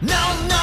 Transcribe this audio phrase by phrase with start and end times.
[0.00, 0.53] No, no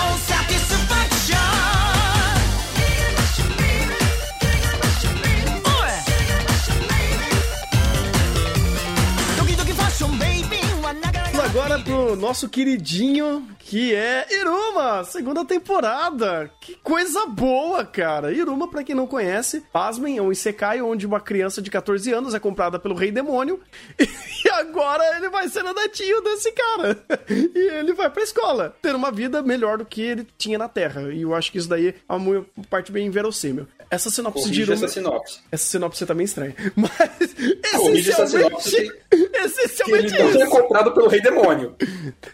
[12.11, 16.51] pro nosso queridinho, que é Iruma, segunda temporada.
[16.59, 18.33] Que coisa boa, cara.
[18.33, 22.33] Iruma, pra quem não conhece, pasmem, é um isekai onde uma criança de 14 anos
[22.33, 23.61] é comprada pelo rei demônio
[23.97, 27.01] e agora ele vai ser o netinho desse cara.
[27.31, 31.13] E ele vai pra escola, ter uma vida melhor do que ele tinha na Terra.
[31.13, 33.67] E eu acho que isso daí é uma parte bem inverossímil.
[33.91, 34.85] Essa sinopse de Corrige Iruma...
[34.85, 35.39] essa sinopse.
[35.51, 36.55] Essa sinopse tá meio estranha.
[36.75, 37.35] Mas,
[37.75, 39.11] Corrige essa sinopse essencialmente...
[39.11, 41.75] Que ele Essencialmente não é comprado pelo rei demônio.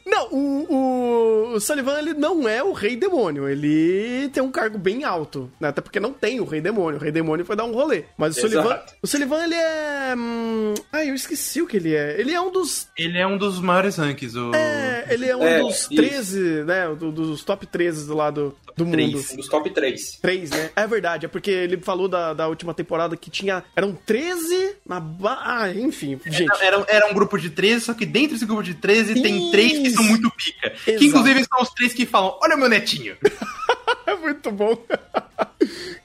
[0.05, 3.47] Não, o, o, Sullivan ele não é o rei demônio.
[3.49, 5.69] Ele tem um cargo bem alto, né?
[5.69, 6.99] Até porque não tem o rei demônio.
[6.99, 8.03] O rei demônio foi dar um rolê.
[8.17, 8.53] Mas o Exato.
[8.53, 10.73] Sullivan, o Sullivan ele é, hum...
[10.91, 12.19] ai, eu esqueci o que ele é.
[12.19, 14.37] Ele é um dos Ele é um dos maiores rankings.
[14.37, 14.53] O...
[14.53, 15.95] é, ele é um É, dos isso.
[15.95, 16.87] 13, né?
[16.95, 18.93] do- dos top 13 do lado do mundo.
[18.93, 19.33] três.
[19.33, 20.19] Um dos top 3.
[20.21, 20.69] 3, né?
[20.75, 23.63] É verdade, é porque ele falou da, da última temporada que tinha.
[23.75, 24.99] Eram 13 na.
[24.99, 25.39] Ba...
[25.41, 26.51] Ah, enfim, gente.
[26.61, 29.71] Era, era um grupo de 13, só que dentro desse grupo de 13 tem três
[29.73, 30.11] que são Isso.
[30.11, 30.67] muito pica.
[30.67, 30.97] Exato.
[30.97, 33.15] Que inclusive são os três que falam: Olha meu netinho.
[34.05, 34.77] É muito bom.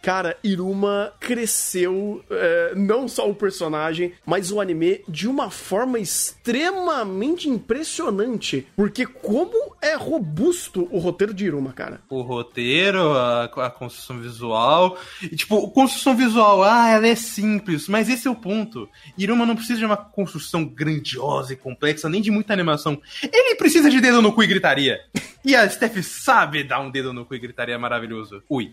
[0.02, 7.48] Cara, Iruma cresceu é, não só o personagem, mas o anime de uma forma extremamente
[7.48, 8.66] impressionante.
[8.74, 12.00] Porque como é robusto o roteiro de Iruma, cara.
[12.10, 14.98] o roteiro, a, a construção visual.
[15.22, 18.88] E, tipo, construção visual, ah, ela é simples, mas esse é o ponto.
[19.16, 23.00] Iruma não precisa de uma construção grandiosa e complexa, nem de muita animação.
[23.22, 24.98] Ele precisa de dedo no cu e gritaria.
[25.44, 28.42] E a Steph sabe dar um dedo no cu e gritaria maravilhoso.
[28.48, 28.72] Ui.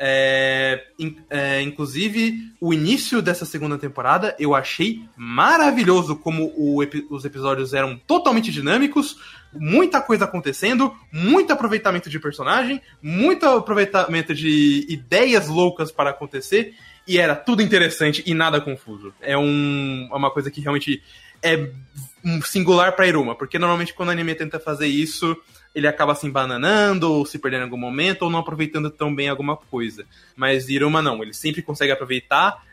[0.00, 0.84] É,
[1.28, 6.78] é, inclusive, o início dessa segunda temporada eu achei maravilhoso como o
[7.10, 9.16] os episódios eram totalmente dinâmicos,
[9.52, 16.74] muita coisa acontecendo, muito aproveitamento de personagem, muito aproveitamento de ideias loucas para acontecer,
[17.06, 19.12] e era tudo interessante e nada confuso.
[19.20, 21.02] É um, é uma coisa que realmente
[21.42, 21.70] é
[22.44, 25.36] singular pra Iruma, porque normalmente quando o anime tenta fazer isso,
[25.74, 29.28] ele acaba se embananando, ou se perdendo em algum momento, ou não aproveitando tão bem
[29.28, 30.04] alguma coisa.
[30.36, 32.64] Mas Iruma não, ele sempre consegue aproveitar,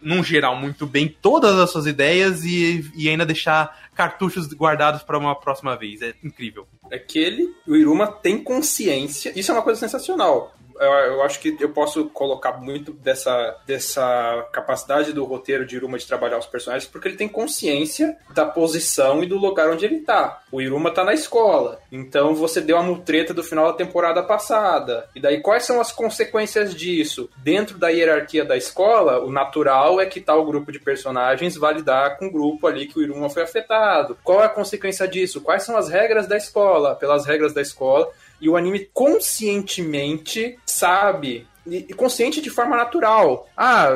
[0.00, 5.18] num geral, muito bem todas as suas ideias e, e ainda deixar cartuchos guardados para
[5.18, 6.02] uma próxima vez.
[6.02, 6.66] É incrível.
[6.90, 9.32] É que ele, o Iruma tem consciência.
[9.34, 10.54] Isso é uma coisa sensacional.
[10.78, 15.98] Eu, eu acho que eu posso colocar muito dessa, dessa capacidade do roteiro de Iruma
[15.98, 20.00] de trabalhar os personagens, porque ele tem consciência da posição e do lugar onde ele
[20.00, 20.42] tá.
[20.50, 21.80] O Iruma tá na escola.
[21.90, 25.08] Então você deu a mutreta do final da temporada passada.
[25.14, 27.28] E daí quais são as consequências disso?
[27.36, 32.18] Dentro da hierarquia da escola, o natural é que tal grupo de personagens vai lidar
[32.18, 34.16] com o grupo ali que o Iruma foi afetado.
[34.22, 35.40] Qual é a consequência disso?
[35.40, 36.94] Quais são as regras da escola?
[36.94, 38.10] Pelas regras da escola,
[38.44, 41.46] e o anime conscientemente sabe.
[41.66, 43.48] E consciente de forma natural.
[43.56, 43.88] Ah,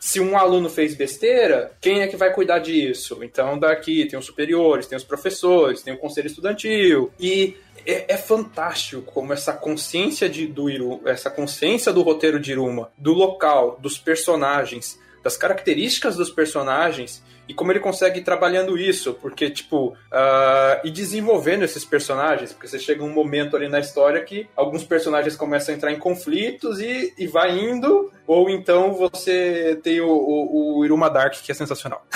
[0.00, 3.22] se um aluno fez besteira, quem é que vai cuidar disso?
[3.22, 7.12] Então, daqui tem os superiores, tem os professores, tem o conselho estudantil.
[7.20, 12.52] E é, é fantástico como essa consciência de, do Iru, essa consciência do roteiro de
[12.52, 18.78] Iruma, do local, dos personagens, das características dos personagens e como ele consegue ir trabalhando
[18.78, 23.80] isso, porque, tipo, ah, e desenvolvendo esses personagens, porque você chega um momento ali na
[23.80, 28.94] história que alguns personagens começam a entrar em conflitos e, e vai indo, ou então
[28.94, 32.06] você tem o, o, o Iruma Dark, que é sensacional.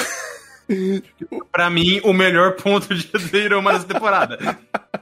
[1.50, 4.38] Pra mim, o melhor ponto de Iruma nessa temporada.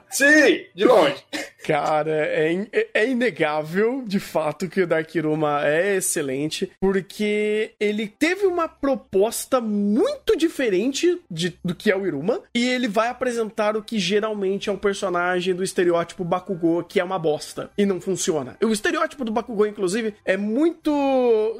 [0.09, 1.23] Sim, de longe.
[1.63, 8.07] Cara, é, é- é inegável, de fato, que o Dark Iruma é excelente, porque ele
[8.07, 13.77] teve uma proposta muito diferente de- do que é o Iruma, e ele vai apresentar
[13.77, 18.01] o que geralmente é o personagem do estereótipo Bakugou, que é uma bosta, e não
[18.01, 18.57] funciona.
[18.63, 20.91] O estereótipo do Bakugou, inclusive, é muito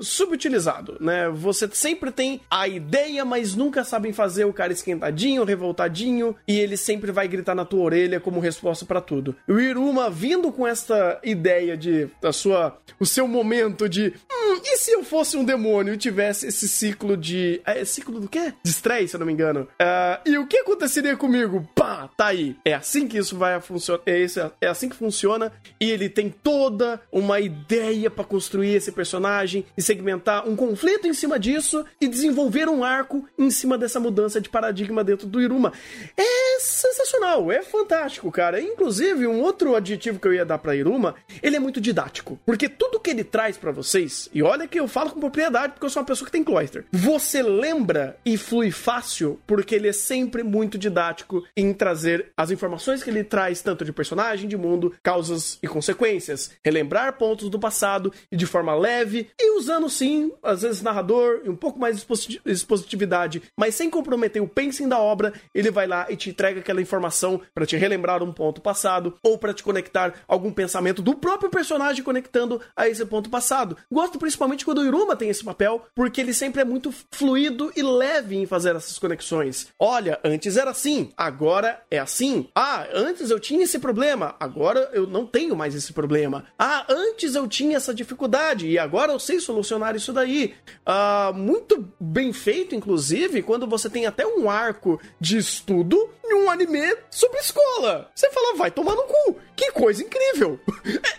[0.01, 1.29] subutilizado, né?
[1.29, 6.77] Você sempre tem a ideia, mas nunca sabem fazer o cara esquentadinho, revoltadinho, e ele
[6.77, 9.35] sempre vai gritar na tua orelha como resposta pra tudo.
[9.47, 14.77] O Iruma vindo com essa ideia de da sua o seu momento de, hum, e
[14.77, 18.53] se eu fosse um demônio e tivesse esse ciclo de, é ciclo do quê?
[18.63, 19.67] De estresse, se eu não me engano.
[19.79, 21.67] Ah, e o que aconteceria comigo?
[21.75, 22.55] Pá, tá aí.
[22.63, 24.01] É assim que isso vai funcionar.
[24.05, 25.51] É, isso, é assim que funciona.
[25.79, 31.13] E ele tem toda uma ideia pra construir esse personagem e segmentar um conflito em
[31.13, 35.73] cima disso e desenvolver um arco em cima dessa mudança de paradigma dentro do Iruma.
[36.17, 38.61] É sensacional, é fantástico, cara.
[38.61, 42.39] Inclusive, um outro adjetivo que eu ia dar pra Iruma, ele é muito didático.
[42.45, 45.85] Porque tudo que ele traz pra vocês, e olha que eu falo com propriedade porque
[45.85, 49.93] eu sou uma pessoa que tem cloister, você lembra e flui fácil porque ele é
[49.93, 54.93] sempre muito didático em trazer as informações que ele traz, tanto de personagem, de mundo,
[55.03, 56.51] causas e consequências.
[56.63, 61.49] Relembrar pontos do passado e de forma leve e usando sim, às vezes narrador e
[61.49, 65.87] um pouco mais de exposi- expositividade, mas sem comprometer o pacing da obra, ele vai
[65.87, 69.63] lá e te entrega aquela informação pra te relembrar um ponto passado ou pra te
[69.73, 73.75] conectar algum pensamento do próprio personagem conectando a esse ponto passado.
[73.91, 77.81] Gosto principalmente quando o Iruma tem esse papel, porque ele sempre é muito fluido e
[77.81, 79.67] leve em fazer essas conexões.
[79.79, 82.47] Olha, antes era assim, agora é assim.
[82.53, 86.45] Ah, antes eu tinha esse problema, agora eu não tenho mais esse problema.
[86.57, 90.53] Ah, antes eu tinha essa dificuldade e agora eu sei solucionar isso daí.
[90.85, 96.49] Ah, muito bem feito, inclusive, quando você tem até um arco de estudo em um
[96.49, 98.09] anime sobre escola.
[98.15, 99.37] Você fala, vai tomar no cu.
[99.55, 100.59] Que coisa incrível.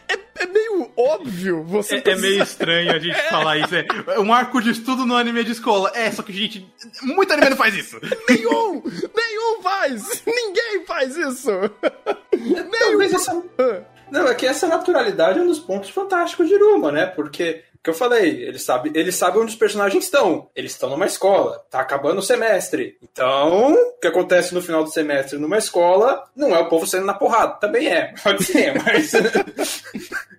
[0.08, 3.74] É, é- é meio óbvio você É, é meio estranho a gente falar isso.
[3.76, 5.92] É um arco de estudo no anime de escola.
[5.94, 6.68] É, só que, gente,
[7.02, 7.98] muito anime não faz isso.
[8.28, 8.82] Nenhum!
[9.16, 10.22] Nenhum faz!
[10.26, 11.50] Ninguém faz isso!
[12.32, 12.70] Nenhum!
[12.70, 13.42] Talvez essa.
[14.10, 17.06] Não, é que essa naturalidade é um dos pontos fantásticos de Iruma, né?
[17.06, 20.48] Porque, que eu falei, ele sabe, ele sabe onde os personagens estão.
[20.56, 22.96] Eles estão numa escola, tá acabando o semestre.
[23.02, 27.06] Então, o que acontece no final do semestre numa escola não é o povo saindo
[27.06, 27.54] na porrada.
[27.60, 29.12] Também é, pode ser, mas.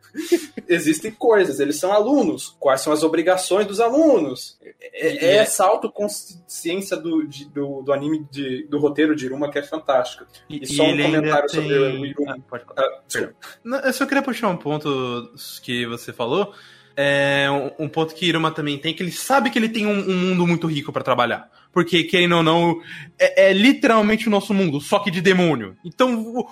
[0.67, 2.55] Existem coisas, eles são alunos.
[2.59, 4.57] Quais são as obrigações dos alunos?
[4.81, 9.59] É, é essa autoconsciência do, de- do, do anime, de- do roteiro de Iruma que
[9.59, 10.25] é fantástico.
[10.49, 12.37] E, só um comentário sobre tem- o Iruma.
[12.37, 12.63] Ah, pode.
[12.77, 13.29] Ah.
[13.63, 15.31] Não, Eu só queria puxar um ponto
[15.61, 16.53] que você falou.
[16.97, 17.47] É
[17.77, 20.47] um, ponto que Iruma também tem, que ele sabe que ele tem um, um mundo
[20.47, 21.49] muito rico pra trabalhar.
[21.73, 22.81] Porque, querendo ou não,
[23.19, 25.75] é, é literalmente o nosso mundo, só que de demônio.
[25.83, 26.47] Então,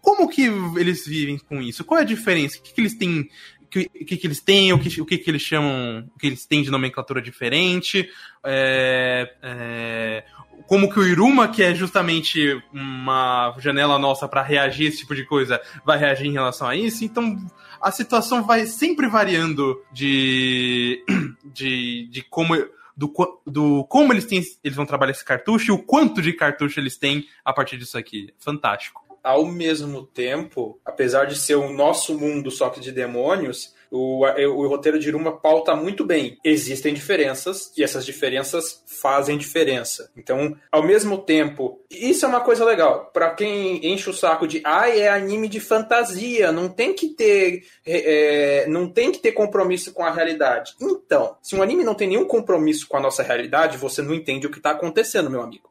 [0.00, 0.42] como que
[0.76, 1.84] eles vivem com isso?
[1.84, 2.58] Qual é a diferença?
[2.58, 3.28] O que, que eles têm?
[3.62, 4.72] O que, que, eles têm?
[4.72, 6.08] O que, o que, que eles chamam?
[6.14, 8.08] O que eles têm de nomenclatura diferente?
[8.44, 10.24] É, é,
[10.68, 15.16] como que o Iruma, que é justamente uma janela nossa pra reagir a esse tipo
[15.16, 17.04] de coisa, vai reagir em relação a isso.
[17.04, 17.36] Então,
[17.80, 21.04] a situação vai sempre variando de,
[21.44, 22.54] de, de como
[22.96, 23.12] do,
[23.46, 26.96] do como eles têm eles vão trabalhar esse cartucho e o quanto de cartucho eles
[26.96, 28.32] têm a partir disso aqui.
[28.38, 29.02] Fantástico.
[29.22, 34.68] ao mesmo tempo, apesar de ser o nosso mundo só que de demônios, o, o
[34.68, 36.38] roteiro de Iruma pauta muito bem.
[36.44, 40.10] Existem diferenças e essas diferenças fazem diferença.
[40.16, 43.10] Então, ao mesmo tempo, isso é uma coisa legal.
[43.12, 47.64] Pra quem enche o saco de, ai, é anime de fantasia, não tem que ter,
[47.84, 50.74] é, é, não tem que ter compromisso com a realidade.
[50.80, 54.46] Então, se um anime não tem nenhum compromisso com a nossa realidade, você não entende
[54.46, 55.70] o que está acontecendo, meu amigo.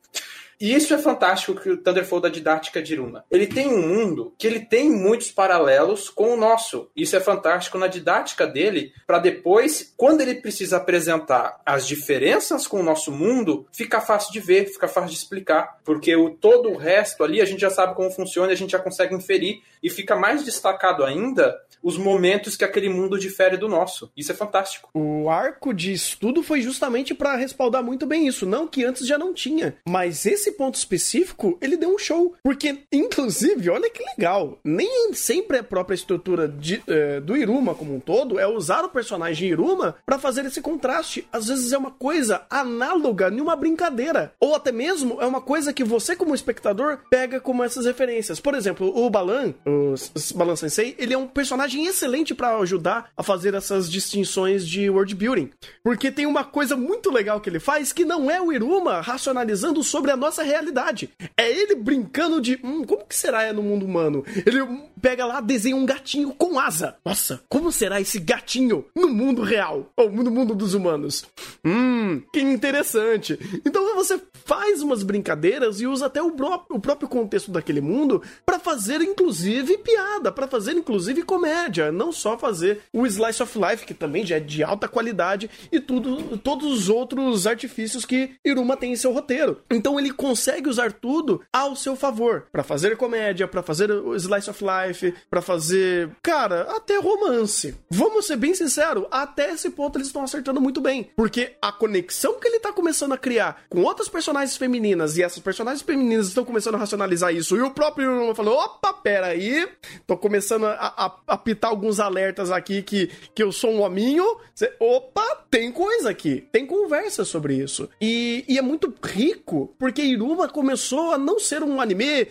[0.60, 3.24] E isso é fantástico que o Thunderfold da didática de Iruma.
[3.32, 6.90] Ele tem um mundo que ele tem muitos paralelos com o nosso.
[6.96, 12.80] Isso é fantástico na didática dele, para depois, quando ele precisa apresentar as diferenças com
[12.80, 16.78] o nosso mundo, fica fácil de ver, fica fácil de explicar, porque o todo o
[16.78, 20.16] resto ali a gente já sabe como funciona, a gente já consegue inferir e fica
[20.16, 24.12] mais destacado ainda os momentos que aquele mundo difere do nosso.
[24.16, 24.90] Isso é fantástico.
[24.94, 28.46] O arco de estudo foi justamente pra respaldar muito bem isso.
[28.46, 29.78] Não que antes já não tinha.
[29.88, 32.36] Mas esse ponto específico, ele deu um show.
[32.44, 34.60] Porque, inclusive, olha que legal.
[34.64, 38.90] Nem sempre a própria estrutura de, eh, do Iruma como um todo é usar o
[38.90, 41.28] personagem Iruma pra fazer esse contraste.
[41.32, 44.34] Às vezes é uma coisa análoga em uma brincadeira.
[44.40, 48.40] Ou até mesmo é uma coisa que você, como espectador, pega como essas referências.
[48.40, 49.96] Por exemplo, o Balan, o
[50.36, 55.16] Balan Sensei, ele é um personagem excelente pra ajudar a fazer essas distinções de world
[55.16, 55.50] building.
[55.84, 59.84] Porque tem uma coisa muito legal que ele faz que não é o Iruma racionalizando
[59.84, 61.10] sobre a nossa realidade.
[61.38, 64.24] É ele brincando de, hum, como que será é no mundo humano?
[64.46, 66.96] Ele hum, pega lá, desenha um gatinho com asa.
[67.06, 69.92] Nossa, como será esse gatinho no mundo real?
[69.96, 71.26] Ou no mundo dos humanos?
[71.66, 73.38] Hum, que interessante.
[73.66, 76.34] Então você faz umas brincadeiras e usa até o,
[76.70, 82.38] o próprio contexto daquele mundo pra fazer inclusive piada, pra fazer inclusive comédia, não só
[82.38, 86.72] fazer o slice of life que também já é de alta qualidade e tudo, todos
[86.72, 89.62] os outros artifícios que Iruma tem em seu roteiro.
[89.70, 90.29] Então ele consegue
[90.70, 96.10] usar tudo ao seu favor, Pra fazer comédia, pra fazer slice of life, pra fazer,
[96.22, 97.76] cara, até romance.
[97.90, 102.40] Vamos ser bem sinceros, até esse ponto eles estão acertando muito bem, porque a conexão
[102.40, 106.44] que ele tá começando a criar com outras personagens femininas e essas personagens femininas estão
[106.46, 107.56] começando a racionalizar isso.
[107.56, 109.68] E o próprio Iruma falou: opa, peraí,
[110.08, 114.26] tô começando a, a, a pitar alguns alertas aqui que, que eu sou um hominho.
[114.56, 117.90] Cê- opa, tem coisa aqui, tem conversa sobre isso.
[118.02, 122.28] E, e é muito rico, porque Iruma começou a não ser um anime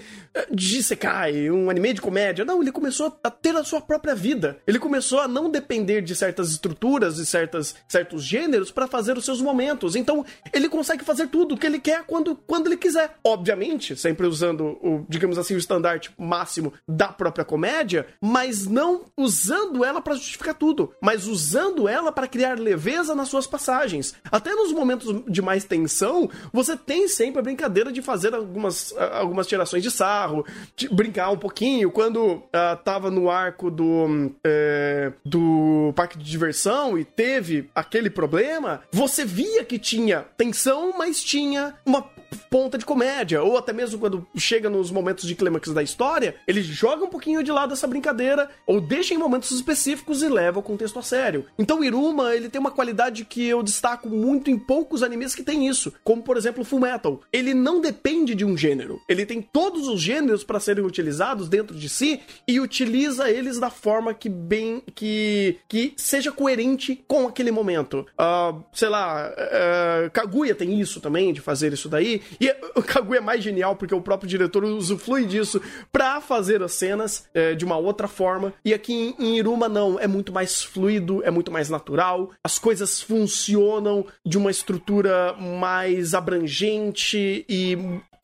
[0.50, 2.44] de Sekai, um anime de comédia.
[2.44, 4.58] Não, ele começou a ter a sua própria vida.
[4.66, 9.24] Ele começou a não depender de certas estruturas e certas, certos gêneros para fazer os
[9.24, 9.96] seus momentos.
[9.96, 13.16] Então, ele consegue fazer tudo o que ele quer quando, quando ele quiser.
[13.24, 19.84] Obviamente, sempre usando o, digamos assim, o estandarte máximo da própria comédia, mas não usando
[19.84, 24.14] ela para justificar tudo, mas usando ela para criar leveza nas suas passagens.
[24.30, 29.46] Até nos momentos de mais tensão, você tem sempre a brincadeira de fazer algumas, algumas
[29.46, 30.27] tirações de sarro,
[30.76, 31.90] de brincar um pouquinho.
[31.90, 32.42] Quando uh,
[32.84, 39.64] tava no arco do, é, do parque de diversão e teve aquele problema, você via
[39.64, 42.02] que tinha tensão, mas tinha uma
[42.50, 46.62] ponta de comédia, ou até mesmo quando chega nos momentos de clímax da história, ele
[46.62, 50.62] joga um pouquinho de lado essa brincadeira, ou deixa em momentos específicos e leva o
[50.62, 51.46] contexto a sério.
[51.58, 55.66] Então Iruma, ele tem uma qualidade que eu destaco muito em poucos animes que tem
[55.68, 57.20] isso, como por exemplo Full Metal.
[57.32, 61.76] Ele não depende de um gênero, ele tem todos os gêneros para serem utilizados dentro
[61.76, 67.50] de si e utiliza eles da forma que bem que que seja coerente com aquele
[67.50, 68.06] momento.
[68.18, 73.18] Uh, sei lá, uh, Kaguya tem isso também de fazer isso daí e o Kaguya
[73.18, 75.60] é mais genial porque o próprio diretor usufrui disso
[75.92, 78.54] pra fazer as cenas é, de uma outra forma.
[78.64, 79.98] E aqui em, em Iruma, não.
[79.98, 82.30] É muito mais fluido, é muito mais natural.
[82.42, 87.76] As coisas funcionam de uma estrutura mais abrangente e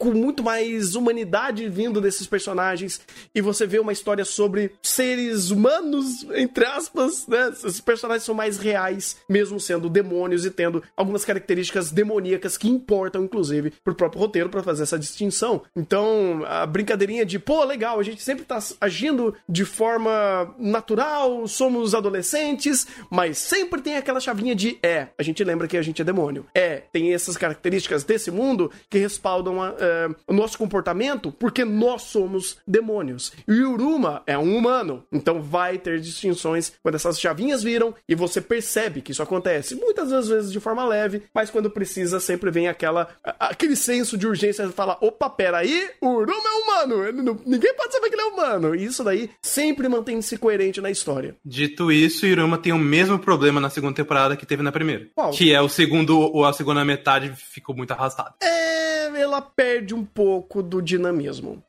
[0.04, 3.00] com muito mais humanidade vindo desses personagens
[3.34, 7.48] e você vê uma história sobre seres humanos, entre aspas, né?
[7.48, 13.24] Esses personagens são mais reais, mesmo sendo demônios e tendo algumas características demoníacas que importam,
[13.24, 15.62] inclusive, pro próprio roteiro para fazer essa distinção.
[15.74, 21.94] Então, a brincadeirinha de, pô, legal, a gente sempre tá agindo de forma natural, somos
[21.94, 26.04] adolescentes, mas sempre tem aquela chavinha de, é, a gente lembra que a gente é
[26.04, 26.44] demônio.
[26.54, 32.02] É, tem essas características desse mundo que respaldam a, é, o nosso comportamento porque nós
[32.02, 33.32] somos demônios.
[33.46, 38.14] E o Uruma é um humano, então vai ter distinções quando essas chavinhas viram e
[38.14, 39.74] você percebe que isso acontece.
[39.74, 43.08] Muitas vezes de forma leve, mas quando precisa sempre vem aquela
[43.38, 47.92] aquele senso de urgência de falar: opa, peraí, o Uruma é humano, não, ninguém pode
[47.92, 48.74] saber que ele é humano.
[48.74, 51.36] E isso daí sempre mantém-se coerente na história.
[51.44, 55.08] Dito isso, Iruma tem o mesmo problema na segunda temporada que teve na primeira.
[55.14, 55.30] Qual?
[55.30, 58.34] Que é o segundo, ou a segunda metade ficou muito arrastada.
[58.42, 61.62] É, ela perde um pouco do dinamismo.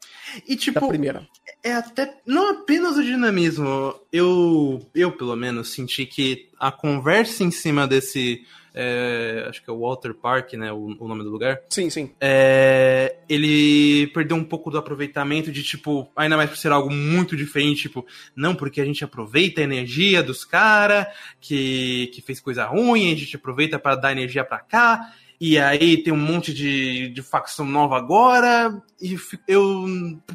[0.47, 1.27] E tipo, da primeira.
[1.63, 3.95] É até não apenas o dinamismo.
[4.11, 8.45] Eu, eu pelo menos senti que a conversa em cima desse
[8.77, 11.61] é, acho que é o Walter Park, né, o, o nome do lugar.
[11.69, 12.11] Sim, sim.
[12.19, 17.37] É, ele perdeu um pouco do aproveitamento de, tipo, ainda mais por ser algo muito
[17.37, 21.07] diferente, tipo, não, porque a gente aproveita a energia dos caras
[21.39, 26.01] que, que fez coisa ruim, a gente aproveita para dar energia para cá, e aí
[26.01, 29.85] tem um monte de, de facção nova agora, e eu,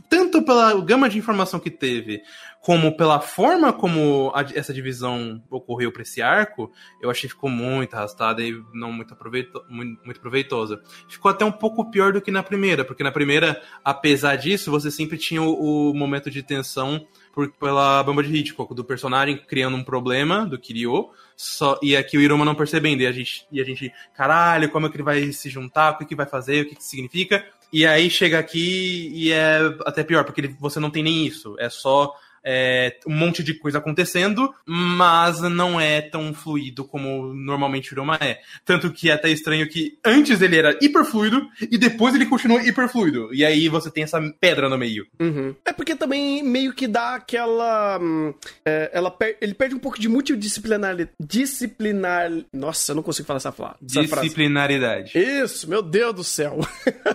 [0.08, 2.22] tanto pela gama de informação que teve,
[2.60, 7.48] como pela forma como a, essa divisão ocorreu para esse arco, eu achei que ficou
[7.48, 10.80] muito arrastada e não muito, aproveito, muito, muito, proveitosa.
[11.08, 14.90] Ficou até um pouco pior do que na primeira, porque na primeira, apesar disso, você
[14.90, 19.76] sempre tinha o, o momento de tensão por, pela bomba de Hitchcock, do personagem criando
[19.76, 23.60] um problema do Kiryu, só, e aqui o Iruma não percebendo, e a gente, e
[23.60, 26.64] a gente caralho, como é que ele vai se juntar, o que, que vai fazer,
[26.64, 27.44] o que, que significa.
[27.72, 31.56] E aí chega aqui e é até pior, porque ele, você não tem nem isso,
[31.58, 32.12] é só
[32.44, 38.18] é, um monte de coisa acontecendo, mas não é tão fluido como normalmente o Iroma
[38.20, 38.40] é.
[38.64, 42.62] Tanto que é até estranho que antes ele era hiper fluido e depois ele continua
[42.62, 43.32] hiper fluido.
[43.34, 45.06] E aí você tem essa pedra no meio.
[45.20, 45.54] Uhum.
[45.64, 47.98] É porque também meio que dá aquela.
[48.00, 50.96] Hum, é, ela per ele perde um pouco de multidisciplinar.
[51.20, 52.30] Disciplinar.
[52.52, 55.12] Nossa, eu não consigo falar essa, essa Disciplinaridade.
[55.12, 55.42] Frase.
[55.42, 56.58] Isso, meu Deus do céu.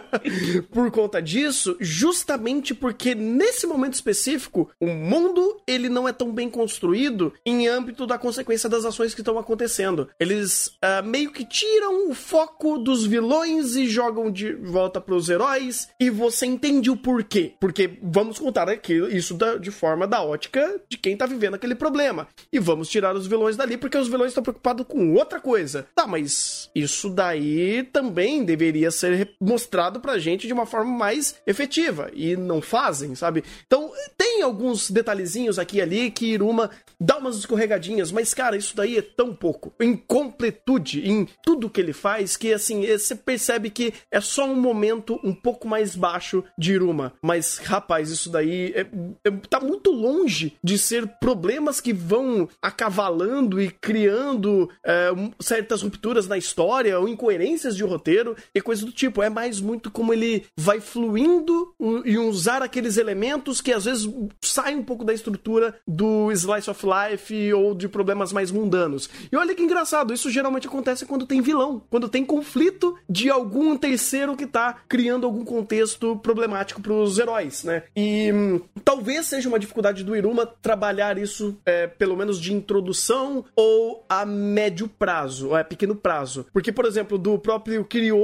[0.71, 6.49] Por conta disso, justamente porque nesse momento específico, o mundo ele não é tão bem
[6.49, 10.09] construído em âmbito da consequência das ações que estão acontecendo.
[10.19, 15.29] Eles uh, meio que tiram o foco dos vilões e jogam de volta para os
[15.29, 17.53] heróis e você entende o porquê.
[17.59, 21.75] Porque vamos contar aqui isso da, de forma da ótica de quem tá vivendo aquele
[21.75, 22.27] problema.
[22.51, 25.87] E vamos tirar os vilões dali porque os vilões estão preocupados com outra coisa.
[25.95, 32.09] Tá, mas isso daí também deveria ser mostrado pra gente de uma forma mais efetiva.
[32.13, 33.43] E não fazem, sabe?
[33.65, 38.57] Então, tem alguns detalhes detalhezinhos aqui e ali que Iruma dá umas escorregadinhas, mas cara,
[38.57, 39.73] isso daí é tão pouco.
[39.79, 44.45] Em completude, em tudo que ele faz, que assim, é, você percebe que é só
[44.45, 47.13] um momento um pouco mais baixo de Iruma.
[47.21, 48.87] Mas, rapaz, isso daí é,
[49.25, 55.09] é, tá muito longe de ser problemas que vão acavalando e criando é,
[55.39, 59.21] certas rupturas na história ou incoerências de roteiro e coisa do tipo.
[59.21, 61.73] É mais muito como ele vai fluindo
[62.05, 64.09] e usar aqueles elementos que às vezes
[64.41, 69.09] saem um pouco da estrutura do Slice of Life ou de problemas mais mundanos.
[69.31, 73.75] E olha que engraçado, isso geralmente acontece quando tem vilão, quando tem conflito de algum
[73.77, 77.83] terceiro que tá criando algum contexto problemático pros heróis, né?
[77.95, 83.45] E hum, talvez seja uma dificuldade do Iruma trabalhar isso, é, pelo menos de introdução
[83.55, 86.45] ou a médio prazo, ou a pequeno prazo.
[86.53, 88.15] Porque, por exemplo, do próprio Kiryu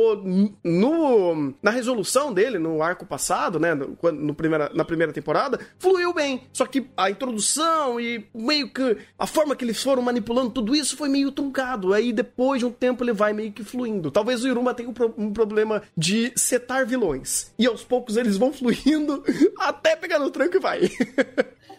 [0.64, 3.74] no, na resolução dele, no arco passado, né?
[3.74, 6.44] No, no primeira, na primeira temporada, fluiu bem.
[6.62, 10.96] Só que a introdução e meio que a forma que eles foram manipulando tudo isso
[10.96, 11.92] foi meio truncado.
[11.92, 14.12] Aí depois de um tempo ele vai meio que fluindo.
[14.12, 17.52] Talvez o Iruma tenha um, pro- problema de setar vilões.
[17.58, 19.24] E aos poucos eles vão fluindo
[19.58, 20.82] até pegar no tranco e vai.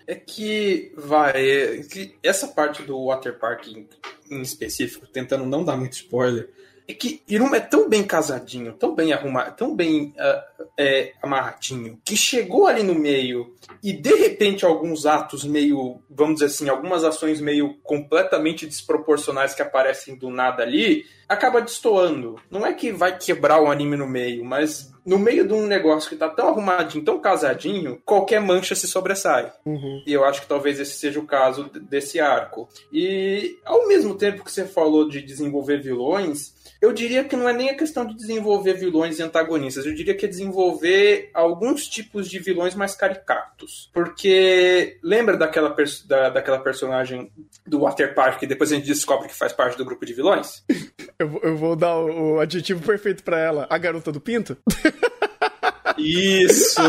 [0.04, 1.48] É que vai.
[1.48, 6.50] É que essa parte do Water Park em específico, tentando não dar muito spoiler,
[6.86, 10.44] é que Iruma é tão bem casadinho, tão bem arrumado, tão bem ah,
[10.78, 16.46] é, amarradinho, que chegou ali no meio e de repente alguns atos meio, vamos dizer
[16.46, 22.36] assim, algumas ações meio completamente desproporcionais que aparecem do nada ali, acaba destoando.
[22.50, 26.08] Não é que vai quebrar o anime no meio, mas no meio de um negócio
[26.08, 29.52] que tá tão arrumadinho, tão casadinho, qualquer mancha se sobressai.
[30.06, 32.68] E eu acho que talvez esse seja o caso desse arco.
[32.92, 37.52] E ao mesmo tempo que você falou de desenvolver vilões, eu diria que não é
[37.52, 42.28] nem a questão de desenvolver vilões e antagonistas, eu diria que é desenvolver alguns tipos
[42.28, 43.90] de vilões mais caricatos.
[43.92, 47.30] Porque lembra daquela, pers- da, daquela personagem
[47.66, 50.64] do Water Park que depois a gente descobre que faz parte do grupo de vilões?
[51.22, 53.66] Eu, vou- eu vou dar o, o adjetivo perfeito pra ela.
[53.70, 54.56] A garota do pinto?
[55.98, 56.80] Isso!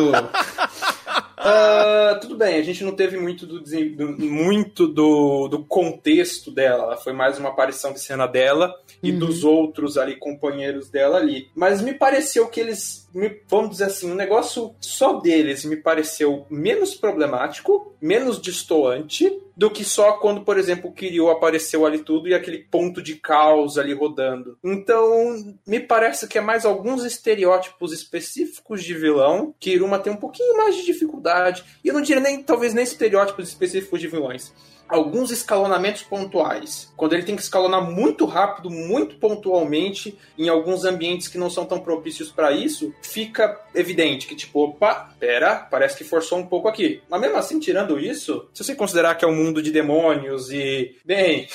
[1.46, 6.84] Ah, tudo bem, a gente não teve muito do, do- muito do, do contexto dela.
[6.86, 11.50] Ela foi mais uma aparição de cena dela e dos outros ali, companheiros dela ali.
[11.54, 16.46] Mas me pareceu que eles, me- vamos dizer assim, o negócio só deles me pareceu
[16.50, 22.28] menos problemático, menos distoante do que só quando, por exemplo, o Kiryu apareceu ali tudo
[22.28, 24.58] e aquele ponto de caos ali rodando.
[24.64, 30.18] Então, me parece que é mais alguns estereótipos específicos de vilão que Iruma tem um
[30.18, 31.64] pouquinho mais de dificuldade.
[31.84, 34.52] E eu não diria nem, talvez, nem estereótipos específicos de vilões.
[34.88, 36.92] Alguns escalonamentos pontuais.
[36.96, 41.66] Quando ele tem que escalonar muito rápido, muito pontualmente, em alguns ambientes que não são
[41.66, 46.68] tão propícios para isso, fica evidente que, tipo, opa, pera, parece que forçou um pouco
[46.68, 47.02] aqui.
[47.10, 50.96] Mas mesmo assim, tirando isso, se você considerar que é um mundo de demônios e,
[51.04, 51.48] bem,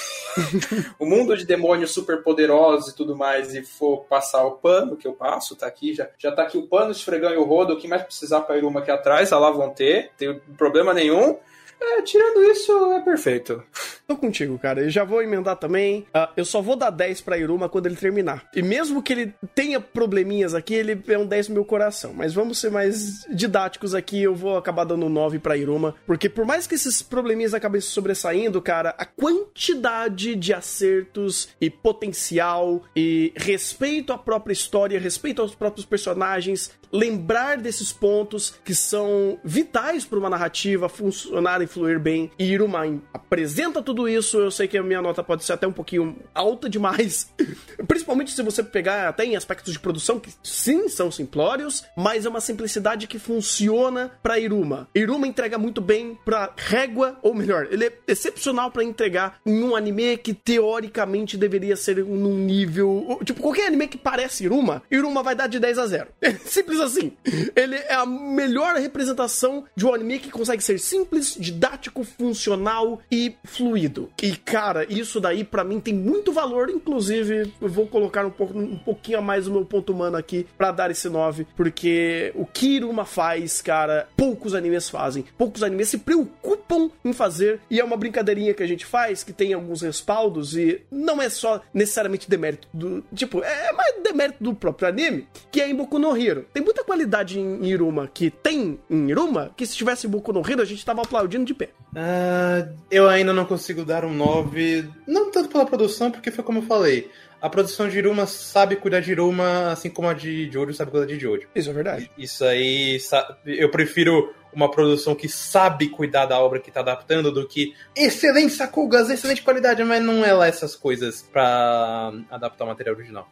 [0.99, 5.07] o mundo de demônios super poderosos e tudo mais, e for passar o pano, que
[5.07, 7.79] eu passo, tá aqui, já, já tá aqui o pano, esfregando e o rodo, o
[7.79, 11.39] que mais precisar pra Iruma aqui atrás, lá vão ter, tem problema nenhum.
[11.81, 13.63] É, tirando isso, é perfeito.
[14.07, 14.83] Tô contigo, cara.
[14.83, 16.07] Eu já vou emendar também.
[16.13, 18.49] Ah, eu só vou dar 10 pra Iruma quando ele terminar.
[18.55, 22.13] E mesmo que ele tenha probleminhas aqui, ele é um 10 no meu coração.
[22.15, 24.23] Mas vamos ser mais didáticos aqui.
[24.23, 25.95] Eu vou acabar dando 9 pra Iruma.
[26.07, 31.69] Porque por mais que esses probleminhas acabem se sobressaindo, cara, a quantidade de acertos e
[31.69, 39.39] potencial e respeito à própria história, respeito aos próprios personagens, lembrar desses pontos que são
[39.45, 42.31] vitais para uma narrativa funcionar fluir bem.
[42.39, 42.81] E Iruma
[43.13, 44.39] apresenta tudo isso.
[44.39, 47.33] Eu sei que a minha nota pode ser até um pouquinho alta demais,
[47.87, 52.29] principalmente se você pegar até em aspectos de produção que sim são simplórios, mas é
[52.29, 54.89] uma simplicidade que funciona para Iruma.
[54.95, 59.77] Iruma entrega muito bem para Régua, ou melhor, ele é excepcional para entregar em um
[59.77, 65.35] anime que teoricamente deveria ser num nível, tipo qualquer anime que parece Iruma, Iruma vai
[65.35, 66.09] dar de 10 a 0.
[66.45, 67.13] Simples assim.
[67.55, 73.35] Ele é a melhor representação de um anime que consegue ser simples, didático, funcional e
[73.43, 74.09] fluido.
[74.23, 78.57] E cara, isso daí pra mim tem muito valor, inclusive eu vou colocar um, pouco,
[78.57, 82.47] um pouquinho a mais o meu ponto humano aqui pra dar esse 9, porque o
[82.47, 85.25] que Iruma faz, cara, poucos animes fazem.
[85.37, 89.33] Poucos animes se preocupam em fazer e é uma brincadeirinha que a gente faz que
[89.33, 94.55] tem alguns respaldos e não é só necessariamente demérito do, tipo, é mais demérito do
[94.55, 96.47] próprio anime, que é em Boku no Hero.
[96.53, 100.49] Tem muita qualidade em Iruma que tem em Iruma, que se tivesse em Boku no
[100.49, 101.71] Hero a gente tava aplaudindo de pé.
[101.97, 106.59] Ah, eu ainda não consigo dar um 9, não tanto pela produção, porque foi como
[106.61, 107.11] eu falei.
[107.41, 111.07] a produção de Iruma sabe cuidar de Iruma, assim como a de Jojo sabe cuidar
[111.07, 111.47] de Jojo.
[111.55, 112.11] Isso é verdade.
[112.19, 112.99] Isso aí,
[113.47, 118.55] eu prefiro uma produção que sabe cuidar da obra que tá adaptando do que excelente
[118.55, 123.29] Sakugas, excelente qualidade, mas não é lá essas coisas pra adaptar o material original.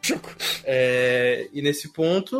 [0.63, 2.37] É, e nesse ponto,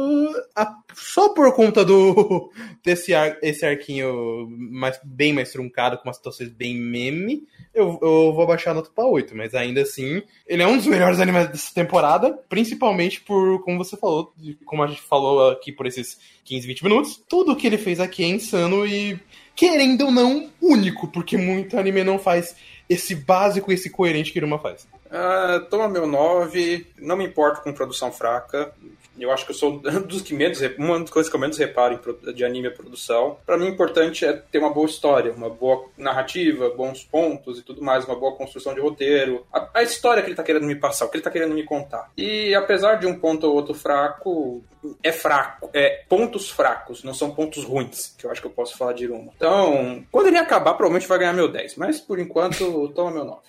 [0.55, 2.51] a- só por conta do
[2.83, 8.33] desse ar, esse arquinho mais, bem mais truncado, com umas situações bem meme, eu, eu
[8.33, 11.47] vou abaixar a nota pra 8, mas ainda assim, ele é um dos melhores animes
[11.49, 14.33] dessa temporada, principalmente por, como você falou,
[14.65, 18.23] como a gente falou aqui por esses 15, 20 minutos, tudo que ele fez aqui
[18.23, 19.19] é insano e,
[19.55, 22.55] querendo ou não, único, porque muito anime não faz
[22.89, 24.87] esse básico, esse coerente que Iruma faz.
[25.11, 28.73] Ah, toma meu 9, não me importo com produção fraca.
[29.19, 30.59] Eu acho que eu sou dos que menos.
[30.77, 31.99] Uma das coisas que eu menos reparo
[32.33, 33.37] de anime é produção.
[33.45, 37.63] Pra mim, o importante é ter uma boa história, uma boa narrativa, bons pontos e
[37.63, 39.45] tudo mais, uma boa construção de roteiro.
[39.53, 41.63] A, a história que ele tá querendo me passar, o que ele tá querendo me
[41.63, 42.11] contar.
[42.17, 44.63] E apesar de um ponto ou outro fraco,
[45.03, 45.69] é fraco.
[45.73, 49.03] É pontos fracos, não são pontos ruins, que eu acho que eu posso falar de
[49.03, 49.31] Iruma.
[49.35, 51.75] Então, quando ele acabar, provavelmente vai ganhar meu 10.
[51.75, 53.41] Mas por enquanto, toma meu 9.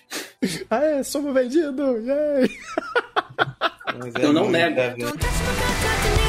[0.70, 1.98] Ah, é, somos vendido!
[1.98, 2.50] Yay!
[3.96, 6.27] Mas Eu não muito, nego.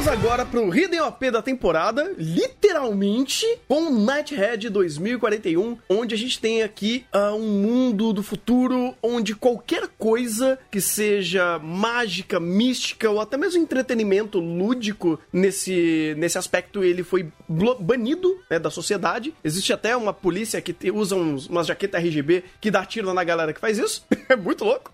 [0.00, 6.62] Vamos agora pro Hidden OP da temporada, literalmente, com Nighthead 2041, onde a gente tem
[6.62, 13.36] aqui ah, um mundo do futuro onde qualquer coisa que seja mágica, mística ou até
[13.36, 17.30] mesmo entretenimento lúdico nesse, nesse aspecto, ele foi
[17.78, 19.34] banido né, da sociedade.
[19.44, 23.52] Existe até uma polícia que usa uns, umas jaquetas RGB que dá tiro na galera
[23.52, 24.06] que faz isso.
[24.30, 24.92] é muito louco.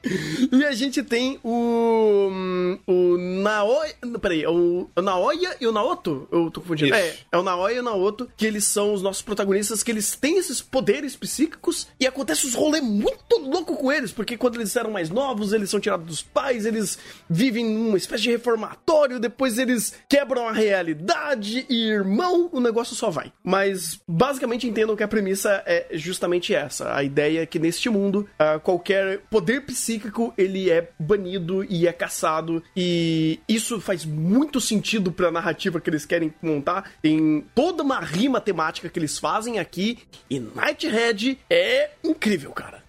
[0.50, 2.28] E a gente tem o.
[2.28, 3.94] hum, O Naoya.
[4.20, 6.26] Peraí, o, o Naoya e o Naoto?
[6.32, 6.94] Eu tô confundindo.
[6.94, 7.04] Isso.
[7.04, 10.16] É, é o Naoya e o Naoto, que eles são os nossos protagonistas, que eles
[10.16, 14.74] têm esses poderes psíquicos e acontece uns rolê muito louco com eles, porque quando eles
[14.74, 19.58] eram mais novos, eles são tirados dos pais, eles vivem numa espécie de reformatório, depois
[19.58, 23.30] eles quebram a realidade e, irmão, o negócio só vai.
[23.44, 26.94] Mas, basicamente, entendam que a premissa é justamente essa.
[26.94, 31.92] A ideia é que neste mundo, ah, qualquer poder psíquico, ele é banido e é
[31.92, 36.92] caçado, e isso faz muito sentido pra narrativa que eles querem montar.
[37.02, 39.98] Tem toda uma rima temática que eles fazem aqui,
[40.30, 42.84] e Nighthead é incrível, cara.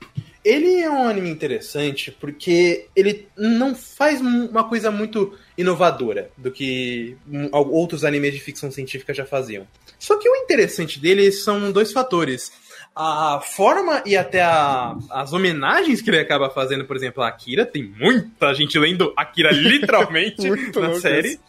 [0.46, 7.18] Ele é um anime interessante porque ele não faz uma coisa muito inovadora do que
[7.52, 9.68] outros animes de ficção científica já faziam.
[10.00, 12.50] Só que o interessante dele são dois fatores.
[12.96, 17.66] A forma e até a- as homenagens que ele acaba fazendo, por exemplo, a Akira,
[17.66, 21.28] tem muita gente lendo Akira literalmente na série.
[21.32, 21.40] isso.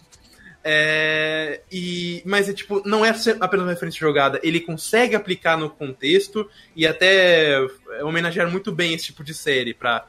[0.64, 5.70] É, e, mas é tipo, não é apenas uma referência jogada, ele consegue aplicar no
[5.70, 10.04] contexto e até é, homenagear muito bem esse tipo de série para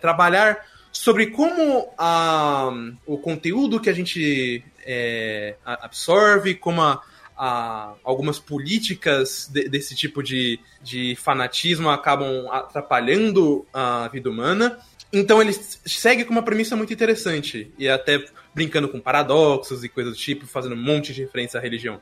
[0.00, 2.70] trabalhar sobre como a,
[3.06, 7.00] o conteúdo que a gente é, absorve, como a,
[7.36, 14.78] a- algumas políticas de- desse tipo de, de fanatismo acabam atrapalhando a vida humana.
[15.12, 20.12] Então ele segue com uma premissa muito interessante e até brincando com paradoxos e coisas
[20.12, 22.00] do tipo, fazendo um monte de referência à religião.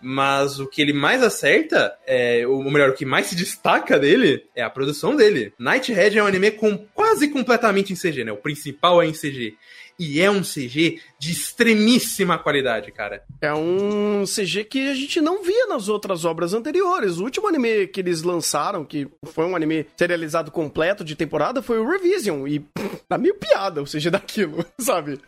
[0.00, 4.44] Mas o que ele mais acerta, é, ou melhor, o que mais se destaca dele
[4.54, 5.52] é a produção dele.
[5.58, 8.32] Nighthead é um anime com, quase completamente em CG, né?
[8.32, 9.56] O principal é em CG.
[9.98, 13.22] E é um CG de extremíssima qualidade, cara.
[13.40, 17.18] É um CG que a gente não via nas outras obras anteriores.
[17.18, 21.80] O último anime que eles lançaram, que foi um anime serializado completo de temporada, foi
[21.80, 22.46] o Revision.
[22.46, 22.64] E
[23.08, 25.18] tá meio piada o CG daquilo, sabe?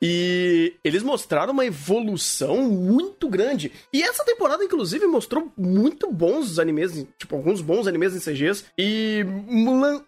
[0.00, 3.70] E eles mostraram uma evolução muito grande.
[3.92, 8.64] E essa temporada, inclusive, mostrou muito bons animes, tipo, alguns bons animes em CGs.
[8.78, 9.22] E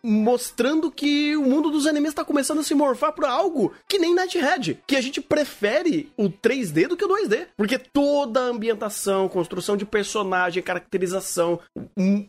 [0.02, 4.14] mostrando que o mundo dos animes tá começando a se morfar pra algo que nem
[4.14, 7.48] Nighthead, que a gente prefere o 3D do que o 2D.
[7.56, 11.58] Porque toda a ambientação, construção de personagem, caracterização,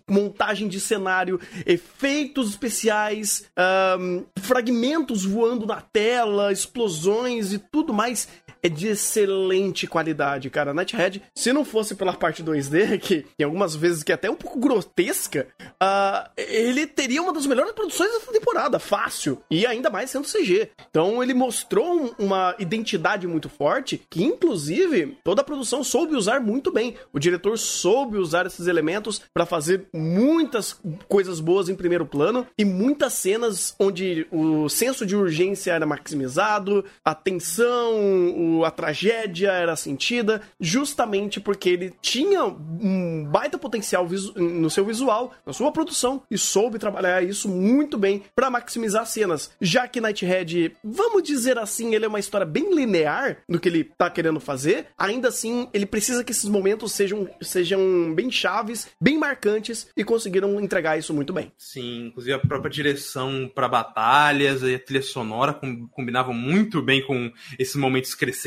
[0.09, 8.27] montagem de cenário, efeitos especiais, ahn, fragmentos voando na tela, explosões e tudo mais.
[8.63, 10.73] É de excelente qualidade, cara.
[10.73, 14.35] Nighthead, se não fosse pela parte 2D, que tem algumas vezes que é até um
[14.35, 15.47] pouco grotesca,
[15.79, 19.39] ah, ele teria uma das melhores produções dessa temporada, fácil.
[19.49, 20.69] E ainda mais sendo CG.
[20.89, 26.39] Então ele mostrou um- uma identidade muito forte, que inclusive toda a produção soube usar
[26.39, 26.95] muito bem.
[27.11, 32.63] O diretor soube usar esses elementos para fazer muitas coisas boas em primeiro plano e
[32.65, 37.95] muitas cenas onde o senso de urgência era maximizado, a tensão,
[38.35, 45.33] o, a tragédia era sentida, justamente porque ele tinha um baita potencial no seu visual,
[45.45, 49.51] na sua produção, e soube trabalhar isso muito bem pra maximizar cenas.
[49.61, 53.83] Já que Nighthead, vamos dizer assim, ele é uma história bem linear no que ele
[53.83, 59.17] tá querendo fazer, ainda assim, ele precisa que esses momentos sejam, sejam bem chaves, bem
[59.17, 61.51] marcantes, e conseguiram entregar isso muito bem.
[61.57, 67.05] Sim, inclusive a própria direção para batalhas e a trilha sonora com- combinavam muito bem
[67.05, 68.40] com esses momentos crescentes.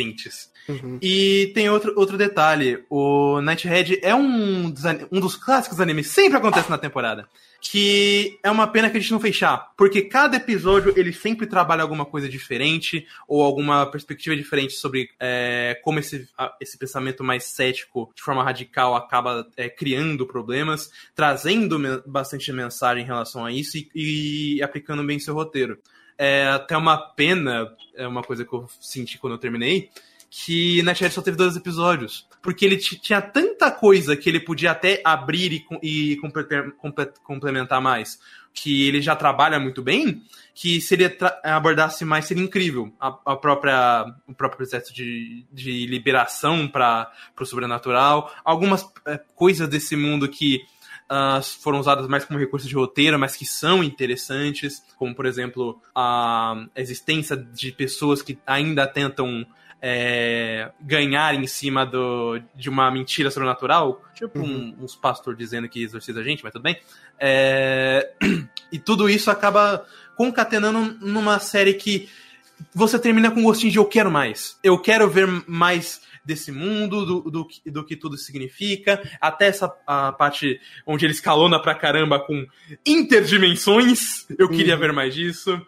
[1.02, 6.38] E tem outro, outro detalhe: o Nighthead é um dos, um dos clássicos animes, sempre
[6.38, 7.28] acontece na temporada.
[7.60, 11.80] Que é uma pena que a gente não fechar, porque cada episódio ele sempre trabalha
[11.80, 16.28] alguma coisa diferente ou alguma perspectiva diferente sobre é, como esse,
[16.60, 23.06] esse pensamento mais cético, de forma radical, acaba é, criando problemas, trazendo bastante mensagem em
[23.06, 23.88] relação a isso e,
[24.58, 25.78] e aplicando bem seu roteiro.
[26.16, 29.90] É até uma pena, é uma coisa que eu senti quando eu terminei,
[30.30, 32.26] que Nighthead só teve dois episódios.
[32.42, 37.80] Porque ele tinha tanta coisa que ele podia até abrir e, e comple- comple- complementar
[37.80, 38.18] mais,
[38.52, 40.22] que ele já trabalha muito bem,
[40.54, 42.92] que se ele abordasse mais seria incrível.
[43.00, 49.68] A, a própria, o próprio processo de, de liberação para o sobrenatural, algumas é, coisas
[49.68, 50.62] desse mundo que
[51.08, 55.80] ah, foram usadas mais como recurso de roteiro, mas que são interessantes, como por exemplo
[55.94, 59.46] a existência de pessoas que ainda tentam
[59.86, 65.82] é, ganhar em cima do, de uma mentira sobrenatural, tipo um- uns pastor dizendo que
[65.82, 66.80] exorciza a gente, mas tudo bem.
[67.18, 68.12] É,
[68.72, 69.84] e tudo isso acaba
[70.16, 72.08] concatenando numa série que
[72.74, 74.58] você termina com um gostinho de eu quero mais.
[74.62, 79.72] Eu quero ver mais desse mundo, do, do, que- do que tudo significa, até essa
[79.86, 82.46] a parte onde ele escalona pra caramba com
[82.86, 84.26] interdimensões.
[84.38, 85.60] Eu queria ver mais disso.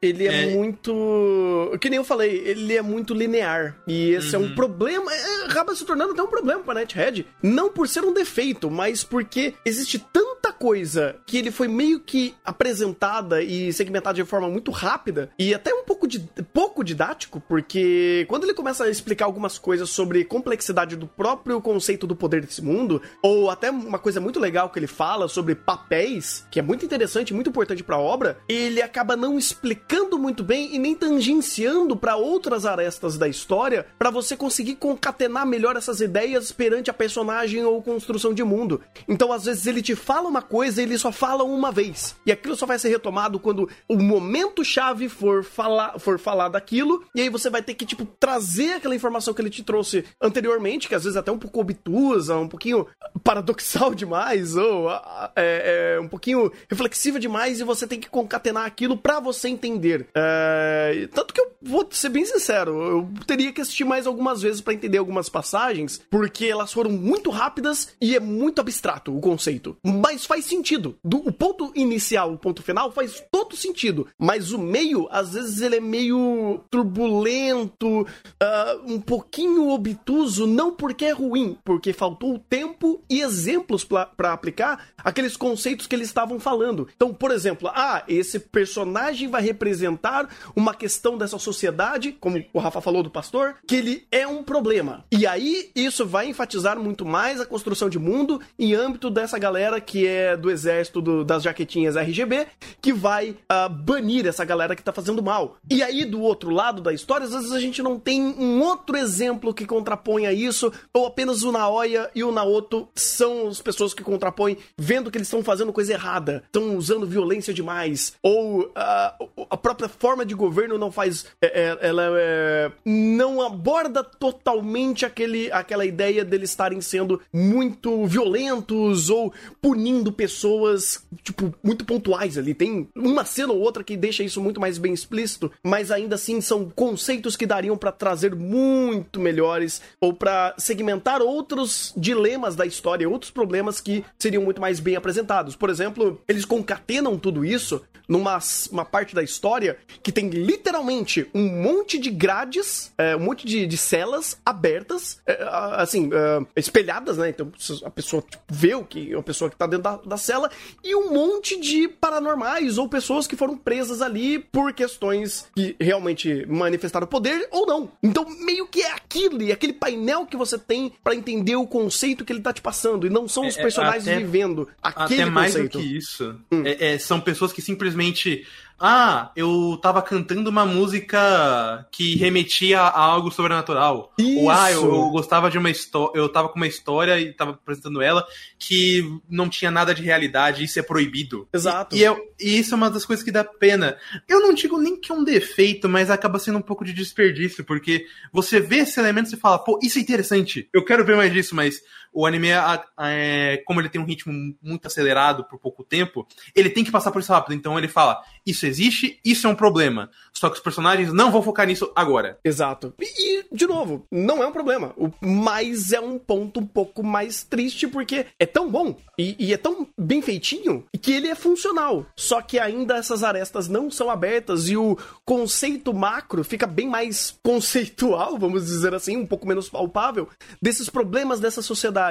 [0.00, 0.54] Ele é, É.
[0.54, 1.76] muito.
[1.80, 3.76] Que nem eu falei, ele é muito linear.
[3.86, 4.46] E esse é Uhum.
[4.46, 5.12] um problema.
[5.12, 7.26] é, acaba se tornando até um problema pra Nighthead.
[7.42, 12.34] Não por ser um defeito, mas porque existe tanta coisa que ele foi meio que
[12.44, 16.20] apresentada e segmentada de forma muito rápida e até um pouco, de,
[16.52, 22.06] pouco didático, porque quando ele começa a explicar algumas coisas sobre complexidade do próprio conceito
[22.06, 26.46] do poder desse mundo, ou até uma coisa muito legal que ele fala sobre papéis,
[26.50, 30.78] que é muito interessante, muito importante pra obra, ele acaba não explicando muito bem e
[30.78, 36.90] nem tangenciando pra outras arestas da história pra você conseguir concatenar melhor essas ideias perante
[36.90, 38.80] a personagem ou construção de mundo.
[39.08, 42.32] Então, às vezes ele te fala uma coisa e ele só fala uma vez, e
[42.32, 47.20] aquilo só vai ser retomado quando o momento chave for falar, for falar daquilo, e
[47.20, 50.94] aí você vai ter que tipo trazer aquela informação que ele te trouxe anteriormente, que
[50.94, 52.86] às vezes é até um pouco obtusa, um pouquinho
[53.22, 58.64] paradoxal demais, ou ah, é, é, um pouquinho reflexiva demais, e você tem que concatenar
[58.64, 60.08] aquilo pra você entender.
[60.14, 64.60] É, tanto que eu vou ser bem sincero, eu teria que assistir mais algumas vezes
[64.60, 69.76] pra entender algumas passagens, porque elas foram muito rápidas e é muito abstrato o conceito.
[69.82, 70.98] Mas faz sentido.
[71.04, 74.06] Do, o ponto inicial, o ponto final, faz todo sentido.
[74.18, 78.06] Mas o meio, às vezes, ele é meio turbulento,
[78.40, 84.86] ah, um pouquinho obtuso, não porque é ruim, porque faltou tempo e exemplos pra aplicar
[84.98, 86.88] aqueles conceitos que eles estavam falando.
[86.94, 92.80] Então, por exemplo, ah, esse personagem vai representar uma questão dessa sociedade, como o Rafa
[92.80, 95.04] falou do pastor, que ele é um problema.
[95.10, 99.80] E aí, isso vai enfatizar muito mais a construção de mundo em âmbito dessa galera
[99.80, 102.46] que é do exército do- das jaquetinhas RGB,
[102.80, 105.56] que vai ah, banir essa galera que tá fazendo mal.
[105.70, 108.96] E aí, do outro lado da história, às vezes a gente não tem um outro
[108.96, 114.02] exemplo que contraponha isso, ou apenas o Naoya e o Naoto são as pessoas que
[114.02, 119.14] contrapõem, vendo que eles estão fazendo coisa errada, estão usando violência demais, ou ah,
[119.50, 121.26] a própria forma de governo não faz.
[121.40, 129.10] é, é, ela é, não aborda totalmente aquele, aquela ideia deles estarem sendo muito violentos
[129.10, 132.54] ou punindo pessoas, tipo, muito pontuais ali.
[132.54, 136.40] Tem uma cena ou outra que deixa isso muito mais bem explícito, mas ainda assim
[136.40, 143.08] são conceitos que dariam pra trazer muito melhores ou pra segmentar outros dilemas da história,
[143.08, 145.56] outros problemas que seriam muito mais bem apresentados.
[145.56, 148.38] Por exemplo, eles concatenam tudo isso numa
[148.70, 153.66] uma parte da história que tem literalmente um monte de grades, é, um monte de,
[153.66, 155.38] de celas abertas, é,
[155.76, 157.30] assim, é, espelhadas, né?
[157.30, 157.50] Então
[157.84, 160.50] a pessoa tipo, vê o que a pessoa que tá dentro da, da cela
[160.82, 166.44] e um monte de paranormais ou pessoas que foram presas ali por questões que realmente
[166.48, 167.90] manifestaram poder ou não.
[168.02, 172.32] Então meio que é aquilo, aquele painel que você tem pra entender o conceito que
[172.32, 175.30] ele tá te passando e não são os É, é, personagens até- vivendo aquele Até
[175.30, 175.78] mais conceito.
[175.78, 176.36] do que isso.
[176.64, 178.46] É- é, são pessoas que simplesmente
[178.84, 184.12] ah, eu tava cantando uma música que remetia a algo sobrenatural.
[184.38, 184.86] Ou ah, eu, Isso.
[184.86, 188.26] eu gostava de uma história, eu tava com uma história e tava apresentando ela
[188.58, 191.48] que não tinha nada de realidade, isso é proibido.
[191.52, 191.94] Exato.
[191.94, 193.96] E, eu- e isso é uma das coisas que dá pena.
[194.28, 197.64] Eu não digo nem que é um defeito, mas acaba sendo um pouco de desperdício,
[197.64, 201.32] porque você vê esse elemento e fala, pô, isso é interessante, eu quero ver mais
[201.32, 201.80] disso, mas
[202.12, 206.70] o anime, a- é, como ele tem um ritmo muito acelerado por pouco tempo, ele
[206.70, 207.54] tem que passar por isso rápido.
[207.54, 210.10] Então ele fala, isso existe, isso é um problema.
[210.32, 212.38] Só que os personagens não vão focar nisso agora.
[212.44, 212.92] Exato.
[213.00, 214.92] E, e, de novo, não é um problema.
[214.96, 219.52] O, mas é um ponto um pouco mais triste, porque é tão bom e, e
[219.52, 222.06] é tão bem feitinho que ele é funcional.
[222.16, 227.38] Só que ainda essas arestas não são abertas e o conceito macro fica bem mais
[227.42, 230.28] conceitual, vamos dizer assim, um pouco menos palpável,
[230.60, 232.01] desses problemas dessa sociedade.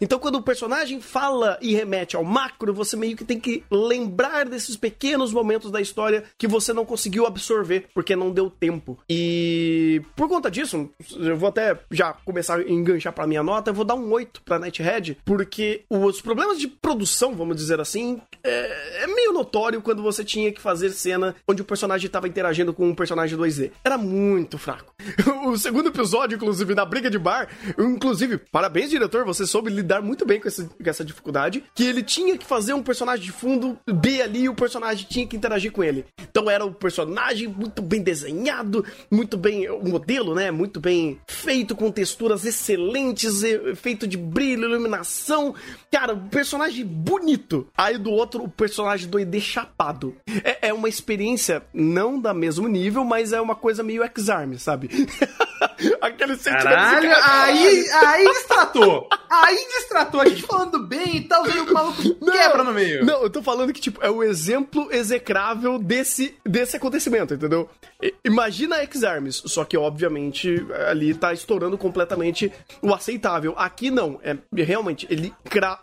[0.00, 4.46] Então, quando o personagem fala e remete ao macro, você meio que tem que lembrar
[4.46, 8.98] desses pequenos momentos da história que você não conseguiu absorver, porque não deu tempo.
[9.08, 13.74] E por conta disso, eu vou até já começar a enganchar pra minha nota, eu
[13.74, 19.04] vou dar um 8 pra Nighthead, porque os problemas de produção, vamos dizer assim, é,
[19.04, 22.88] é meio notório quando você tinha que fazer cena onde o personagem estava interagindo com
[22.88, 23.72] um personagem 2D.
[23.84, 24.94] Era muito fraco.
[25.40, 30.24] O segundo episódio, inclusive, na briga de bar, inclusive, parabéns, diretor, você soube lidar muito
[30.26, 33.78] bem com, esse- com essa dificuldade, que ele tinha que fazer um personagem de fundo
[33.86, 36.04] B ali e o personagem tinha que interagir com ele.
[36.22, 41.74] Então era um personagem muito bem desenhado, muito bem, o modelo, né, muito bem feito,
[41.76, 43.40] com texturas excelentes,
[43.76, 45.54] feito de brilho, iluminação.
[45.90, 47.66] Cara, um personagem bonito.
[47.76, 50.16] Aí do outro, o personagem 2D chapado.
[50.44, 54.88] É, é uma experiência não da mesmo nível, mas é uma coisa meio X-Arm, sabe?
[56.00, 59.08] Aquele sentimento Caralho, cara, aí, aí destratou.
[59.30, 60.20] Aí destratou.
[60.20, 63.04] A gente falando bem e tal, aí o maluco quebra no meio.
[63.04, 67.68] Não, eu tô falando que, tipo, é o exemplo execrável desse, desse acontecimento, entendeu?
[68.24, 72.50] Imagina X-Arms, só que, obviamente, ali tá estourando completamente
[72.82, 73.54] o aceitável.
[73.56, 75.32] Aqui não, é realmente, ele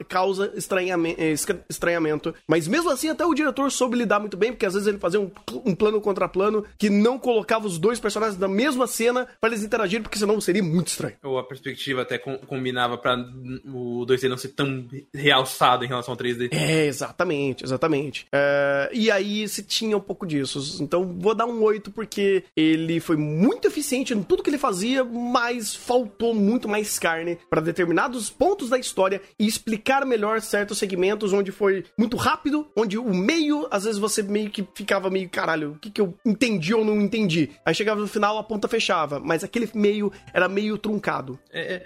[0.09, 2.33] causa estranhame- esca- estranhamento.
[2.47, 5.19] Mas mesmo assim, até o diretor soube lidar muito bem, porque às vezes ele fazia
[5.21, 5.29] um,
[5.63, 9.63] um plano contra plano que não colocava os dois personagens na mesma cena pra eles
[9.63, 11.15] interagirem, porque senão seria muito estranho.
[11.23, 13.15] Ou a perspectiva até com- combinava pra
[13.65, 16.49] o 2D não ser tão realçado em relação ao 3D.
[16.51, 18.27] É, exatamente, exatamente.
[18.31, 20.81] É, e aí se tinha um pouco disso.
[20.81, 25.03] Então vou dar um 8 porque ele foi muito eficiente em tudo que ele fazia,
[25.03, 31.33] mas faltou muito mais carne para determinados pontos da história e explicar melhor certos segmentos
[31.33, 35.71] onde foi muito rápido, onde o meio, às vezes você meio que ficava meio, caralho,
[35.71, 37.49] o que, que eu entendi ou não entendi?
[37.65, 41.39] Aí chegava no final, a ponta fechava, mas aquele meio era meio truncado.
[41.51, 41.85] É, é,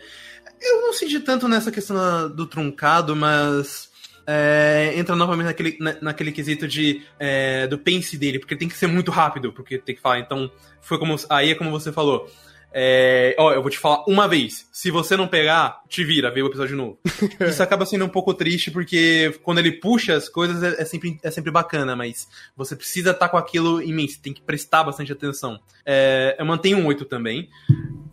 [0.62, 3.90] eu não senti tanto nessa questão do truncado, mas.
[4.28, 8.78] é, entra novamente naquele, na- naquele quesito de é, do pense dele, porque tem que
[8.78, 10.20] ser muito rápido, porque tem que falar.
[10.20, 11.16] Então, foi como.
[11.30, 12.30] Aí é como você falou.
[12.74, 14.66] É, ó, eu vou te falar uma vez.
[14.72, 16.98] Se você não pegar, te vira, vê o episódio novo.
[17.46, 21.20] Isso acaba sendo um pouco triste, porque quando ele puxa as coisas é, é sempre,
[21.22, 25.12] é sempre bacana, mas você precisa estar com aquilo em mente, tem que prestar bastante
[25.12, 25.60] atenção.
[25.86, 27.50] É, eu mantenho um 8 também.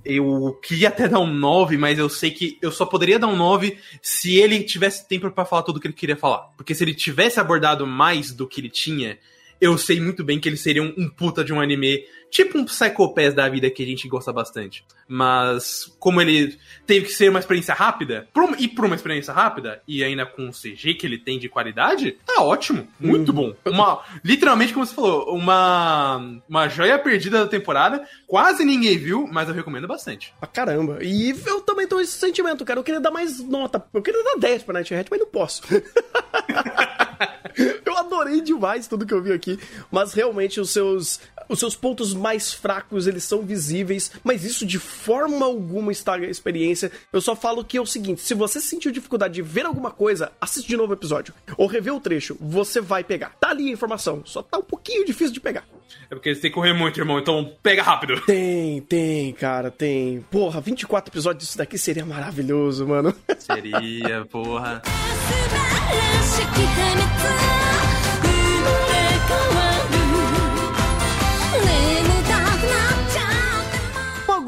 [0.05, 3.37] Eu queria até dar um 9, mas eu sei que eu só poderia dar um
[3.37, 6.51] 9 se ele tivesse tempo pra falar tudo o que ele queria falar.
[6.57, 9.19] Porque se ele tivesse abordado mais do que ele tinha,
[9.61, 13.13] eu sei muito bem que ele seria um, puta de um anime, tipo um Psycho
[13.15, 14.85] Pass da vida que a gente gosta bastante.
[15.07, 20.05] Mas, como ele teve que ser uma experiência rápida, e por uma experiência rápida, e
[20.05, 23.55] ainda com o CG que ele tem de qualidade, tá ótimo, muito bom.
[23.65, 29.49] Uma, literalmente, como você falou, uma, uma joia perdida da temporada, quase ninguém viu, mas
[29.49, 30.35] eu recomendo bastante.
[30.39, 30.99] Pra caramba.
[31.03, 32.79] E eu também tô esse sentimento, cara.
[32.79, 33.85] Eu queria dar mais nota.
[33.93, 35.63] Eu queria dar 10 pra Nighthead, mas não posso.
[37.85, 39.59] eu adorei demais tudo que eu vi aqui.
[39.91, 44.11] Mas realmente os seus, os seus pontos mais fracos, eles são visíveis.
[44.23, 46.91] Mas isso de forma alguma estraga a experiência.
[47.13, 50.33] Eu só falo que é o seguinte: se você sentiu dificuldade de ver alguma coisa,
[50.41, 51.35] assiste de novo o episódio.
[51.57, 52.37] Ou rever o trecho.
[52.41, 53.35] Você vai pegar.
[53.41, 54.23] Tá ali a informação.
[54.25, 55.65] Só tá um pouquinho difícil de pegar.
[56.11, 58.21] É porque eles têm que correr muito, irmão, então pega rápido.
[58.23, 60.21] Tem, tem, cara, tem.
[60.31, 63.15] Porra, 24 episódios disso daqui seria maravilhoso, mano.
[63.39, 64.83] Seria, porra.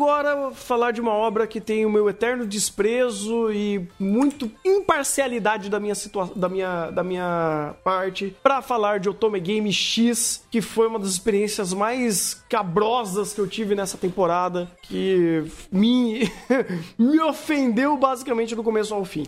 [0.01, 5.79] Agora, falar de uma obra que tem o meu eterno desprezo e muito imparcialidade da
[5.79, 10.87] minha situação, da minha, da minha parte, pra falar de Otome Game X, que foi
[10.87, 16.33] uma das experiências mais cabrosas que eu tive nessa temporada, que me,
[16.99, 19.27] me ofendeu basicamente do começo ao fim.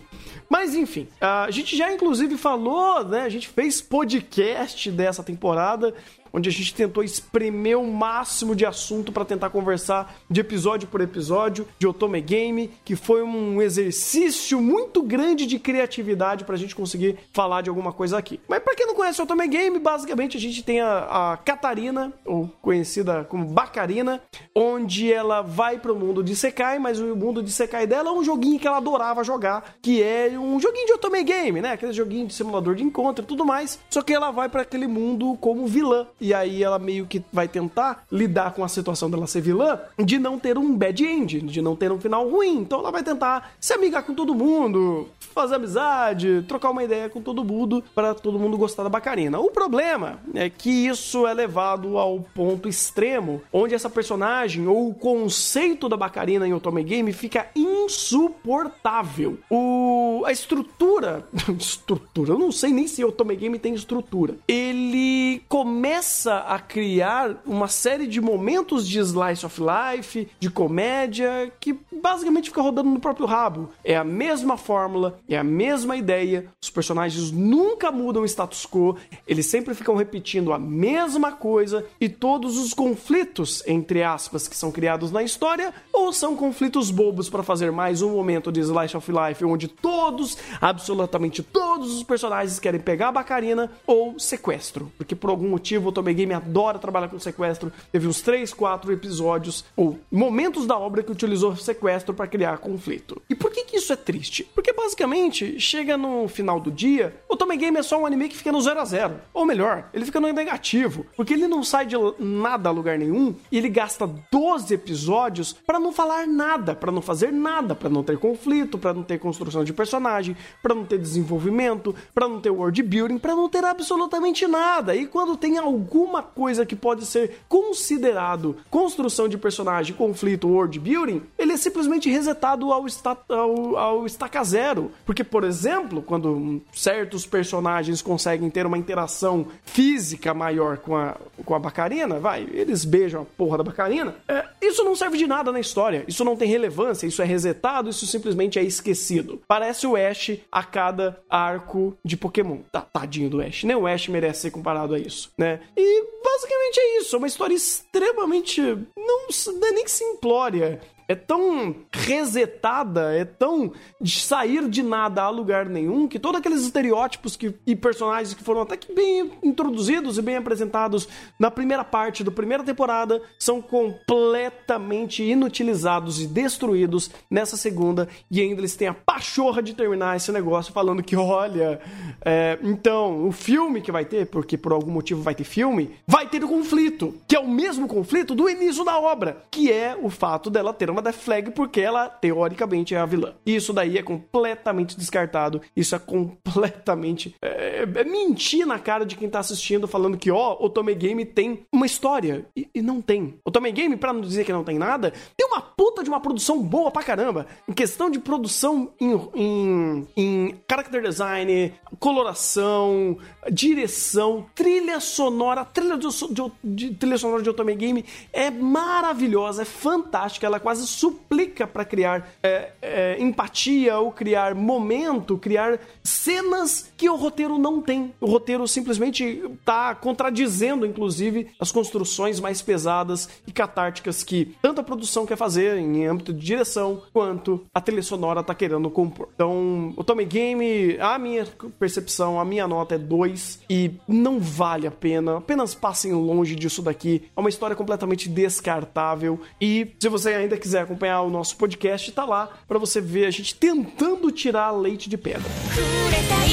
[0.49, 3.21] Mas enfim, a gente já inclusive falou, né?
[3.21, 5.93] A gente fez podcast dessa temporada.
[6.33, 10.99] Onde a gente tentou espremer o máximo de assunto para tentar conversar de episódio por
[10.99, 17.19] episódio de Otome Game, que foi um exercício muito grande de criatividade pra gente conseguir
[17.31, 18.39] falar de alguma coisa aqui.
[18.47, 22.11] Mas pra quem não conhece o Otome Game, basicamente a gente tem a, a Catarina,
[22.25, 24.21] ou conhecida como Bacarina,
[24.55, 28.23] onde ela vai pro mundo de Sekai, mas o mundo de Sekai dela é um
[28.23, 31.73] joguinho que ela adorava jogar, que é um joguinho de Otome Game, né?
[31.73, 33.79] Aquele joguinho de simulador de encontro e tudo mais.
[33.89, 36.07] Só que ela vai pra aquele mundo como vilã.
[36.23, 40.17] E aí ela meio que vai tentar lidar com a situação dela ser vilã de
[40.17, 42.59] não ter um bad end, de não ter um final ruim.
[42.59, 47.21] Então ela vai tentar se amigar com todo mundo, fazer amizade, trocar uma ideia com
[47.21, 49.37] todo mundo para todo mundo gostar da Bacarina.
[49.37, 54.93] O problema é que isso é levado ao ponto extremo, onde essa personagem ou o
[54.93, 59.37] conceito da Bacarina em Otome Game fica insuportável.
[59.49, 61.27] O a estrutura,
[61.59, 64.35] estrutura, eu não sei nem se Otome Game tem estrutura.
[64.47, 71.77] Ele começa a criar uma série de momentos de slice of life, de comédia, que
[71.91, 73.69] basicamente fica rodando no próprio rabo.
[73.83, 78.95] É a mesma fórmula, é a mesma ideia, os personagens nunca mudam o status quo,
[79.27, 84.71] eles sempre ficam repetindo a mesma coisa e todos os conflitos, entre aspas, que são
[84.71, 89.11] criados na história, ou são conflitos bobos para fazer mais um momento de slice of
[89.11, 95.29] life onde todos, absolutamente todos os personagens querem pegar a Bacarina ou sequestro, porque por
[95.29, 97.71] algum motivo o Tommy Game adora trabalhar com sequestro.
[97.91, 103.21] Teve uns 3, 4 episódios ou momentos da obra que utilizou sequestro para criar conflito.
[103.29, 104.43] E por que que isso é triste?
[104.53, 108.35] Porque basicamente chega no final do dia, o Tommy Game é só um anime que
[108.35, 111.85] fica no 0 a 0, ou melhor, ele fica no negativo, porque ele não sai
[111.85, 116.91] de nada a lugar nenhum e ele gasta 12 episódios para não falar nada, para
[116.91, 120.83] não fazer nada, para não ter conflito, para não ter construção de personagem, para não
[120.83, 124.95] ter desenvolvimento, para não ter world building, para não ter absolutamente nada.
[124.95, 131.21] E quando tem alguma coisa que pode ser considerado construção de personagem, conflito, world building,
[131.37, 134.91] ele é simplesmente resetado ao, esta, ao, ao estaca zero.
[135.05, 141.53] Porque, por exemplo, quando certos personagens conseguem ter uma interação física maior com a, com
[141.53, 145.51] a Bacarina, vai, eles beijam a porra da Bacarina, é, isso não serve de nada
[145.51, 149.41] na história, isso não tem relevância, isso é resetado, isso simplesmente é esquecido.
[149.47, 152.59] Parece o Ash a cada arco de Pokémon.
[152.71, 155.59] Tá, tadinho do Ash, nem o Ash merece ser comparado a isso, né?
[155.75, 159.27] E basicamente é isso, é uma história extremamente, não,
[159.67, 160.81] é nem simplória,
[161.13, 166.61] é tão resetada, é tão de sair de nada a lugar nenhum, que todos aqueles
[166.61, 171.07] estereótipos que, e personagens que foram até que bem introduzidos e bem apresentados
[171.39, 178.61] na primeira parte da primeira temporada são completamente inutilizados e destruídos nessa segunda, e ainda
[178.61, 181.79] eles têm a pachorra de terminar esse negócio falando que, olha,
[182.25, 186.27] é, então, o filme que vai ter, porque por algum motivo vai ter filme, vai
[186.27, 190.09] ter o conflito, que é o mesmo conflito do início da obra, que é o
[190.09, 193.33] fato dela ter uma Death Flag porque ela, teoricamente, é a vilã.
[193.45, 195.61] E isso daí é completamente descartado.
[195.75, 197.35] Isso é completamente.
[197.41, 201.25] É, é mentir na cara de quem tá assistindo, falando que, ó, o Tommy Game
[201.25, 202.45] tem uma história.
[202.55, 203.39] E, e não tem.
[203.45, 206.19] O Tommy Game, pra não dizer que não tem nada, tem uma puta de uma
[206.19, 207.47] produção boa pra caramba.
[207.67, 213.17] Em questão de produção em, em, em character design, coloração,
[213.51, 219.65] direção, trilha sonora, trilha de, de, de trilha sonora de Otome Game é maravilhosa, é
[219.65, 227.09] fantástica, ela quase suplica para criar é, é, empatia ou criar momento, criar cenas que
[227.09, 228.13] o roteiro não tem.
[228.19, 234.83] O roteiro simplesmente tá contradizendo, inclusive, as construções mais pesadas e catárticas que tanto a
[234.83, 239.28] produção quer fazer em âmbito de direção, quanto a trilha sonora tá querendo compor.
[239.34, 241.46] Então, o Tommy Game, a minha
[241.78, 245.38] percepção, a minha nota é 2 e não vale a pena.
[245.38, 247.24] Apenas passem longe disso daqui.
[247.36, 252.24] É uma história completamente descartável e se você ainda quiser acompanhar o nosso podcast, tá
[252.24, 255.48] lá para você ver a gente tentando tirar leite de pedra.
[255.78, 256.48] 触れたい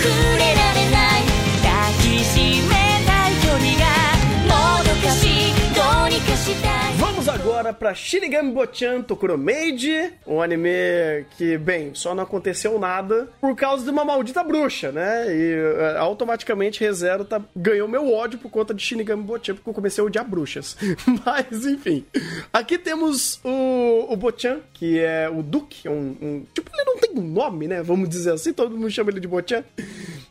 [0.00, 0.08] 触
[0.38, 1.22] れられない
[1.62, 2.72] 抱きしめ
[3.06, 3.84] たい距離が
[4.46, 10.69] もどかしいどうにかしたい Vamos agora pra Shinigami Bochan Tokuromeiji, um anime
[11.37, 15.25] que, bem, só não aconteceu nada por causa de uma maldita bruxa, né?
[15.29, 19.73] E eh, automaticamente ReZero tá, ganhou meu ódio por conta de Shinigami Bochan, porque eu
[19.73, 20.77] comecei a odiar bruxas.
[21.25, 22.05] Mas, enfim.
[22.53, 27.11] Aqui temos o, o Bochan, que é o Duke, um, um- Tipo, ele não tem
[27.17, 27.81] um nome, né?
[27.83, 29.63] Vamos dizer assim, todo mundo chama ele de Bochan.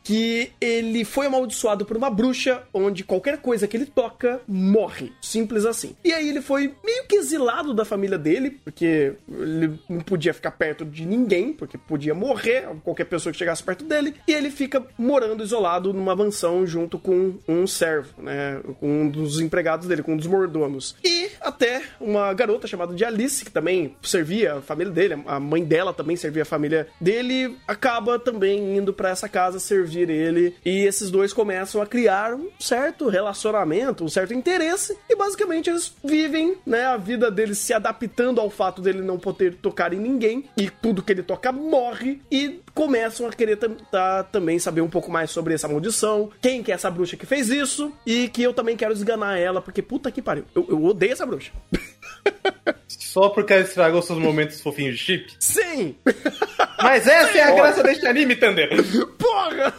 [0.03, 5.13] que ele foi amaldiçoado por uma bruxa, onde qualquer coisa que ele toca morre.
[5.21, 5.97] Simples assim.
[6.05, 10.53] E aí ele foi meio que exilado da família dele, porque ele não podia ficar
[10.53, 14.15] perto de ninguém, porque podia morrer qualquer pessoa que chegasse perto dele.
[14.27, 18.61] E ele fica morando isolado numa mansão junto com um servo, né?
[18.81, 20.97] Com um dos empregados dele, com um dos mordomos.
[21.03, 25.65] E até uma garota chamada de Alice, que também servia a família dele, a mãe
[25.65, 30.55] dela também servia a família dele, acaba também indo pra essa casa servir ele.
[30.65, 34.97] E esses dois começam a criar um certo relacionamento, um certo interesse.
[35.09, 39.55] E basicamente eles vivem, né, a vida deles se adaptando ao fato dele não poder
[39.57, 40.45] tocar em ninguém.
[40.57, 42.21] E tudo que ele toca morre.
[42.31, 46.31] E começam a querer tentar também saber um pouco mais sobre essa maldição.
[46.41, 47.93] Quem que é essa bruxa que fez isso?
[48.07, 50.45] E que eu também quero esganar ela, porque puta que pariu.
[50.55, 51.53] Eu, eu odeio essa bruxa.
[52.89, 55.33] Só porque ela estragou seus momentos fofinhos de chip?
[55.39, 55.95] Sim!
[56.83, 58.71] Mas essa é a graça deste anime, Thunder!
[59.17, 59.75] Porra!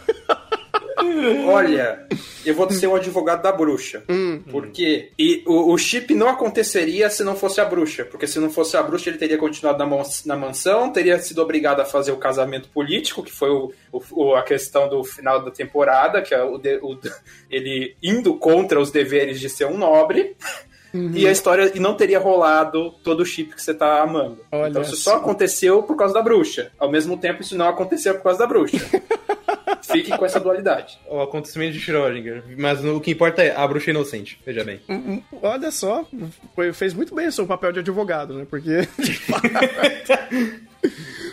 [1.46, 2.06] Olha,
[2.44, 4.02] eu vou ser o advogado da bruxa.
[4.50, 8.04] Porque e o, o chip não aconteceria se não fosse a bruxa.
[8.04, 11.80] Porque se não fosse a bruxa, ele teria continuado na, na mansão, teria sido obrigado
[11.80, 16.22] a fazer o casamento político, que foi o, o- a questão do final da temporada,
[16.22, 16.60] que é o-
[17.50, 20.36] ele indo contra os deveres de ser um nobre.
[21.14, 24.38] E a história e não teria rolado todo o chip que você tá amando.
[24.52, 25.12] Olha então isso só.
[25.12, 26.70] só aconteceu por causa da bruxa.
[26.78, 28.78] Ao mesmo tempo, isso não aconteceu por causa da bruxa.
[29.82, 30.98] Fiquem com essa dualidade.
[31.08, 32.42] O acontecimento de Schrödinger.
[32.58, 34.80] Mas o que importa é a bruxa inocente, veja bem.
[34.88, 36.04] Hum, Olha só,
[36.54, 38.46] foi- fez muito bem o seu papel de advogado, né?
[38.50, 38.70] Porque.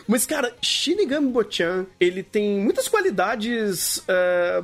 [0.07, 4.61] Mas, cara, Shinigami Bochan, ele tem muitas qualidades, é,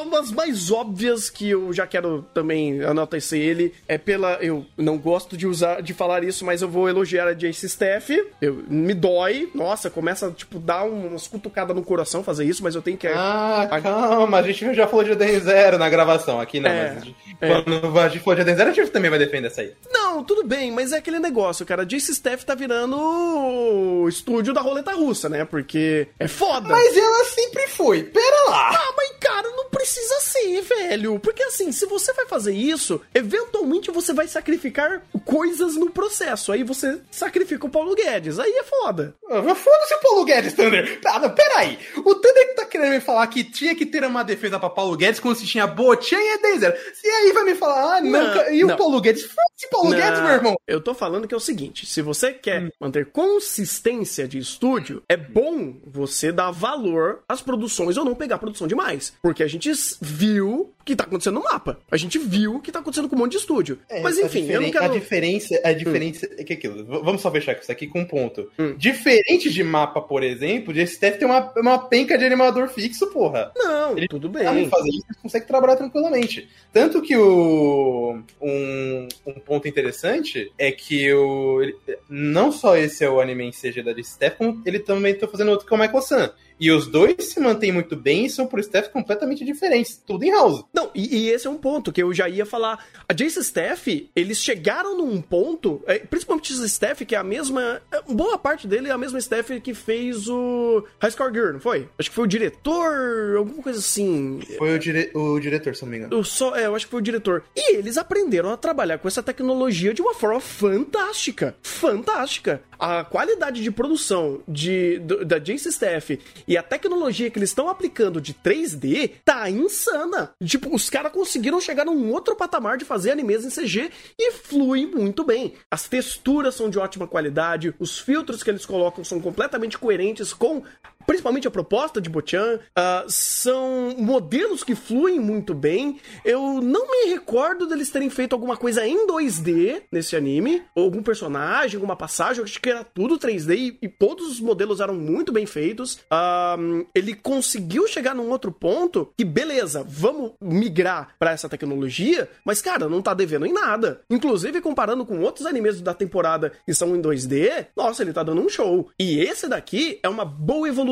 [0.00, 3.74] umas mais óbvias que eu já quero também enaltecer ele.
[3.86, 4.34] É pela.
[4.40, 8.24] Eu não gosto de usar, de falar isso, mas eu vou elogiar a Jace Staff.
[8.40, 9.50] Eu, me dói.
[9.54, 13.06] Nossa, começa, tipo, dar umas cutucadas no coração fazer isso, mas eu tenho que.
[13.06, 17.64] Ah, calma, a gente já falou de Eden Zero na gravação, aqui não, É, mas
[17.64, 19.72] quando a gente falou de Eden Zero, a gente também vai defender essa aí.
[19.90, 21.82] Não, tudo bem, mas é aquele negócio, cara.
[21.82, 25.44] A Jace Staff tá virando o estúdio da roleta russa, né?
[25.44, 26.68] Porque é foda.
[26.68, 28.70] Mas ela sempre foi, pera lá!
[28.74, 31.18] Ah, mas cara, não precisa ser, velho.
[31.20, 36.52] Porque assim, se você vai fazer isso, eventualmente você vai sacrificar coisas no processo.
[36.52, 38.38] Aí você sacrifica o Paulo Guedes.
[38.38, 39.14] Aí é foda.
[39.30, 41.00] Ah, Foda-se o Paulo Guedes, Thunder!
[41.06, 41.78] Ah, não, peraí!
[42.04, 45.20] O Thunder tá querendo me falar que tinha que ter uma defesa pra Paulo Guedes
[45.20, 46.76] quando se tinha Bochan e Eden Zero.
[47.04, 48.74] E aí vai me falar, ah, não, Não, e não.
[48.74, 49.22] o Paulo Guedes?
[49.22, 50.56] Foda-se Paulo Não, Guedes, meu irmão!
[50.66, 53.91] Eu tô falando que é o seguinte: se você quer manter consistência
[54.26, 59.12] de estúdio, é bom você dar valor às produções ou não pegar produção demais.
[59.22, 59.70] Porque a gente
[60.00, 61.78] viu que tá acontecendo no mapa.
[61.90, 63.78] A gente viu o que tá acontecendo com um monte de estúdio.
[64.02, 64.84] Mas É, a enfim, eu não quero.
[64.84, 66.84] A diferença, a diferença é que aquilo.
[66.84, 68.50] Vamos só fechar isso aqui com um ponto.
[68.58, 68.74] Hum.
[68.76, 73.52] Diferente de mapa, por exemplo, de STF tem uma, uma penca de animador fixo, porra.
[73.56, 74.68] Não, Ele tudo bem.
[74.68, 76.48] fazer isso, consegue trabalhar tranquilamente.
[76.72, 81.60] Tanto que o um, um ponto interessante é que o
[82.08, 85.50] não só esse é o anime em CG da Steph, como ele também tá fazendo
[85.50, 86.32] outro que é o Michael San.
[86.62, 90.00] E os dois se mantêm muito bem e são por Steph completamente diferentes.
[90.06, 90.64] Tudo em house.
[90.72, 92.86] Não, e, e esse é um ponto que eu já ia falar.
[93.08, 97.82] A Jace Staff, eles chegaram num ponto, é, principalmente esse Staff, que é a mesma.
[97.90, 101.60] é, Boa parte dele é a mesma Staff que fez o High Score Girl, não
[101.60, 101.88] foi?
[101.98, 104.40] Acho que foi o diretor, alguma coisa assim.
[104.56, 106.14] Foi o, dire- o diretor, se não me engano.
[106.14, 107.42] Eu só, é, eu acho que foi o diretor.
[107.56, 111.56] E eles aprenderam a trabalhar com essa tecnologia de uma forma fantástica.
[111.62, 112.62] Fantástica.
[112.84, 116.18] A qualidade de produção de, da Jace Staff
[116.48, 120.34] e a tecnologia que eles estão aplicando de 3D tá insana.
[120.44, 124.84] Tipo, os caras conseguiram chegar num outro patamar de fazer animes em CG e flui
[124.84, 125.54] muito bem.
[125.70, 130.64] As texturas são de ótima qualidade, os filtros que eles colocam são completamente coerentes com
[131.06, 135.98] principalmente a proposta de Bochan, ah, são modelos que fluem muito bem.
[136.24, 141.02] Eu não me recordo deles terem feito alguma coisa em 2D nesse anime, ou algum
[141.02, 144.94] personagem, alguma passagem, eu acho que era tudo 3D e, e todos os modelos eram
[144.94, 145.98] muito bem feitos.
[146.10, 146.56] Ah,
[146.94, 152.88] ele conseguiu chegar num outro ponto que, beleza, vamos migrar pra essa tecnologia, mas cara,
[152.88, 154.02] não tá devendo em nada.
[154.08, 158.40] Inclusive, comparando com outros animes da temporada que são em 2D, nossa, ele tá dando
[158.40, 158.88] um show.
[158.98, 160.91] E esse daqui é uma boa evolução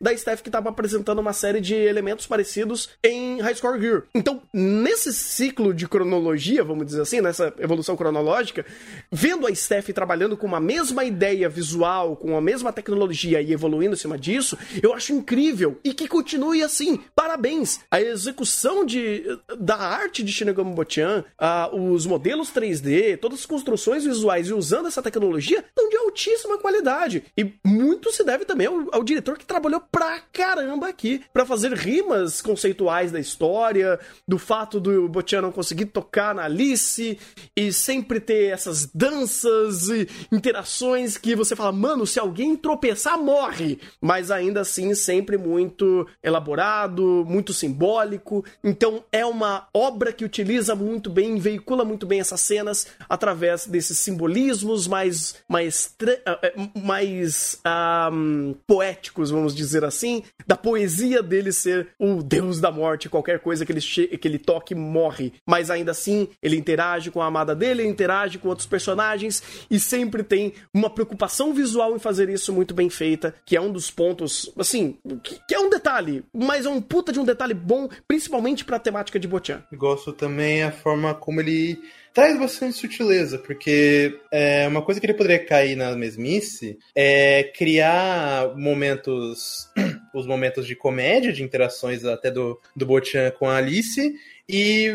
[0.00, 4.02] da Steph que tava apresentando uma série de elementos parecidos em High Score Gear.
[4.14, 8.64] Então, nesse ciclo de cronologia, vamos dizer assim, nessa evolução cronológica,
[9.10, 13.94] vendo a Steph trabalhando com uma mesma ideia visual, com a mesma tecnologia e evoluindo
[13.94, 15.78] em cima disso, eu acho incrível.
[15.84, 17.00] E que continue assim.
[17.14, 17.80] Parabéns!
[17.90, 19.24] A execução de,
[19.58, 24.88] da arte de Shinigami Bochan, ah, os modelos 3D, todas as construções visuais e usando
[24.88, 27.24] essa tecnologia, estão de altíssima qualidade.
[27.36, 31.72] E muito se deve também ao, ao diretor que trabalhou pra caramba aqui para fazer
[31.72, 37.18] rimas conceituais da história, do fato do Bochan não conseguir tocar na Alice
[37.56, 43.78] e sempre ter essas danças e interações que você fala, mano, se alguém tropeçar, morre.
[44.00, 48.44] Mas ainda assim, sempre muito elaborado, muito simbólico.
[48.62, 53.98] Então é uma obra que utiliza muito bem, veicula muito bem essas cenas através desses
[53.98, 61.88] simbolismos mais mais eh, eh, mais ahm, poéticos, vamos dizer assim, da poesia dele ser
[61.98, 66.28] o deus da morte, qualquer coisa que ele que ele toque morre, mas ainda assim
[66.42, 70.90] ele interage com a amada dele, ele interage com outros personagens e sempre tem uma
[70.90, 75.40] preocupação visual em fazer isso muito bem feita, que é um dos pontos, assim, que,
[75.46, 79.18] que é um detalhe, mas é um puta de um detalhe bom, principalmente pra temática
[79.18, 79.62] de Bochan.
[79.72, 81.78] Gosto também a forma como ele
[82.12, 88.56] traz bastante sutileza, porque é, uma coisa que ele poderia cair na mesmice é criar
[88.56, 89.68] momentos,
[90.14, 94.14] os momentos de comédia, de interações até do, do Bochan com a Alice,
[94.48, 94.92] e,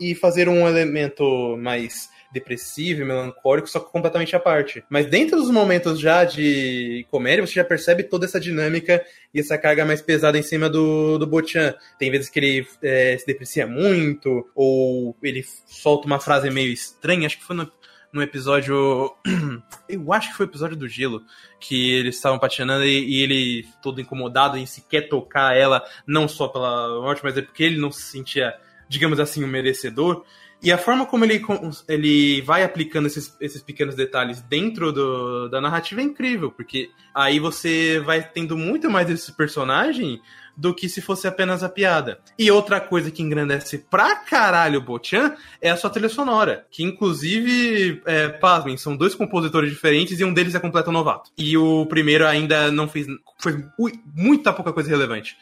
[0.00, 4.84] e fazer um elemento mais depressivo e melancólico, só que completamente à parte.
[4.88, 9.04] Mas dentro dos momentos já de comédia, você já percebe toda essa dinâmica
[9.34, 11.74] e essa carga mais pesada em cima do, do Bochan.
[11.98, 17.26] Tem vezes que ele é, se deprecia muito, ou ele solta uma frase meio estranha,
[17.26, 17.70] acho que foi no,
[18.12, 19.14] no episódio.
[19.88, 21.22] Eu acho que foi o episódio do gelo,
[21.58, 26.48] que eles estavam patinando e, e ele todo incomodado em sequer tocar ela, não só
[26.48, 28.54] pela morte, mas é porque ele não se sentia,
[28.88, 30.24] digamos assim, um merecedor.
[30.62, 31.42] E a forma como ele,
[31.88, 37.40] ele vai aplicando esses, esses pequenos detalhes dentro do- da narrativa é incrível, porque aí
[37.40, 40.20] você vai tendo muito mais desse personagem
[40.54, 42.18] do que se fosse apenas a piada.
[42.38, 46.82] E outra coisa que engrandece pra caralho o Bochan é a sua trilha sonora, que
[46.82, 51.30] inclusive, é, pasmem, são dois compositores diferentes e um deles é completo novato.
[51.38, 53.06] E o primeiro ainda não fez.
[53.38, 55.36] Foi ui, muita pouca coisa relevante.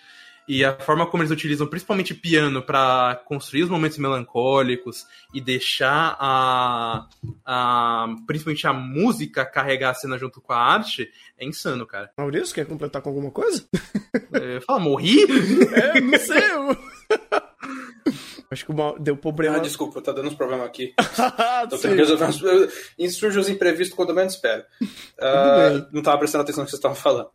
[0.48, 6.16] E a forma como eles utilizam principalmente piano pra construir os momentos melancólicos e deixar
[6.18, 7.06] a,
[7.44, 12.10] a principalmente a música carregar a cena junto com a arte é insano, cara.
[12.16, 13.64] Maurício, quer completar com alguma coisa?
[14.32, 15.18] É, Fala, morri?
[15.74, 16.38] É, não sei.
[16.38, 16.76] eu-
[18.50, 19.56] Acho que o Mau- deu problema.
[19.58, 20.94] Ah, desculpa, tá dando uns problemas aqui.
[21.18, 21.82] Ah, Tô sim.
[21.82, 22.40] tendo que resolver uns...
[22.98, 24.64] E surgem os imprevistos quando eu menos espero.
[24.80, 25.86] Bem.
[25.92, 27.28] não tava prestando atenção no que vocês estavam falando.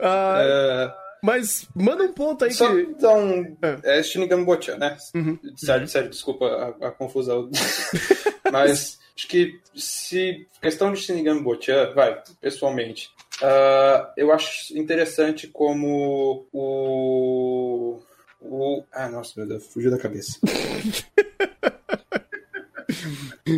[0.00, 0.92] Ah, É,
[1.22, 2.86] Mas manda um ponto aí Só que.
[3.06, 3.56] um.
[3.62, 3.98] É.
[3.98, 4.96] É Shinigami Bochan, né?
[5.14, 5.38] Uhum.
[5.56, 6.46] Sério, sério, desculpa
[6.80, 7.50] a, a confusão.
[8.52, 10.46] Mas acho que se.
[10.60, 13.10] Questão de Shinigami Bochan, vai, pessoalmente.
[13.42, 18.00] ah, eu acho interessante como o.
[18.40, 18.84] O.
[18.92, 20.38] Ah, nossa, meu Deus, fugiu da cabeça.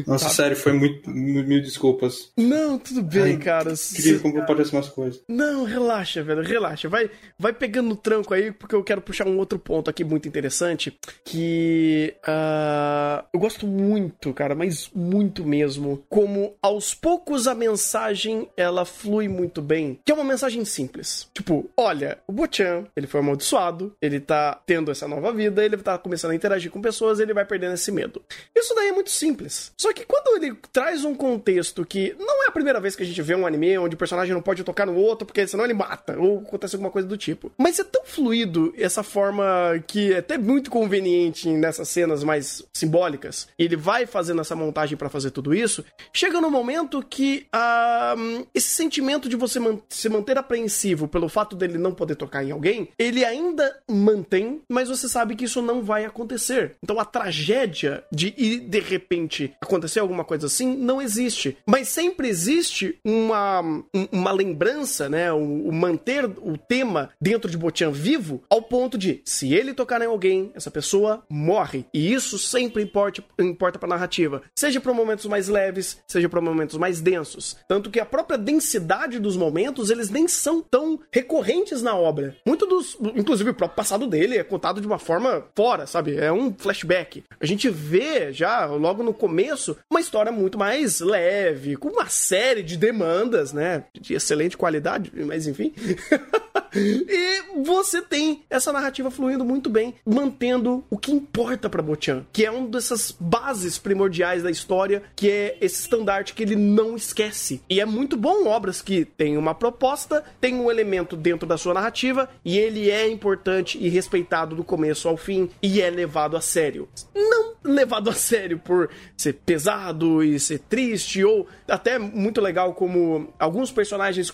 [0.07, 1.09] Nossa, sério, foi muito.
[1.11, 2.30] Mil, desculpas.
[2.36, 3.74] Não, tudo bem, Ai, cara.
[3.74, 5.22] Queria como aparecem umas coisas.
[5.28, 6.88] Não, relaxa, velho, relaxa.
[6.88, 10.28] Vai, vai pegando no tranco aí, porque eu quero puxar um outro ponto aqui muito
[10.28, 10.97] interessante.
[11.24, 16.05] Que ah, eu gosto muito, cara, mas muito mesmo.
[16.09, 19.99] Como aos poucos a mensagem ela flui muito bem.
[20.05, 21.28] Que é uma mensagem simples.
[21.34, 25.99] Tipo, olha, o Bochan, ele foi amaldiçoado, ele tá tendo essa nova vida, ele tá
[25.99, 28.22] começando a interagir com pessoas, ele vai perdendo esse medo.
[28.55, 29.72] Isso daí é muito simples.
[29.81, 33.07] Só que quando ele traz um contexto que não é a primeira vez que a
[33.07, 35.72] gente vê um anime onde o personagem não pode tocar no outro porque senão ele
[35.72, 37.51] mata, ou acontece alguma coisa do tipo.
[37.57, 39.43] Mas é tão fluido essa forma
[39.87, 43.49] que é até muito conveniente nessas cenas mais simbólicas.
[43.59, 45.83] Ele vai fazendo essa montagem pra fazer tudo isso.
[46.12, 48.14] Chega no momento que ah,
[48.55, 52.51] esse sentimento de você man- se manter apreensivo pelo fato dele não poder tocar em
[52.51, 56.76] alguém, ele ainda mantém, mas você sabe que isso não vai acontecer.
[56.83, 61.56] Então a tragédia de ir de repente acontecer alguma coisa assim não existe.
[61.66, 65.32] Mas sempre existe uma, um- uma lembrança, né?
[65.32, 70.02] O, o manter o tema dentro de Bochan vivo ao ponto de se ele tocar
[70.02, 71.84] em alguém, essa pessoa morre.
[71.94, 74.42] E isso sempre importa, importa pra narrativa.
[74.54, 77.56] Seja para momentos mais leves, seja para momentos mais densos.
[77.68, 82.36] Tanto que a própria densidade dos momentos, eles nem são tão recorrentes na obra.
[82.46, 82.96] Muito dos.
[83.14, 86.16] Inclusive, o próprio passado dele é contado de uma forma fora, sabe?
[86.16, 87.22] É um flashback.
[87.40, 89.59] A gente vê já, logo no começo,
[89.90, 93.84] uma história muito mais leve, com uma série de demandas, né?
[93.98, 95.72] De excelente qualidade, mas enfim.
[96.74, 102.44] e você tem essa narrativa fluindo muito bem, mantendo o que importa pra Bochan, que
[102.44, 107.62] é uma dessas bases primordiais da história, que é esse estandarte que ele não esquece.
[107.68, 111.74] E é muito bom obras que têm uma proposta, tem um elemento dentro da sua
[111.74, 116.40] narrativa e ele é importante e respeitado do começo ao fim e é levado a
[116.40, 116.88] sério.
[117.14, 123.32] Não levado a sério por ser pesado e ser triste ou até muito legal como
[123.36, 124.30] alguns personagens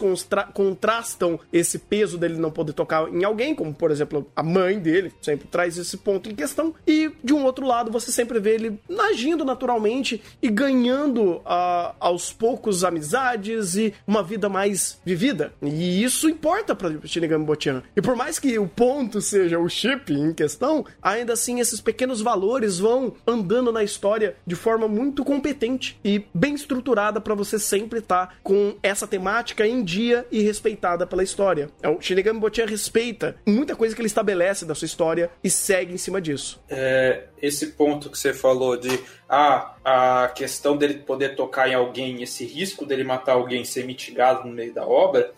[0.53, 5.11] contrastam esse peso dele não poder tocar em alguém, como por exemplo a mãe dele,
[5.23, 6.75] sempre traz esse ponto em questão.
[6.87, 8.79] E de um outro lado, você sempre vê ele
[9.11, 15.55] agindo naturalmente e ganhando ah, aos poucos amizades e uma vida mais vivida.
[15.62, 17.83] E isso importa pra Shinigami Bochan.
[17.97, 22.21] E por mais que o ponto seja o chip em questão, ainda assim esses pequenos
[22.21, 27.99] valores vão andando na história de forma muito competente e bem estruturada pra você sempre
[27.99, 31.69] estar com essa temática em dia e respeitada pela história.
[31.83, 35.93] É, O Shinigami Bochan respeita muita coisa que ele estabelece da sua história e segue
[35.93, 36.63] em cima disso.
[36.71, 42.23] É, esse ponto que você falou de ah, a questão dele poder tocar em alguém,
[42.23, 45.31] esse risco dele matar alguém ser mitigado no meio da obra,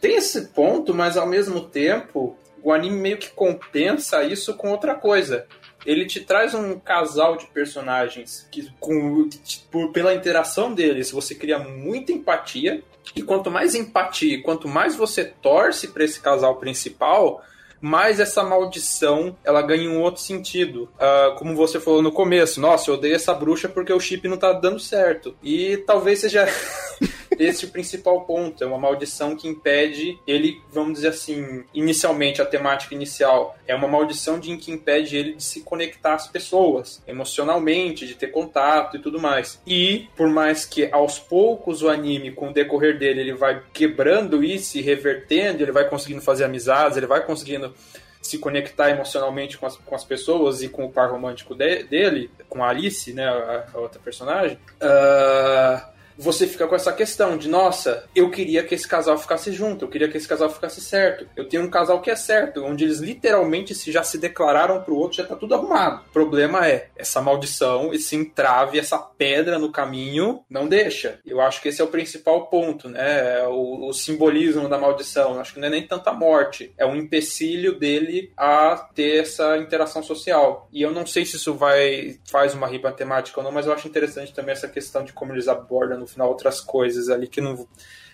[0.00, 4.94] tem esse ponto, mas ao mesmo tempo o anime meio que compensa isso com outra
[4.94, 5.46] coisa.
[5.84, 11.58] Ele te traz um casal de personagens que, com, tipo, pela interação deles, você cria
[11.58, 12.82] muita empatia.
[13.16, 17.42] E quanto mais empatia, quanto mais você torce para esse casal principal,
[17.82, 20.88] mais essa maldição ela ganha um outro sentido.
[20.98, 24.36] Ah, como você falou no começo, nossa, eu odeio essa bruxa porque o chip não
[24.36, 25.36] tá dando certo.
[25.42, 26.46] E talvez seja
[27.42, 28.62] esse o principal ponto.
[28.62, 33.88] É uma maldição que impede ele, vamos dizer assim, inicialmente, a temática inicial, é uma
[33.88, 39.00] maldição de que impede ele de se conectar às pessoas, emocionalmente, de ter contato e
[39.00, 39.60] tudo mais.
[39.66, 44.44] E, por mais que aos poucos o anime, com o decorrer dele, ele vai quebrando
[44.44, 47.74] isso e revertendo, ele vai conseguindo fazer amizades, ele vai conseguindo
[48.20, 52.30] se conectar emocionalmente com as, com as pessoas e com o par romântico de- dele,
[52.48, 55.88] com a Alice, né, a, a outra personagem, ah,
[56.22, 59.88] você fica com essa questão de, nossa, eu queria que esse casal ficasse junto, eu
[59.88, 61.26] queria que esse casal ficasse certo.
[61.36, 64.96] Eu tenho um casal que é certo, onde eles literalmente se já se declararam pro
[64.96, 66.04] outro, já tá tudo arrumado.
[66.08, 71.18] O problema é, essa maldição, esse entrave, essa pedra no caminho, não deixa.
[71.26, 73.40] Eu acho que esse é o principal ponto, né?
[73.40, 75.34] É O, o simbolismo da maldição.
[75.34, 79.58] Eu acho que não é nem tanta morte, é um empecilho dele a ter essa
[79.58, 80.68] interação social.
[80.72, 83.72] E eu não sei se isso vai faz uma riba temática ou não, mas eu
[83.72, 87.40] acho interessante também essa questão de como eles abordam no final outras coisas ali que
[87.40, 87.66] não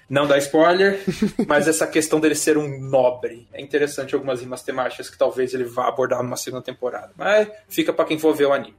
[0.08, 1.00] não dá spoiler,
[1.46, 3.46] mas essa questão dele ser um nobre.
[3.52, 7.10] É interessante algumas rimas temáticas que talvez ele vá abordar numa segunda temporada.
[7.16, 8.74] Mas fica pra quem for ver o anime.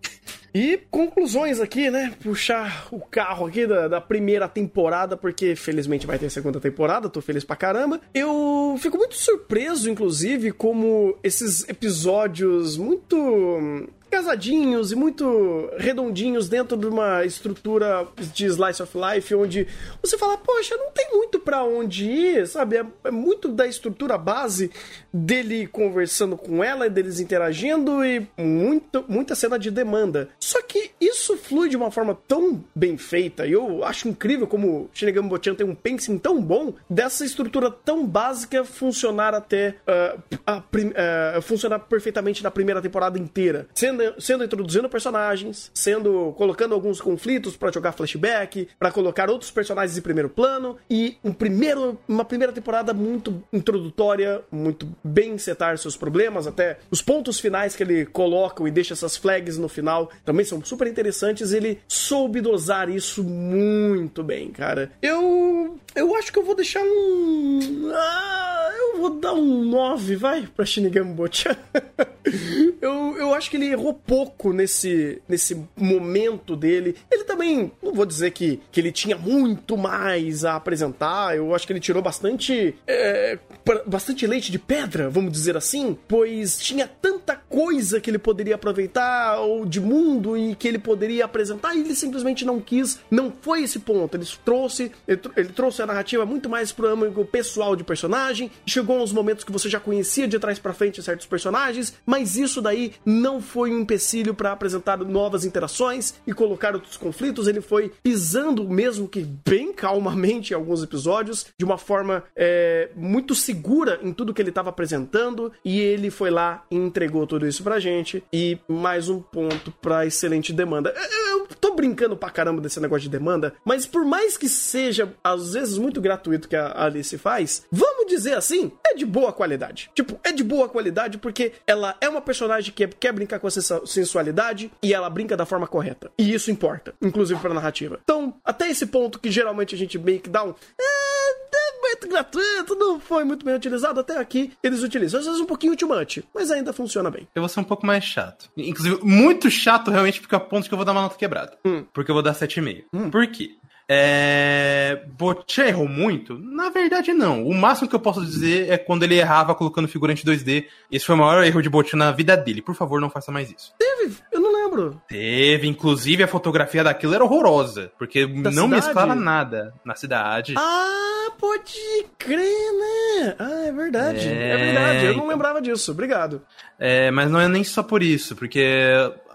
[0.54, 2.12] E conclusões aqui, né?
[2.24, 7.22] Puxar o carro aqui da, da primeira temporada, porque felizmente vai ter segunda temporada, tô
[7.22, 8.02] feliz pra caramba.
[8.14, 16.76] Eu fico muito surpreso, inclusive, como esses episódios muito hum, casadinhos e muito redondinhos dentro
[16.78, 19.68] de uma estrutura de slice of life, onde
[20.01, 22.78] você fala, poxa, não tem muito pra onde ir, sabe?
[22.78, 24.72] É, é muito da estrutura base
[25.14, 30.30] dele conversando com ela, deles interagindo e muito, muita cena de demanda.
[30.39, 34.89] Só que isso flui de uma forma tão bem feita, e eu acho incrível como
[34.93, 40.64] Shinigami Bochan tem um pacing tão bom dessa estrutura tão básica funcionar até ah, a
[40.95, 47.56] ah, funcionar perfeitamente na primeira temporada inteira, sendo, sendo introduzindo personagens, sendo colocando alguns conflitos
[47.56, 52.54] pra jogar flashback, pra colocar outros personagens em primeiro plano e um primeiro, uma primeira
[52.54, 58.68] temporada muito introdutória, muito bem setar seus problemas, até os pontos finais que ele coloca
[58.68, 61.52] e deixa essas flags no final também são super interessantes.
[61.52, 64.91] Ele soube dosar isso muito bem, cara.
[65.02, 70.47] Eu eu acho que eu vou deixar um ah, eu vou dar um 9, vai,
[70.56, 71.56] pra Shinigami Bochan.
[72.82, 76.96] eu, eu acho que ele errou pouco nesse, nesse momento dele.
[77.12, 81.36] Ele também, não vou dizer que, que ele tinha muito mais a apresentar.
[81.36, 83.38] Eu acho que ele tirou bastante, é,
[83.86, 89.40] bastante leite de pedra, vamos dizer assim, pois tinha tanta coisa que ele poderia aproveitar
[89.40, 93.00] ou de mundo e que ele poderia apresentar e ele simplesmente não quis.
[93.10, 94.16] Não foi esse ponto.
[94.16, 98.52] Ele trouxe, ele, ele trouxe a narrativa muito mais pro âmbito pessoal de personagem.
[98.66, 102.62] Chegou aos momentos que você já conhecia de trás pra frente certos personagens, mas isso
[102.62, 107.48] daí não foi um empecilho pra apresentar novas interações e colocar outros conflitos.
[107.48, 113.34] Ele foi pisando, mesmo que bem calmamente em alguns episódios, de uma forma é, muito
[113.34, 115.52] segura em tudo que ele estava apresentando.
[115.64, 118.24] E ele foi lá e entregou tudo isso pra gente.
[118.32, 120.94] E mais um ponto pra excelente demanda.
[121.30, 125.54] Eu, tô brincando pra caramba desse negócio de demanda, mas por mais que seja, às
[125.54, 129.90] vezes, muito gratuito que a Alice faz, vamos dizer assim, é de boa qualidade.
[129.96, 133.52] Tipo, é de boa qualidade porque ela é uma personagem que quer brincar com a
[133.52, 136.12] sensa- sensualidade e ela brinca da forma correta.
[136.18, 138.00] E isso importa, inclusive pra narrativa.
[138.04, 140.54] Então, até esse ponto que geralmente a gente meio que dá um.
[140.80, 141.30] É,
[141.70, 144.54] é muito gratuito, não foi muito bem utilizado até aqui.
[144.62, 147.28] Eles utilizam, às vezes um pouquinho ultimante, mas ainda funciona bem.
[147.34, 148.50] Eu vou ser um pouco mais chato.
[148.56, 151.58] Inclusive, muito chato realmente, porque a ponto que eu vou dar uma nota quebrada.
[151.94, 153.10] Porque eu vou dar 7,5.
[153.10, 153.56] Por quê?
[153.92, 155.02] É...
[155.18, 156.38] Bochan errou muito?
[156.38, 157.44] Na verdade, não.
[157.44, 160.66] O máximo que eu posso dizer é quando ele errava colocando figurante 2D.
[160.92, 162.62] Esse foi o maior erro de Bochan na vida dele.
[162.62, 163.74] Por favor, não faça mais isso.
[163.80, 165.02] Teve, eu não lembro.
[165.08, 167.92] Teve, inclusive, a fotografia daquilo era horrorosa.
[167.98, 168.68] Porque não cidade?
[168.68, 170.54] mesclava nada na cidade.
[170.56, 171.74] Ah, pode
[172.18, 173.36] crer, né?
[173.40, 174.28] Ah, é verdade.
[174.28, 174.98] É, É, verdade.
[175.00, 175.28] Eu não então.
[175.28, 175.92] lembrava disso.
[175.92, 176.42] Obrigado.
[176.78, 178.64] É, mas não é nem só por isso, porque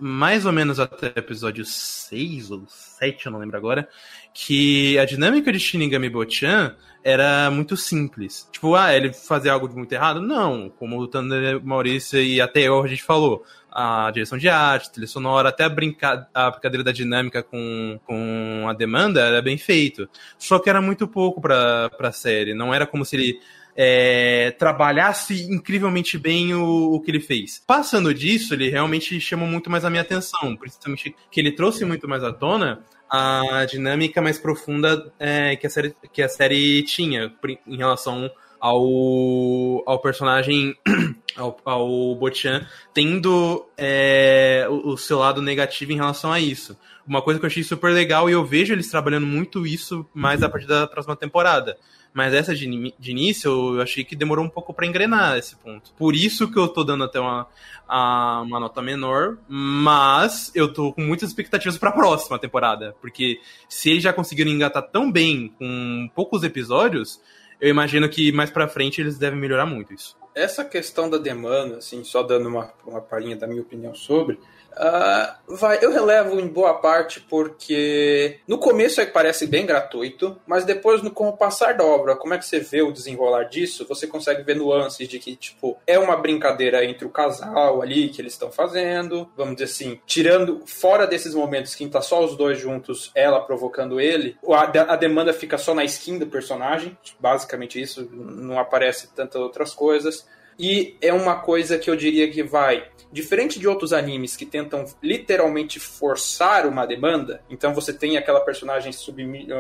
[0.01, 2.94] mais ou menos até episódio 6 ou 7,
[3.25, 3.89] eu não lembro agora,
[4.33, 6.75] que a dinâmica de Shinigami Bochan
[7.05, 8.49] era muito simples.
[8.51, 10.23] Tipo, ah, ele fazia algo de muito errado?
[10.23, 13.45] Não, como o Thunder Maurício e até eu a gente falou.
[13.71, 18.67] A direção de arte, trilha sonora, até a, brinca a brincadeira da dinâmica com, com
[18.69, 20.09] a demanda era bem feito.
[20.39, 22.55] Só que era muito pouco pra, pra série.
[22.55, 23.41] Não era como se ele
[23.77, 27.63] é, trabalhasse incrivelmente bem o, o que ele fez.
[27.67, 32.09] Passando disso, ele realmente chamou muito mais a minha atenção, principalmente que ele trouxe muito
[32.09, 37.33] mais à tona a dinâmica mais profunda é, que, a série, que a série tinha
[37.67, 38.31] em relação
[38.65, 40.75] ao, ao personagem,
[41.37, 46.75] ao, ao Bochan, tendo é, o, o seu lado negativo em relação a isso.
[47.07, 50.43] Uma coisa que eu achei super legal e eu vejo eles trabalhando muito isso mais
[50.43, 51.77] a partir da próxima temporada.
[52.15, 55.93] Mas essa de, de início eu achei que demorou um pouco pra engrenar esse ponto.
[55.99, 57.47] Por isso que eu tô dando até uma,
[57.87, 62.95] a- uma nota menor, mas eu tô com muitas expectativas pra próxima temporada.
[63.03, 63.39] Porque
[63.69, 67.21] se eles já conseguiram engatar tão bem com poucos episódios,
[67.65, 70.15] eu imagino que mais pra frente eles devem melhorar muito isso.
[70.35, 74.39] Essa questão da demanda, assim, só dando uma, uma palhinha da minha opinião sobre,
[74.77, 80.41] ah, vai, eu relevo em boa parte porque no começo é que parece bem gratuito,
[80.47, 83.45] mas depois, no, com o passar da obra, como é que você vê o desenrolar
[83.45, 88.09] disso, você consegue ver nuances de que, tipo, é uma brincadeira entre o casal ali
[88.09, 92.37] que eles estão fazendo, vamos dizer assim, tirando fora desses momentos que tá só os
[92.37, 97.81] dois juntos, ela provocando ele, a, a demanda fica só na skin do personagem, basicamente
[97.81, 100.27] isso, não aparece tantas outras coisas.
[100.59, 102.89] E é uma coisa que eu diria que vai.
[103.13, 108.93] Diferente de outros animes que tentam literalmente forçar uma demanda, então você tem aquela personagem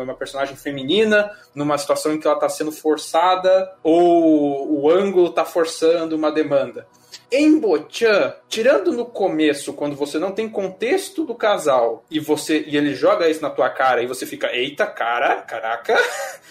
[0.02, 5.44] uma personagem feminina numa situação em que ela está sendo forçada, ou o ângulo está
[5.44, 6.86] forçando uma demanda.
[7.30, 12.76] Em Bochan, tirando no começo, quando você não tem contexto do casal e você e
[12.76, 15.96] ele joga isso na tua cara e você fica, eita, cara, caraca,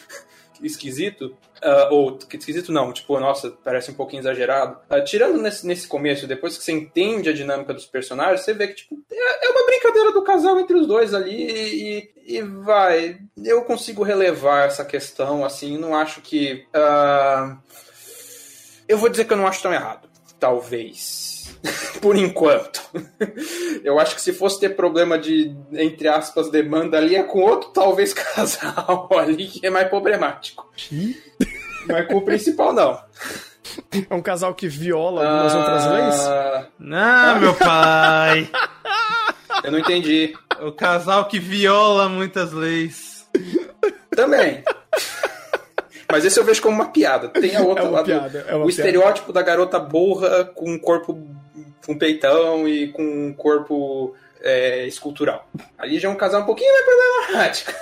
[0.64, 1.36] esquisito.
[1.64, 4.78] Ah, ou que esquisito não, tipo, nossa, parece um pouquinho exagerado.
[4.90, 8.68] Ah, tirando nesse, nesse começo, depois que você entende a dinâmica dos personagens, você vê
[8.68, 13.18] que, tipo, é, é uma brincadeira do casal entre os dois ali e, e vai.
[13.44, 16.66] Eu consigo relevar essa questão, assim, não acho que.
[16.74, 17.58] ah,
[18.88, 20.10] eu vou dizer que eu não acho tão errado.
[20.40, 21.33] Talvez.
[22.02, 22.82] Por enquanto.
[23.84, 27.70] Eu acho que se fosse ter problema de, entre aspas, demanda ali, é com outro,
[27.70, 30.70] talvez, casal ali, que é mais problemático.
[31.88, 33.00] Mas com o principal, não.
[34.10, 36.20] É um casal que viola algumas outras leis?
[36.28, 38.50] Ah, Ah, meu pai!
[39.64, 40.34] Eu não entendi.
[40.62, 43.26] o casal que viola muitas leis.
[44.16, 44.64] Também.
[46.12, 47.30] Mas esse eu vejo como uma piada.
[47.30, 48.06] Tem a outra É lado.
[48.06, 48.70] piada, é o piada.
[48.70, 51.18] estereótipo da garota burra com um corpo
[51.86, 55.50] com peitão e com um corpo é, escultural.
[55.78, 57.74] Ali já é um casal um pouquinho mais problemático.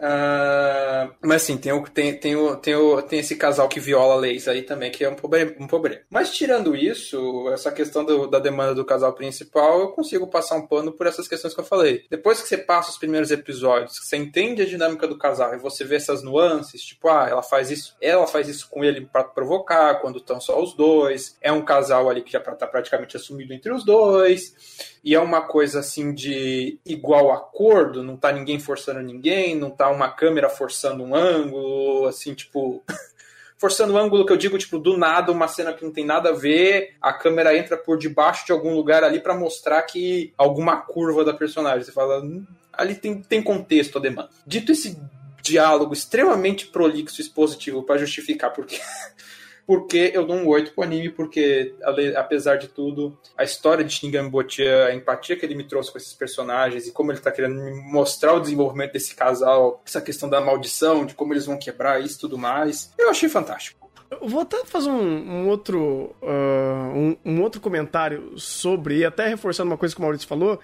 [0.00, 4.14] Ah, mas assim, tem, o, tem, tem, o, tem, o, tem esse casal que viola
[4.14, 5.52] leis aí também, que é um problema.
[5.58, 6.00] Um problema.
[6.08, 10.66] Mas tirando isso, essa questão do- da demanda do casal principal, eu consigo passar um
[10.66, 12.04] pano por essas questões que eu falei.
[12.10, 15.84] Depois que você passa os primeiros episódios, você entende a dinâmica do casal e você
[15.84, 19.96] vê essas nuances, tipo, ah, ela faz isso, ela faz isso com ele pra provocar,
[20.00, 21.36] quando estão só os dois.
[21.40, 24.97] É um casal ali que já tá praticamente assumido entre os dois.
[25.04, 29.90] E é uma coisa assim de igual acordo, não tá ninguém forçando ninguém, não tá
[29.90, 32.82] uma câmera forçando um ângulo, assim, tipo.
[33.60, 36.28] Forçando o ângulo que eu digo, tipo, do nada, uma cena que não tem nada
[36.28, 40.76] a ver, a câmera entra por debaixo de algum lugar ali pra mostrar que alguma
[40.76, 41.82] curva da personagem.
[41.82, 44.30] Você fala, "Hum, ali tem, tem contexto a demanda.
[44.46, 44.96] Dito esse
[45.42, 48.78] diálogo extremamente prolixo e expositivo pra justificar porque
[49.68, 51.74] porque eu dou um 8 pro anime, porque
[52.16, 55.98] apesar de tudo, a história de Shinigami Botia, a empatia que ele me trouxe com
[55.98, 60.26] esses personagens e como ele tá querendo me mostrar o desenvolvimento desse casal, essa questão
[60.26, 63.90] da maldição, de como eles vão quebrar isso e tudo mais, eu achei fantástico.
[64.10, 69.28] Eu vou até fazer um, um outro ah, um, um outro comentário sobre, e até
[69.28, 70.58] reforçando uma coisa que o Maurício falou.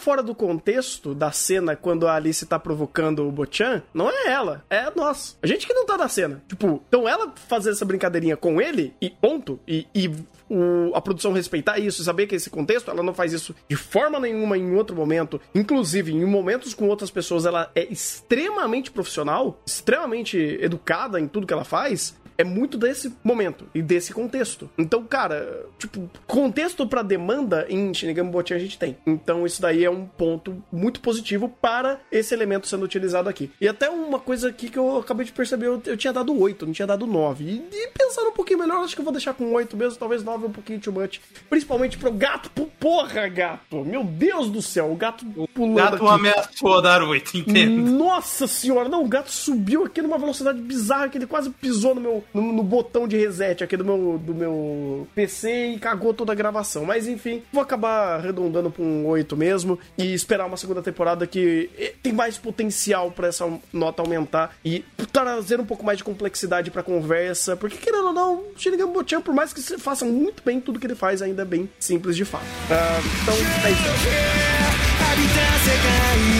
[0.00, 4.64] Fora do contexto da cena quando a Alice tá provocando o Bochan, não é ela,
[4.70, 5.36] é nós.
[5.42, 6.42] A gente que não tá na cena.
[6.48, 10.08] Tipo, então ela fazer essa brincadeirinha com ele, e ponto, e, e
[10.48, 14.18] o- a produção respeitar isso, saber que esse contexto, ela não faz isso de forma
[14.18, 15.40] nenhuma em outro momento.
[15.54, 21.52] Inclusive, em momentos com outras pessoas, ela é extremamente profissional, extremamente educada em tudo que
[21.52, 22.16] ela faz.
[22.38, 24.70] É muito desse momento e desse contexto.
[24.78, 28.96] Então, cara, tipo, contexto pra demanda em Shinigami Botin a gente tem.
[29.04, 33.50] Então, isso daí é um ponto muito positivo para esse elemento sendo utilizado aqui.
[33.60, 36.64] E até uma coisa aqui que eu acabei de perceber, eu, eu tinha dado 8,
[36.64, 37.44] não tinha dado 9.
[37.44, 40.22] E, e pensando um pouquinho melhor, acho que eu vou deixar com 8 mesmo, talvez
[40.22, 41.20] 9 um pouquinho too much.
[41.50, 43.84] Principalmente pro gato, Pô, porra, gato.
[43.84, 46.14] Meu Deus do céu, o gato pulando Gato aqui.
[46.14, 47.90] ameaçou dar 8, entendo.
[47.90, 52.00] Nossa senhora, não, o gato subiu aqui numa velocidade bizarra que ele quase pisou no
[52.00, 56.31] meu no, no botão de reset aqui do meu, do meu PC e cagou toda
[56.31, 56.85] a gravação.
[56.85, 61.69] Mas enfim, vou acabar arredondando pra um 8 mesmo e esperar uma segunda temporada que
[61.77, 66.69] eh, tem mais potencial pra essa nota aumentar e trazer um pouco mais de complexidade
[66.69, 70.59] pra conversa, porque querendo ou não, Shinigami Bochan, por mais que se faça muito bem
[70.59, 72.45] tudo que ele faz, ainda é bem simples de fato.
[72.69, 74.83] Ah, então, é isso.
[75.13, 75.85] 浴びた世界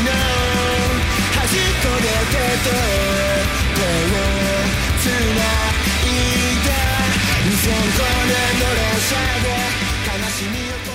[0.03, 0.09] の
[1.35, 2.73] 端っこで手と
[3.75, 4.23] 手を
[4.99, 5.36] つないだ
[7.68, 9.67] Son con el dolor sagrado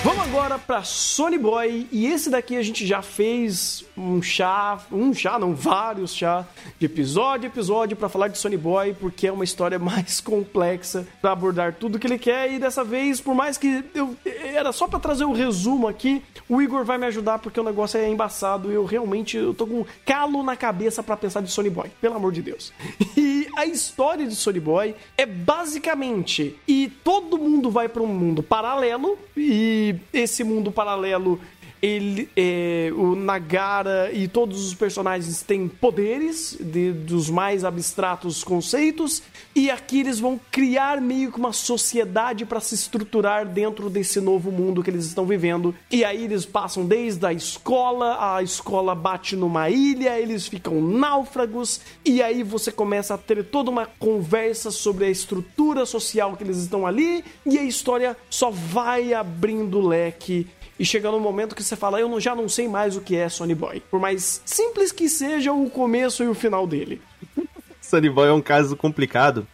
[0.04, 5.14] Vamos agora pra Sony Boy e esse daqui a gente já fez um chá, um
[5.14, 6.46] chá, não vários chá
[6.78, 11.32] de episódio episódio pra falar de Sony Boy porque é uma história mais complexa pra
[11.32, 15.00] abordar tudo que ele quer e dessa vez, por mais que eu era só pra
[15.00, 18.74] trazer o resumo aqui, o Igor vai me ajudar porque o negócio é embaçado e
[18.74, 22.16] eu realmente eu tô com um calo na cabeça pra pensar de Sony Boy, pelo
[22.16, 22.74] amor de Deus.
[23.16, 28.42] E a história de Sony Boy é basicamente e todo mundo vai pra um mundo
[28.42, 31.40] paralelo e esse mundo paralelo
[31.84, 39.22] ele é, o Nagara e todos os personagens têm poderes de- dos mais abstratos conceitos
[39.54, 44.50] e aqui eles vão criar meio que uma sociedade para se estruturar dentro desse novo
[44.50, 45.74] mundo que eles estão vivendo.
[45.90, 51.80] E aí eles passam desde a escola a escola bate numa ilha eles ficam náufragos
[52.04, 56.56] e aí você começa a ter toda uma conversa sobre a estrutura social que eles
[56.58, 60.46] estão ali e a história só vai abrindo leque
[60.78, 63.16] e chega no momento que você fala, eu não- já não sei mais o que
[63.16, 63.80] é Sony Boy.
[63.90, 67.00] Por mais simples que seja o começo e o final dele.
[67.80, 69.46] Sunny Boy é um caso complicado,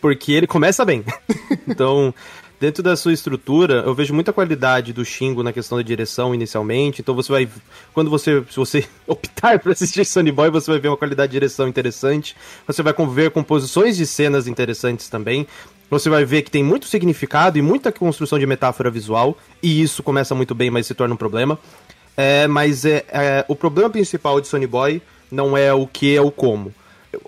[0.00, 1.04] porque ele começa bem.
[1.66, 2.12] então,
[2.60, 7.00] dentro da sua estrutura, eu vejo muita qualidade do Shingo na questão da direção inicialmente.
[7.00, 7.48] Então você vai.
[7.94, 8.42] Quando você.
[8.50, 12.36] Se você optar por assistir Sunny Boy, você vai ver uma qualidade de direção interessante.
[12.66, 15.46] Você vai ver composições de cenas interessantes também.
[15.90, 19.36] Você vai ver que tem muito significado e muita construção de metáfora visual.
[19.62, 21.58] E isso começa muito bem, mas se torna um problema.
[22.16, 26.20] É, mas é, é, o problema principal de Sony Boy não é o que, é
[26.20, 26.72] o como.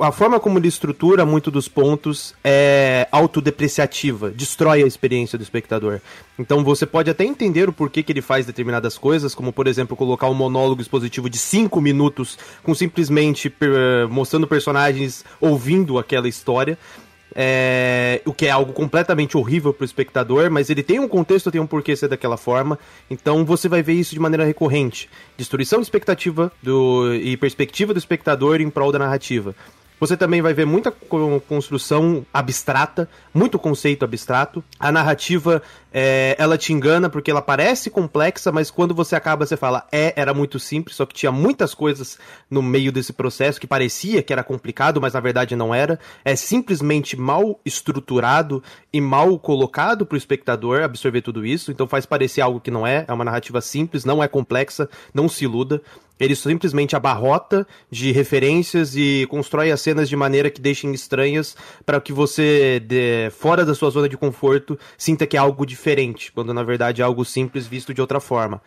[0.00, 6.00] A forma como ele estrutura muito dos pontos é autodepreciativa, destrói a experiência do espectador.
[6.38, 9.96] Então você pode até entender o porquê que ele faz determinadas coisas, como por exemplo
[9.96, 16.78] colocar um monólogo expositivo de 5 minutos com simplesmente per- mostrando personagens ouvindo aquela história.
[17.40, 21.60] É, o que é algo completamente horrível pro espectador, mas ele tem um contexto, tem
[21.60, 22.76] um porquê ser daquela forma.
[23.08, 25.08] Então você vai ver isso de maneira recorrente.
[25.36, 29.54] Destruição de expectativa do, e perspectiva do espectador em prol da narrativa.
[30.00, 34.62] Você também vai ver muita co- construção abstrata, muito conceito abstrato.
[34.78, 35.60] A narrativa,
[35.92, 40.12] é, ela te engana porque ela parece complexa, mas quando você acaba, você fala, é,
[40.16, 42.18] era muito simples, só que tinha muitas coisas
[42.50, 45.98] no meio desse processo que parecia que era complicado, mas na verdade não era.
[46.24, 52.06] É simplesmente mal estruturado e mal colocado para o espectador absorver tudo isso, então faz
[52.06, 53.04] parecer algo que não é.
[53.08, 55.82] É uma narrativa simples, não é complexa, não se iluda.
[56.20, 61.56] Ele simplesmente abarrota de referências e constrói as cenas de maneira que deixem estranhas
[61.86, 66.32] para que você, de- fora da sua zona de conforto, sinta que é algo diferente,
[66.32, 68.60] quando na verdade é algo simples visto de outra forma.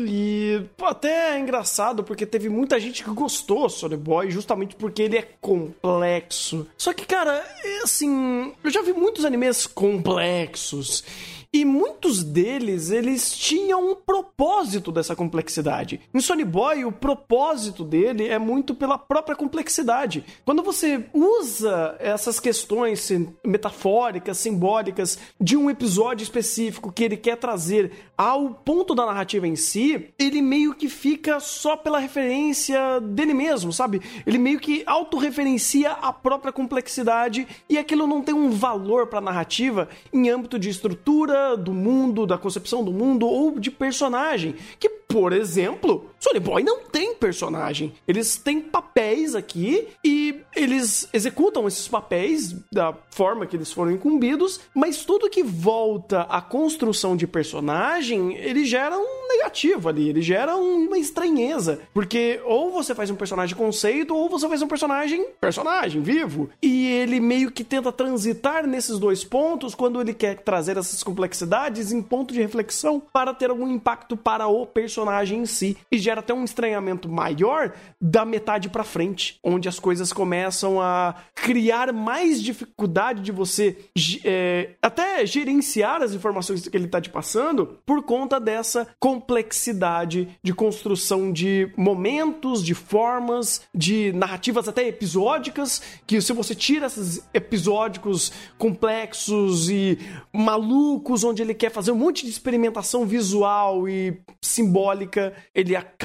[0.00, 5.02] E pô, até é engraçado porque teve muita gente que gostou Sony Boy justamente porque
[5.02, 6.68] ele é complexo.
[6.78, 11.02] Só que, cara, é assim, eu já vi muitos animes complexos
[11.50, 15.98] E muitos deles, eles tinham um propósito dessa complexidade.
[16.12, 20.26] Em Sony Boy, o propósito dele é muito pela própria complexidade.
[20.44, 23.10] Quando você usa essas questões
[23.42, 29.56] metafóricas, simbólicas de um episódio específico que ele quer trazer ao ponto da narrativa em
[29.56, 34.02] si, ele meio que fica só pela referência dele mesmo, sabe?
[34.26, 39.22] Ele meio que autorreferencia a própria complexidade e aquilo não tem um valor para a
[39.22, 44.54] narrativa em âmbito de estrutura do mundo, da concepção do mundo ou de personagem.
[44.78, 47.94] Que, por exemplo, Sony Boy não tem personagem.
[48.06, 54.60] Eles têm papéis aqui e eles executam esses papéis da forma que eles foram incumbidos,
[54.74, 60.56] mas tudo que volta à construção de personagem, ele gera um negativo ali, ele gera
[60.56, 61.80] uma estranheza.
[61.94, 66.50] Porque ou você faz um personagem conceito, ou você faz um personagem personagem vivo.
[66.62, 71.92] E ele meio que tenta transitar nesses dois pontos quando ele quer trazer essas complexidades
[71.92, 75.76] em ponto de reflexão para ter algum impacto para o personagem em si.
[75.90, 81.16] E gera até um estranhamento maior da metade para frente, onde as coisas começam a
[81.34, 83.76] criar mais dificuldade de você
[84.24, 90.54] é, até gerenciar as informações que ele está te passando por conta dessa complexidade de
[90.54, 98.32] construção de momentos, de formas, de narrativas até episódicas, que se você tira esses episódicos
[98.56, 99.98] complexos e
[100.32, 105.97] malucos, onde ele quer fazer um monte de experimentação visual e simbólica, ele acaba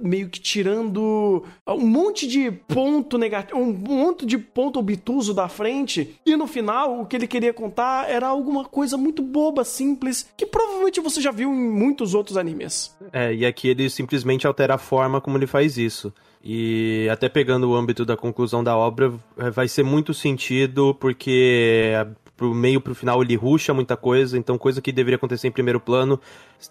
[0.00, 6.16] meio que tirando um monte de ponto negativo, um monte de ponto obtuso da frente,
[6.24, 10.46] e no final o que ele queria contar era alguma coisa muito boba, simples, que
[10.46, 12.96] provavelmente você já viu em muitos outros animes.
[13.12, 16.12] É, e aqui ele simplesmente altera a forma como ele faz isso.
[16.42, 19.12] E até pegando o âmbito da conclusão da obra,
[19.52, 21.92] vai ser muito sentido porque
[22.36, 25.80] pro meio pro final ele ruxa muita coisa, então coisa que deveria acontecer em primeiro
[25.80, 26.20] plano,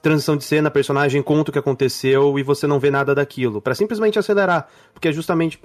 [0.02, 3.76] transição de cena, personagem conta o que aconteceu e você não vê nada daquilo, para
[3.76, 5.60] simplesmente acelerar, porque é justamente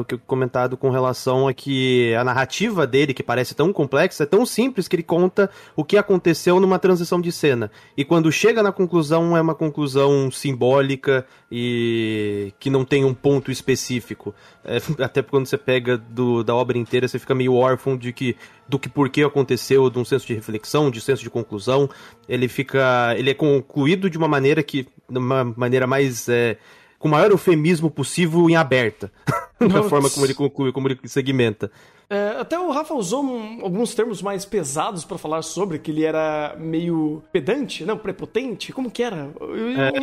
[0.00, 4.24] o que eu comentado com relação a que a narrativa dele, que parece tão complexa,
[4.24, 7.70] é tão simples que ele conta o que aconteceu numa transição de cena.
[7.96, 13.50] E quando chega na conclusão é uma conclusão simbólica e que não tem um ponto
[13.50, 14.34] específico.
[14.64, 18.36] É, até quando você pega do, da obra inteira, você fica meio órfão de que
[18.66, 21.88] do que por que aconteceu, de um senso de reflexão, de senso de conclusão.
[22.28, 23.14] Ele fica.
[23.16, 24.86] Ele é concluído de uma maneira que.
[25.08, 26.28] de uma maneira mais.
[26.28, 26.56] É,
[26.98, 29.12] com o maior eufemismo possível em aberta.
[29.60, 31.70] da forma como ele conclui, como ele segmenta.
[32.08, 36.04] É, até o Rafa usou um, alguns termos mais pesados para falar sobre, que ele
[36.04, 39.30] era meio pedante, não, prepotente, como que era?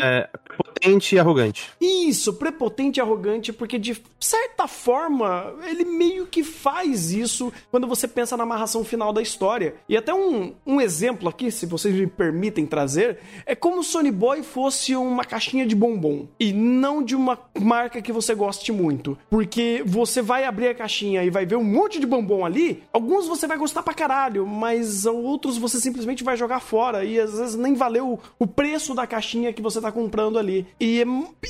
[0.02, 1.70] É, prepotente e arrogante.
[1.80, 8.08] Isso, prepotente e arrogante, porque de certa forma ele meio que faz isso quando você
[8.08, 9.76] pensa na amarração final da história.
[9.88, 14.10] E até um, um exemplo aqui, se vocês me permitem trazer, é como se Sony
[14.10, 19.18] Boy fosse uma caixinha de bombom e não de uma marca que você goste muito.
[19.30, 23.28] Porque você vai abrir a caixinha e vai ver um monte de bombom ali, alguns
[23.28, 27.56] você vai gostar pra caralho, mas outros você simplesmente vai jogar fora e às vezes
[27.56, 30.68] nem valeu o preço da caixinha que você tá comprando ali.
[30.80, 31.04] E,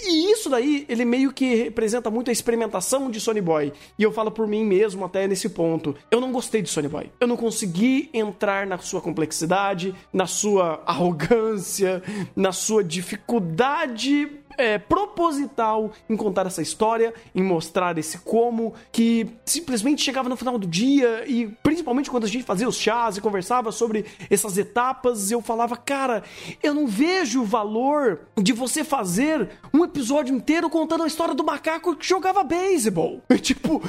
[0.03, 3.73] e isso daí, ele meio que representa muito a experimentação de Sony Boy.
[3.97, 5.95] E eu falo por mim mesmo até nesse ponto.
[6.09, 7.11] Eu não gostei de Sony Boy.
[7.19, 12.01] Eu não consegui entrar na sua complexidade, na sua arrogância,
[12.35, 20.03] na sua dificuldade é, proposital em contar essa história, em mostrar esse como, que simplesmente
[20.03, 23.71] chegava no final do dia e principalmente quando a gente fazia os chás e conversava
[23.71, 26.21] sobre essas etapas, eu falava, cara,
[26.61, 31.45] eu não vejo o valor de você fazer um episódio inteiro contando a história do
[31.45, 33.21] macaco que jogava beisebol.
[33.41, 33.81] tipo,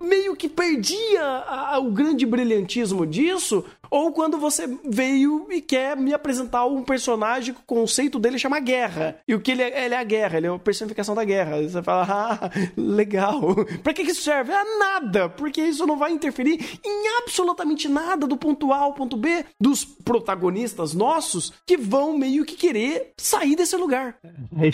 [0.00, 6.14] meio que perdia a, o grande brilhantismo disso, ou quando você veio e quer me
[6.14, 9.18] apresentar um personagem que o conceito dele chama guerra.
[9.26, 11.60] E o que ele é, ele é a guerra, ele é a personificação da guerra.
[11.60, 13.54] Você fala, ah, legal.
[13.82, 14.52] pra que, que isso serve?
[14.52, 19.16] Ah, nada, porque isso não vai interferir em absolutamente nada do ponto A ao ponto
[19.16, 24.16] B dos protagonistas nossos que vão meio que querer sair desse lugar.
[24.58, 24.72] Aí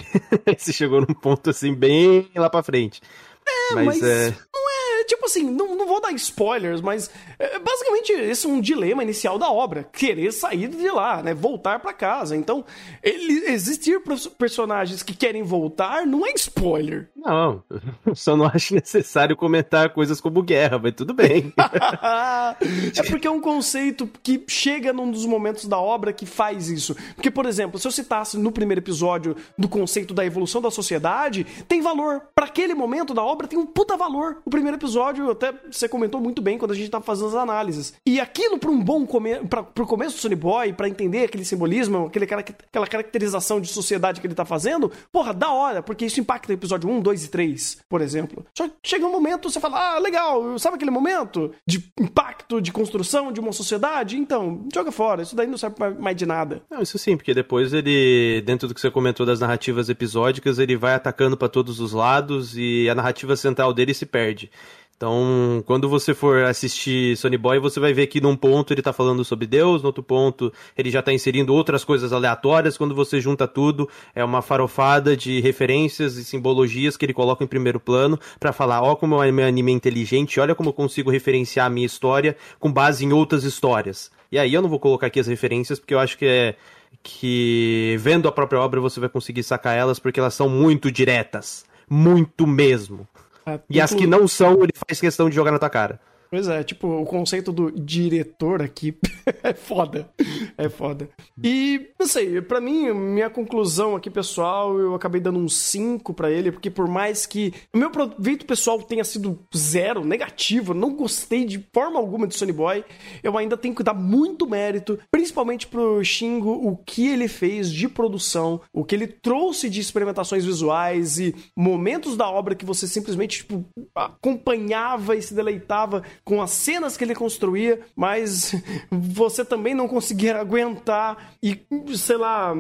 [0.56, 3.00] você chegou num ponto assim, bem lá pra frente.
[3.46, 4.34] É, mas, mas é...
[4.52, 4.75] não é
[5.06, 9.38] tipo assim, não, não vou dar spoilers, mas é, basicamente esse é um dilema inicial
[9.38, 9.84] da obra.
[9.84, 11.32] Querer sair de lá, né?
[11.32, 12.36] Voltar para casa.
[12.36, 12.64] Então,
[13.02, 14.00] ele, existir
[14.36, 17.08] personagens que querem voltar não é spoiler.
[17.14, 17.62] Não,
[18.14, 21.52] só não acho necessário comentar coisas como guerra, mas tudo bem.
[22.96, 26.96] é porque é um conceito que chega num dos momentos da obra que faz isso.
[27.14, 31.44] Porque, por exemplo, se eu citasse no primeiro episódio do conceito da evolução da sociedade,
[31.68, 32.22] tem valor.
[32.34, 35.88] para aquele momento da obra tem um puta valor o primeiro episódio episódio, até você
[35.88, 37.94] comentou muito bem quando a gente tava fazendo as análises.
[38.06, 39.36] E aquilo pra um bom come...
[39.40, 44.20] pra, pro começo do Sony Boy, pra entender aquele simbolismo, aquele, aquela caracterização de sociedade
[44.20, 47.28] que ele tá fazendo, porra, da hora, porque isso impacta o episódio 1, 2 e
[47.28, 48.46] 3, por exemplo.
[48.56, 52.72] Só que chega um momento, você fala, ah, legal, sabe aquele momento de impacto, de
[52.72, 54.16] construção de uma sociedade?
[54.16, 56.62] Então, joga fora, isso daí não serve mais de nada.
[56.70, 60.76] Não, isso sim, porque depois ele, dentro do que você comentou das narrativas episódicas, ele
[60.76, 64.50] vai atacando pra todos os lados e a narrativa central dele se perde.
[64.96, 68.94] Então, quando você for assistir Sony Boy, você vai ver que num ponto ele tá
[68.94, 72.78] falando sobre Deus, no outro ponto ele já tá inserindo outras coisas aleatórias.
[72.78, 77.46] Quando você junta tudo, é uma farofada de referências e simbologias que ele coloca em
[77.46, 81.66] primeiro plano pra falar, ó como é meu anime inteligente, olha como eu consigo referenciar
[81.66, 84.10] a minha história com base em outras histórias.
[84.32, 86.56] E aí eu não vou colocar aqui as referências porque eu acho que é
[87.02, 91.66] que vendo a própria obra você vai conseguir sacar elas porque elas são muito diretas,
[91.86, 93.06] muito mesmo.
[93.46, 96.00] É, E as que não são, ele faz questão de jogar na tua cara.
[96.30, 98.96] Pois é, tipo, o conceito do diretor aqui
[99.42, 100.10] é foda.
[100.56, 101.08] É foda.
[101.42, 106.30] E, não sei, pra mim, minha conclusão aqui, pessoal, eu acabei dando um 5 pra
[106.30, 111.44] ele, porque por mais que o meu proveito pessoal tenha sido zero, negativo, não gostei
[111.44, 112.84] de forma alguma de Sony Boy,
[113.22, 117.88] eu ainda tenho que dar muito mérito, principalmente pro Shingo, o que ele fez de
[117.88, 123.38] produção, o que ele trouxe de experimentações visuais e momentos da obra que você simplesmente,
[123.38, 128.52] tipo, acompanhava e se deleitava com as cenas que ele construía, mas
[128.90, 131.56] você também não conseguia aguentar e,
[131.94, 132.52] sei lá,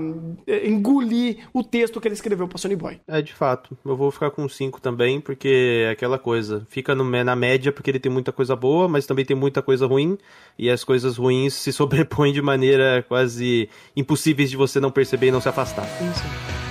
[0.64, 3.00] engolir o texto que ele escreveu pra Sony Boy.
[3.08, 3.76] É, de fato.
[3.84, 6.64] Eu vou ficar com 5 também, porque é aquela coisa.
[6.70, 9.84] Fica no, na média porque ele tem muita coisa boa, mas também tem muita coisa
[9.84, 10.16] ruim.
[10.56, 15.32] E as coisas ruins se sobrepõem de maneira quase impossíveis de você não perceber e
[15.32, 15.86] não se afastar.
[15.98, 16.65] 銀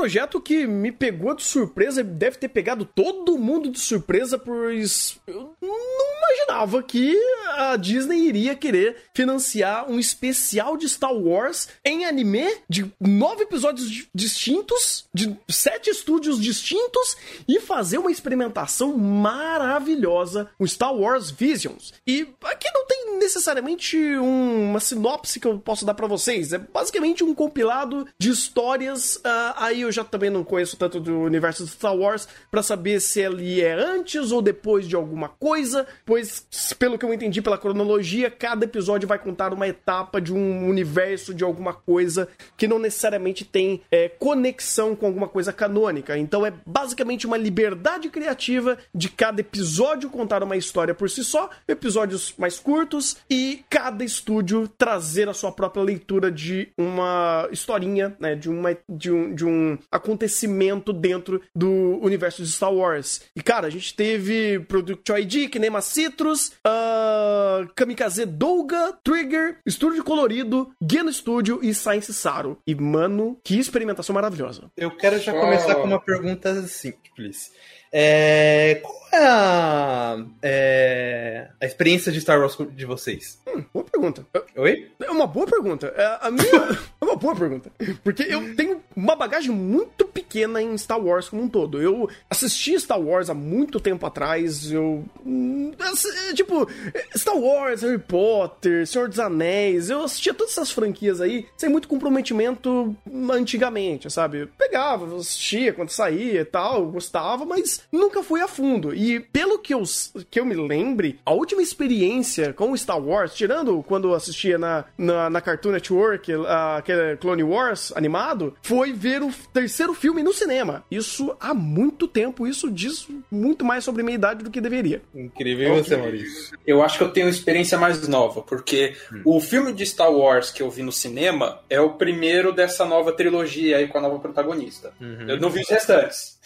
[0.00, 5.54] projeto que me pegou de surpresa deve ter pegado todo mundo de surpresa, pois eu
[5.60, 5.76] não
[6.16, 7.14] imaginava que
[7.50, 13.90] a Disney iria querer financiar um especial de Star Wars em anime de nove episódios
[13.90, 17.16] di- distintos, de sete estúdios distintos
[17.46, 21.92] e fazer uma experimentação maravilhosa, o Star Wars Visions.
[22.06, 26.58] E aqui não tem necessariamente um- uma sinopse que eu posso dar pra vocês, é
[26.58, 29.20] basicamente um compilado de histórias.
[29.24, 33.00] ah, aí eu já também não conheço tanto do universo de Star Wars pra saber
[33.00, 36.46] se ele é antes ou depois de alguma coisa, pois
[36.78, 41.34] pelo que eu entendi pela cronologia, cada episódio vai contar uma etapa de um universo
[41.34, 46.16] de alguma coisa que não necessariamente tem é, conexão com alguma coisa canônica.
[46.16, 51.50] Então é basicamente uma liberdade criativa de cada episódio contar uma história por si só,
[51.66, 58.36] episódios mais curtos e cada estúdio trazer a sua própria leitura de uma historinha, né,
[58.36, 63.22] de uma de um, de um acontecimento dentro do universo de Star Wars.
[63.34, 70.70] E cara, a gente teve Product ID, Kinema Citrus, ah, Kamikaze Douga, Trigger, Estúdio Colorido,
[70.80, 72.58] Geno Studio e Science Saru.
[72.66, 74.70] E mano, que experimentação maravilhosa.
[74.76, 77.52] Eu quero já começar com uma pergunta simples.
[77.92, 83.40] É, qual é a, é, a experiência de Star Wars de vocês?
[83.74, 84.24] Boa pergunta.
[84.56, 84.90] Oi?
[85.02, 85.92] É uma boa pergunta.
[85.96, 86.44] É, a minha
[87.00, 87.70] é uma boa pergunta.
[88.04, 91.82] Porque eu tenho uma bagagem muito pequena em Star Wars como um todo.
[91.82, 94.70] Eu assisti Star Wars há muito tempo atrás.
[94.70, 95.04] Eu.
[95.26, 96.68] hum, assi- Tipo,
[97.16, 99.90] Star Wars, Harry Potter, Senhor dos Anéis.
[99.90, 102.96] Eu assistia todas essas franquias aí sem muito comprometimento
[103.32, 104.42] antigamente, sabe?
[104.42, 108.94] Eu pegava, assistia quando saía e tal, gostava, mas nunca fui a fundo.
[108.94, 109.82] E pelo que eu,
[110.30, 114.84] que eu me lembre, a última experiência com Star Wars, tirando quando eu assistia na,
[114.96, 120.32] na, na Cartoon Network, ah, aquele Clone Wars animado, foi ver o terceiro filme no
[120.32, 120.84] cinema.
[120.90, 125.02] Isso há muito tempo, isso diz muito mais sobre minha idade do que deveria.
[125.14, 126.58] Incrível você, Maurício.
[126.66, 130.62] Eu acho que eu tenho experiência mais nova, porque o filme de Star Wars que
[130.62, 134.92] eu vi no cinema é o primeiro dessa nova trilogia aí com a nova protagonista.
[135.00, 136.38] Eu não vi os restantes,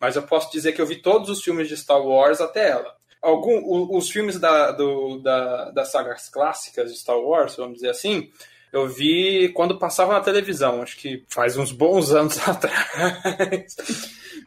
[0.00, 2.94] mas eu posso dizer que eu vi todos os filmes de Star Wars até ela.
[3.20, 7.90] Algum, o- os filmes da, do, da, das sagas clássicas de Star Wars, vamos dizer
[7.90, 8.30] assim,
[8.72, 13.76] eu vi quando passava na televisão, acho que faz uns bons anos atrás.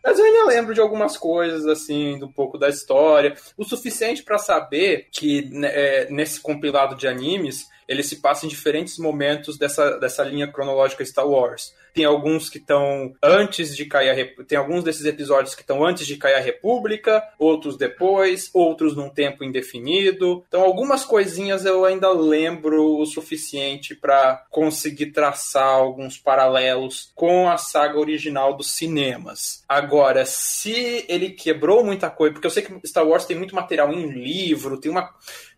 [0.03, 3.35] Mas eu ainda lembro de algumas coisas, assim, um pouco da história.
[3.57, 8.49] O suficiente para saber que né, é, nesse compilado de animes, ele se passa em
[8.49, 11.73] diferentes momentos dessa, dessa linha cronológica Star Wars.
[11.93, 15.85] Tem alguns que estão antes de cair a República, tem alguns desses episódios que estão
[15.85, 20.43] antes de cair a República, outros depois, outros num tempo indefinido.
[20.47, 27.57] Então algumas coisinhas eu ainda lembro o suficiente para conseguir traçar alguns paralelos com a
[27.57, 29.63] saga original dos cinemas.
[29.67, 33.91] Agora, se ele quebrou muita coisa, porque eu sei que Star Wars tem muito material
[33.91, 35.09] em livro, tem uma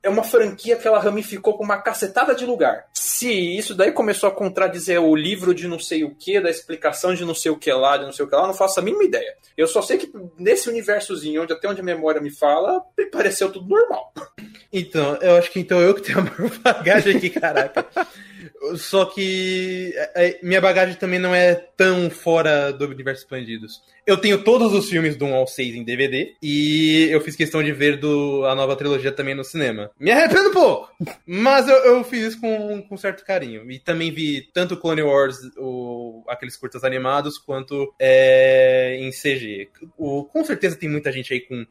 [0.05, 2.85] é uma franquia que ela ramificou com uma cacetada de lugar.
[2.93, 7.15] Se isso daí começou a contradizer o livro de não sei o que, da explicação
[7.15, 8.83] de não sei o que lá, de não sei o que lá, não faço a
[8.83, 9.35] mínima ideia.
[9.57, 13.51] Eu só sei que nesse universozinho, onde até onde a memória me fala, me pareceu
[13.51, 14.13] tudo normal.
[14.77, 17.85] Então, eu acho que então eu que tenho a maior bagagem aqui, caraca.
[18.75, 23.81] Só que é, minha bagagem também não é tão fora do universo expandidos.
[24.05, 27.63] Eu tenho todos os filmes do 1 ao 6 em DVD e eu fiz questão
[27.63, 29.89] de ver do, a nova trilogia também no cinema.
[29.99, 30.91] Me arrependo um pouco,
[31.25, 33.69] mas eu, eu fiz isso com, com certo carinho.
[33.71, 39.69] E também vi tanto Clone Wars, o, aqueles curtas animados, quanto é, em CG.
[39.97, 41.65] O, com certeza tem muita gente aí com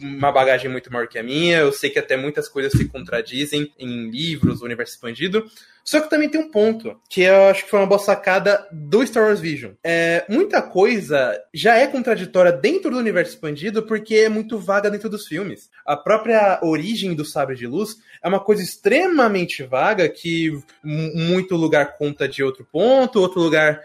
[0.00, 1.58] uma bagagem muito maior que a minha.
[1.58, 5.48] Eu sei que até muitas coisas se contradizem em livros, universo expandido.
[5.86, 9.06] Só que também tem um ponto, que eu acho que foi uma boa sacada do
[9.06, 9.74] Star Wars Vision.
[9.84, 15.08] É, muita coisa já é contraditória dentro do universo expandido porque é muito vaga dentro
[15.08, 15.70] dos filmes.
[15.84, 21.96] A própria origem do sabre de luz é uma coisa extremamente vaga que muito lugar
[21.96, 23.80] conta de outro ponto, outro lugar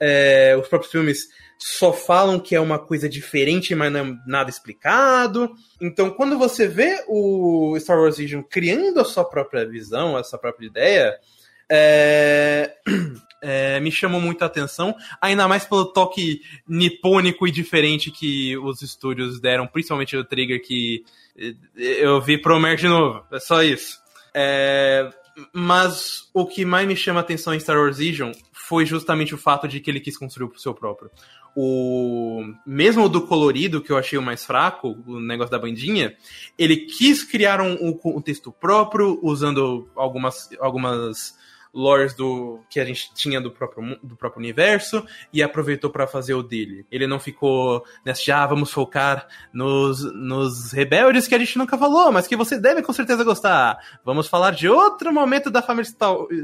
[0.00, 1.28] é, os próprios filmes
[1.58, 5.52] só falam que é uma coisa diferente, mas não é nada explicado.
[5.80, 10.38] Então, quando você vê o Star Wars Vision criando a sua própria visão, a sua
[10.38, 11.18] própria ideia,
[11.70, 12.74] é...
[13.42, 19.38] É, me chamou muita atenção, ainda mais pelo toque nipônico e diferente que os estúdios
[19.38, 21.04] deram, principalmente o Trigger, que
[21.76, 23.98] eu vi Promer de novo, é só isso.
[24.34, 25.10] É,
[25.52, 29.38] mas o que mais me chama a atenção em Star Wars Vision foi justamente o
[29.38, 31.10] fato de que ele quis construir o seu próprio.
[31.54, 36.16] O mesmo do colorido, que eu achei o mais fraco, o negócio da bandinha,
[36.58, 41.34] ele quis criar um, um, um texto próprio, usando algumas, algumas
[41.76, 46.32] lores do que a gente tinha do próprio, do próprio universo e aproveitou para fazer
[46.32, 46.86] o dele.
[46.90, 51.76] Ele não ficou nessa de, ah, vamos focar nos, nos rebeldes que a gente nunca
[51.76, 53.78] falou, mas que você deve com certeza gostar.
[54.02, 55.90] Vamos falar de outro momento da família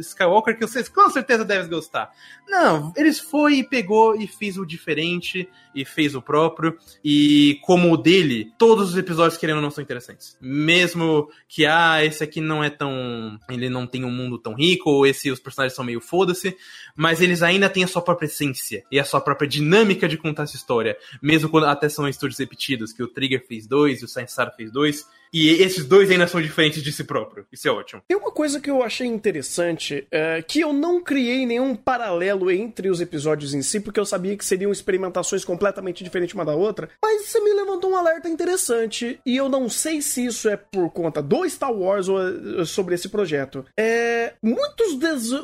[0.01, 2.11] Skywalker que vocês com certeza devem gostar.
[2.47, 7.91] Não, eles foi e pegou e fez o diferente e fez o próprio e como
[7.91, 10.37] o dele, todos os episódios querendo não são interessantes.
[10.41, 14.91] Mesmo que ah, esse aqui não é tão, ele não tem um mundo tão rico
[14.91, 16.57] ou esse os personagens são meio foda-se,
[16.97, 20.45] mas eles ainda têm a sua própria essência e a sua própria dinâmica de contar
[20.45, 24.09] essa história, mesmo quando até são estúdios repetidos, que o Trigger fez dois e o
[24.09, 27.47] Science fez dois, e esses dois ainda são diferentes de si próprio.
[27.51, 28.03] Isso é ótimo.
[28.07, 32.91] Tem uma coisa que eu achei interessante, é, que eu não criei nenhum paralelo entre
[32.91, 36.89] os episódios em si, porque eu sabia que seriam experimentações completamente diferentes uma da outra,
[37.03, 40.91] mas você me levantou um alerta interessante, e eu não sei se isso é por
[40.91, 43.65] conta do Star Wars ou é sobre esse projeto.
[43.79, 44.97] É, muitos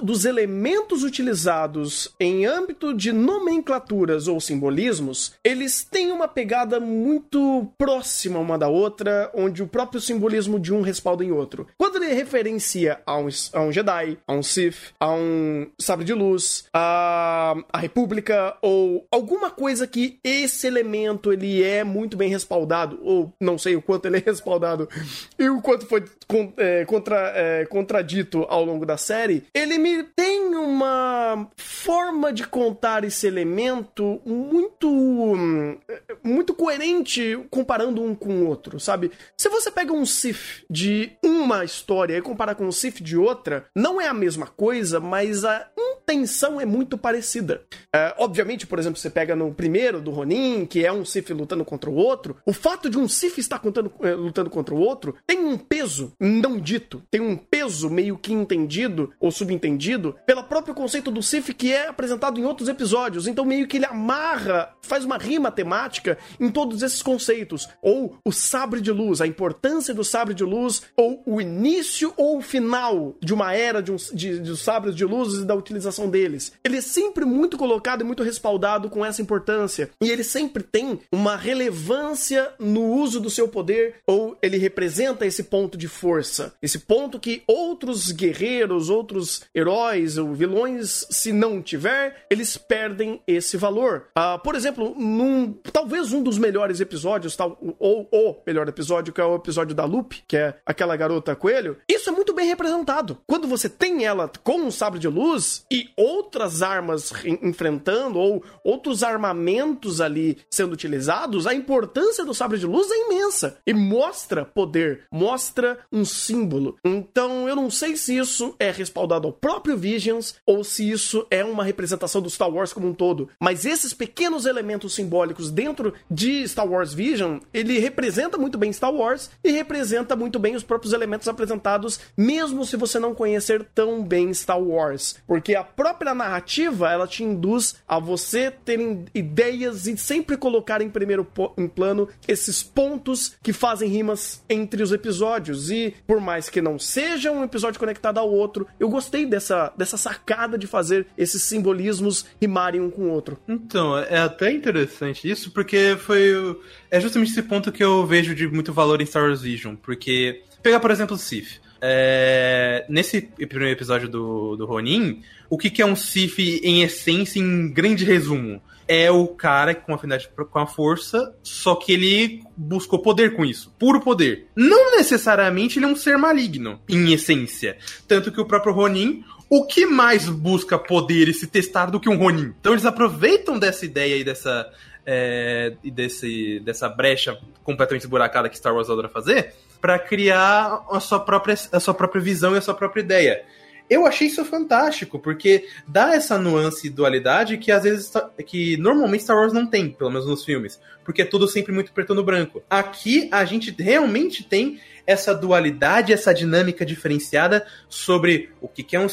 [0.02, 8.39] dos elementos utilizados em âmbito de nomenclaturas ou simbolismos, eles têm uma pegada muito próxima
[8.39, 11.68] uma da outra, onde o próprio simbolismo de um respalda em outro.
[11.78, 16.12] Quando ele referencia a um, a um Jedi, a um Sith, a um sabre de
[16.12, 22.98] luz, a, a República ou alguma coisa que esse elemento ele é muito bem respaldado,
[23.05, 24.88] ou não sei o quanto ele é respaldado
[25.38, 30.02] e o quanto foi con, é, contra, é, contradito ao longo da série, ele me
[30.02, 35.78] tem uma forma de contar esse elemento muito
[36.24, 39.12] muito coerente comparando um com o outro, sabe?
[39.36, 43.66] Se você pega um Sith de uma história e comparar com um Sith de outra,
[43.74, 47.62] não é a mesma coisa, mas a intenção é muito parecida.
[47.95, 51.65] É, obviamente, por exemplo, você pega no primeiro do Ronin, que é um Sith lutando
[51.65, 55.16] contra o outro, o fato de um Sith estar contando, é, lutando contra o outro
[55.27, 60.74] tem um peso não dito, tem um peso meio que entendido ou subentendido pelo próprio
[60.74, 63.27] conceito do Sith que é apresentado em outros episódios.
[63.27, 67.69] Então, meio que ele amarra, faz uma rima temática em todos esses conceitos.
[67.82, 69.48] Ou o sabre de luz, a importância
[69.95, 73.97] do sabre de luz, ou o início ou o final de uma era de, um,
[73.97, 76.53] de, de sabres de luz e da utilização deles.
[76.65, 79.91] Ele é sempre muito colocado e muito respaldado com essa importância.
[80.01, 85.45] E ele sempre tem uma relevância no uso do seu poder, ou ele representa esse
[85.45, 86.55] ponto de força.
[86.62, 93.57] Esse ponto que outros guerreiros, outros heróis ou vilões, se não tiver, eles perdem esse
[93.57, 94.07] valor.
[94.16, 99.20] Uh, por exemplo, num talvez um dos melhores episódios, tal, ou o melhor episódio, que
[99.20, 103.19] é o episódio da Lupe, que é aquela garota coelho, isso é muito bem representado.
[103.27, 108.44] Quando você tem ela com um sabre de luz e outras armas en- enfrentando, ou
[108.65, 113.59] outros armamentos ali sendo utilizados, a importância do sabre de luz é imensa.
[113.66, 116.77] E mostra poder, mostra um símbolo.
[116.85, 121.44] Então eu não sei se isso é respaldado ao próprio Visions ou se isso é
[121.44, 123.28] uma representação do Star Wars como um todo.
[123.40, 128.93] Mas esses pequenos elementos simbólicos dentro de Star Wars Vision, ele representa muito bem Star
[128.93, 134.02] Wars e representa muito bem os próprios elementos apresentados, mesmo se você não conhecer tão
[134.02, 135.16] bem Star Wars.
[135.26, 140.90] Porque a própria narrativa, ela te induz a você terem ideias e sempre colocar em
[140.90, 141.26] primeiro
[141.56, 145.70] em plano esses pontos que fazem rimas entre os episódios.
[145.70, 149.96] E por mais que não seja um episódio conectado ao outro, eu gostei dessa, dessa
[149.96, 153.38] sacada de fazer esses simbolismos rimarem um com o outro.
[153.48, 156.59] Então, é até interessante isso, porque foi.
[156.90, 159.74] É justamente esse ponto que eu vejo de muito valor em Star Wars Vision.
[159.77, 160.43] Porque.
[160.62, 161.60] Pegar, por exemplo, o Sith.
[161.81, 167.39] É, nesse primeiro episódio do, do Ronin, o que, que é um Sith em essência,
[167.39, 168.60] em grande resumo?
[168.86, 173.73] É o cara com afinidade com a força, só que ele buscou poder com isso.
[173.78, 174.47] Puro poder.
[174.56, 177.77] Não necessariamente ele é um ser maligno, em essência.
[178.09, 182.09] Tanto que o próprio Ronin, o que mais busca poder e se testar do que
[182.09, 182.55] um Ronin?
[182.59, 184.70] Então eles aproveitam dessa ideia e dessa,
[185.10, 191.01] é, e desse, dessa brecha completamente esburacada que Star Wars adora fazer para criar a
[191.01, 193.43] sua, própria, a sua própria visão e a sua própria ideia.
[193.89, 198.12] Eu achei isso fantástico, porque dá essa nuance e dualidade que às vezes
[198.44, 201.90] que normalmente Star Wars não tem, pelo menos nos filmes, porque é tudo sempre muito
[201.90, 202.62] preto no branco.
[202.68, 209.06] Aqui a gente realmente tem essa dualidade, essa dinâmica diferenciada sobre o que é um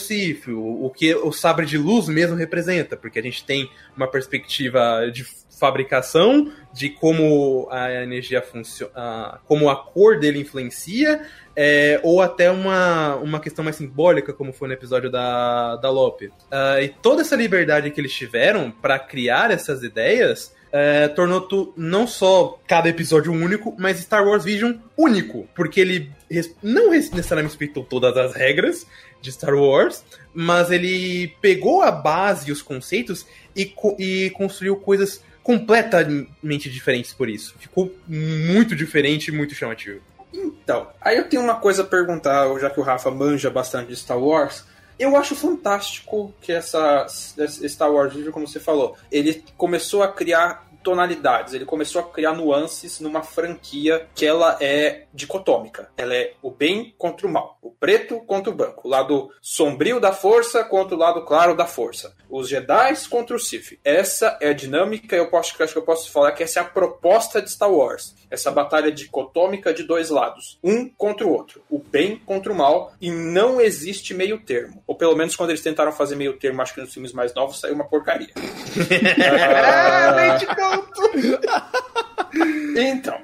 [0.49, 5.09] o, o que o sabre de luz mesmo representa, porque a gente tem uma perspectiva
[5.09, 5.25] de
[5.57, 11.21] fabricação, de como a energia funciona, como a cor dele influencia,
[11.55, 16.31] é, ou até uma, uma questão mais simbólica, como foi no episódio da, da Lope.
[16.51, 21.73] Ah, e toda essa liberdade que eles tiveram para criar essas ideias é, tornou tu,
[21.77, 27.53] não só cada episódio único, mas Star Wars Vision único, porque ele res- não necessariamente
[27.53, 28.85] respeitou todas as regras
[29.21, 30.03] de Star Wars,
[30.33, 33.25] mas ele pegou a base e os conceitos
[33.55, 37.55] e, e construiu coisas completamente diferentes por isso.
[37.59, 40.01] Ficou muito diferente e muito chamativo.
[40.33, 43.95] Então, aí eu tenho uma coisa a perguntar, já que o Rafa manja bastante de
[43.95, 44.65] Star Wars.
[44.97, 51.55] Eu acho fantástico que essa Star Wars, como você falou, ele começou a criar tonalidades,
[51.55, 55.89] ele começou a criar nuances numa franquia que ela é dicotômica.
[55.97, 59.99] Ela é o bem contra o mal, o preto contra o branco, o lado sombrio
[59.99, 63.79] da força contra o lado claro da força, os Jedi contra o Sith.
[63.83, 66.65] Essa é a dinâmica, eu posso, acho que eu posso falar que essa é a
[66.65, 68.13] proposta de Star Wars.
[68.29, 72.93] Essa batalha dicotômica de dois lados, um contra o outro, o bem contra o mal,
[72.99, 74.83] e não existe meio termo.
[74.85, 77.59] Ou pelo menos quando eles tentaram fazer meio termo, acho que nos filmes mais novos
[77.59, 78.33] saiu uma porcaria.
[82.77, 83.17] Então.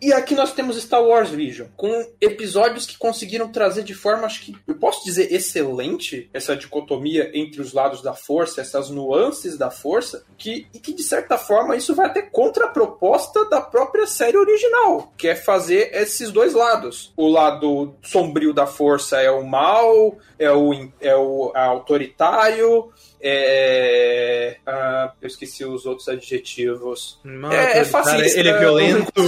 [0.00, 4.42] E aqui nós temos Star Wars Vision, com episódios que conseguiram trazer de forma, acho
[4.42, 9.72] que eu posso dizer, excelente, essa dicotomia entre os lados da força, essas nuances da
[9.72, 14.06] força, que, e que de certa forma isso vai até contra a proposta da própria
[14.06, 17.12] série original, que é fazer esses dois lados.
[17.16, 24.56] O lado sombrio da força é o mal, é o, é o autoritário, é.
[24.66, 27.20] ah, eu esqueci os outros adjetivos.
[27.50, 28.38] É, é fascista.
[28.38, 29.22] Ele é violento,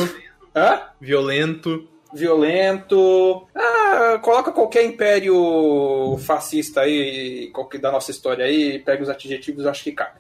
[0.55, 0.83] Hã?
[1.01, 1.89] violento.
[2.13, 3.47] violento.
[3.55, 9.85] Ah, coloca qualquer império fascista aí, qualquer da nossa história aí, pega os adjetivos, acho
[9.85, 10.19] que cabe.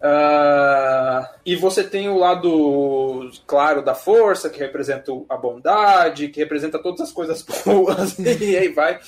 [0.00, 6.78] Ah, e você tem o lado claro da força, que representa a bondade, que representa
[6.78, 8.98] todas as coisas boas, e aí vai.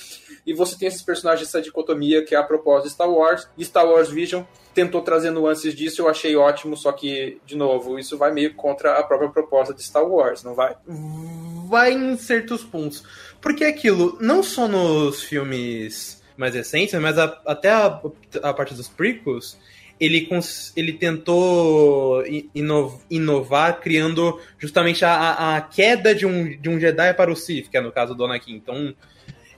[0.45, 3.47] E você tem esses personagens, essa dicotomia que é a propósito de Star Wars.
[3.57, 4.43] E Star Wars Vision
[4.73, 8.99] tentou trazer nuances disso, eu achei ótimo, só que, de novo, isso vai meio contra
[8.99, 10.75] a própria proposta de Star Wars, não vai?
[11.67, 13.03] vai em certos pontos.
[13.41, 17.99] Porque é aquilo, não só nos filmes mais recentes, mas a- até a,
[18.43, 19.57] a parte dos prequels,
[19.99, 20.27] ele,
[20.75, 26.79] ele tentou i- ino- inovar criando justamente a, a- a queda de um, de um
[26.79, 28.55] Jedi para o Sith, que é no caso do Anakin.
[28.55, 28.93] Então,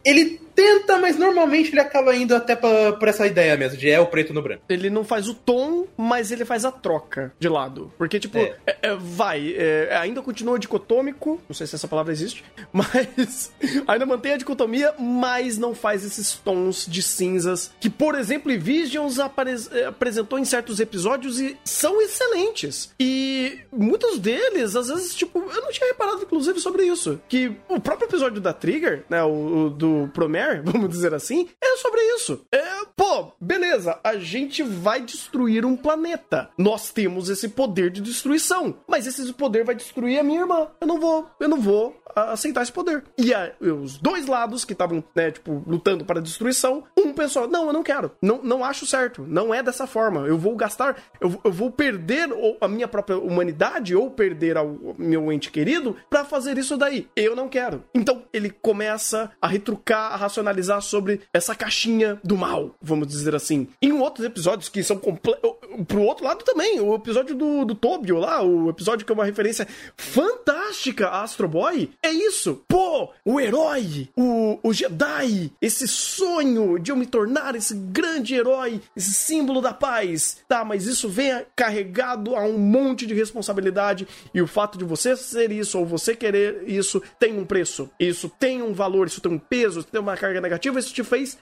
[0.05, 3.99] ele tenta, mas normalmente ele acaba indo até pra, pra essa ideia mesmo, de é
[3.99, 4.63] o preto no branco.
[4.67, 7.93] Ele não faz o tom, mas ele faz a troca de lado.
[7.95, 8.55] Porque, tipo, É.
[8.65, 12.43] é- é, vai, é, ainda continua dicotômico, não sei se essa palavra existe,
[12.73, 13.51] mas
[13.88, 19.19] ainda mantém a dicotomia, mas não faz esses tons de cinzas que, por exemplo, Visions
[19.19, 22.93] apresentou em certos episódios e são excelentes.
[22.99, 27.19] E muitos deles, às vezes, tipo, eu não tinha reparado, inclusive, sobre isso.
[27.29, 31.76] Que o próprio episódio da Trigger, né, o, o do Promare, vamos dizer assim, é
[31.78, 32.45] sobre isso.
[32.52, 32.64] É,
[32.95, 36.49] pô, beleza, a gente vai destruir um planeta.
[36.57, 38.78] Nós temos esse poder de destruição.
[38.88, 40.68] Mas esse poder vai destruir a minha irmã.
[40.82, 43.03] Eu não vou, eu não vou aceitar esse poder.
[43.18, 47.48] E a- os dois lados que estavam, né, tipo, lutando para a destruição, um pensou,
[47.48, 48.11] não, eu não quero.
[48.22, 49.24] Não, não acho certo.
[49.28, 50.22] Não é dessa forma.
[50.28, 54.95] Eu vou gastar, eu, eu vou perder o- a minha própria humanidade ou perder ao
[54.98, 57.07] meu ente querido para fazer isso daí.
[57.15, 57.84] Eu não quero.
[57.94, 63.68] Então ele começa a retrucar, a racionalizar sobre essa caixinha do mal, vamos dizer assim.
[63.81, 68.41] Em outros episódios que são pro outro lado também, o episódio do, do Tobio lá,
[68.43, 72.61] o episódio que é uma referência fantástica a Astro Boy, é isso.
[72.68, 78.81] Pô, o herói, o, o Jedi, esse sonho de eu me tornar esse grande herói,
[78.95, 80.38] esse símbolo da paz.
[80.47, 85.15] Tá, mas isso vem carregado a um monte de responsabilidade e o fato de você
[85.15, 87.89] ser isso ou você querer isso tem um preço.
[87.99, 91.04] Isso tem um valor, isso tem um peso, isso tem uma carga negativa, isso te
[91.04, 91.38] fez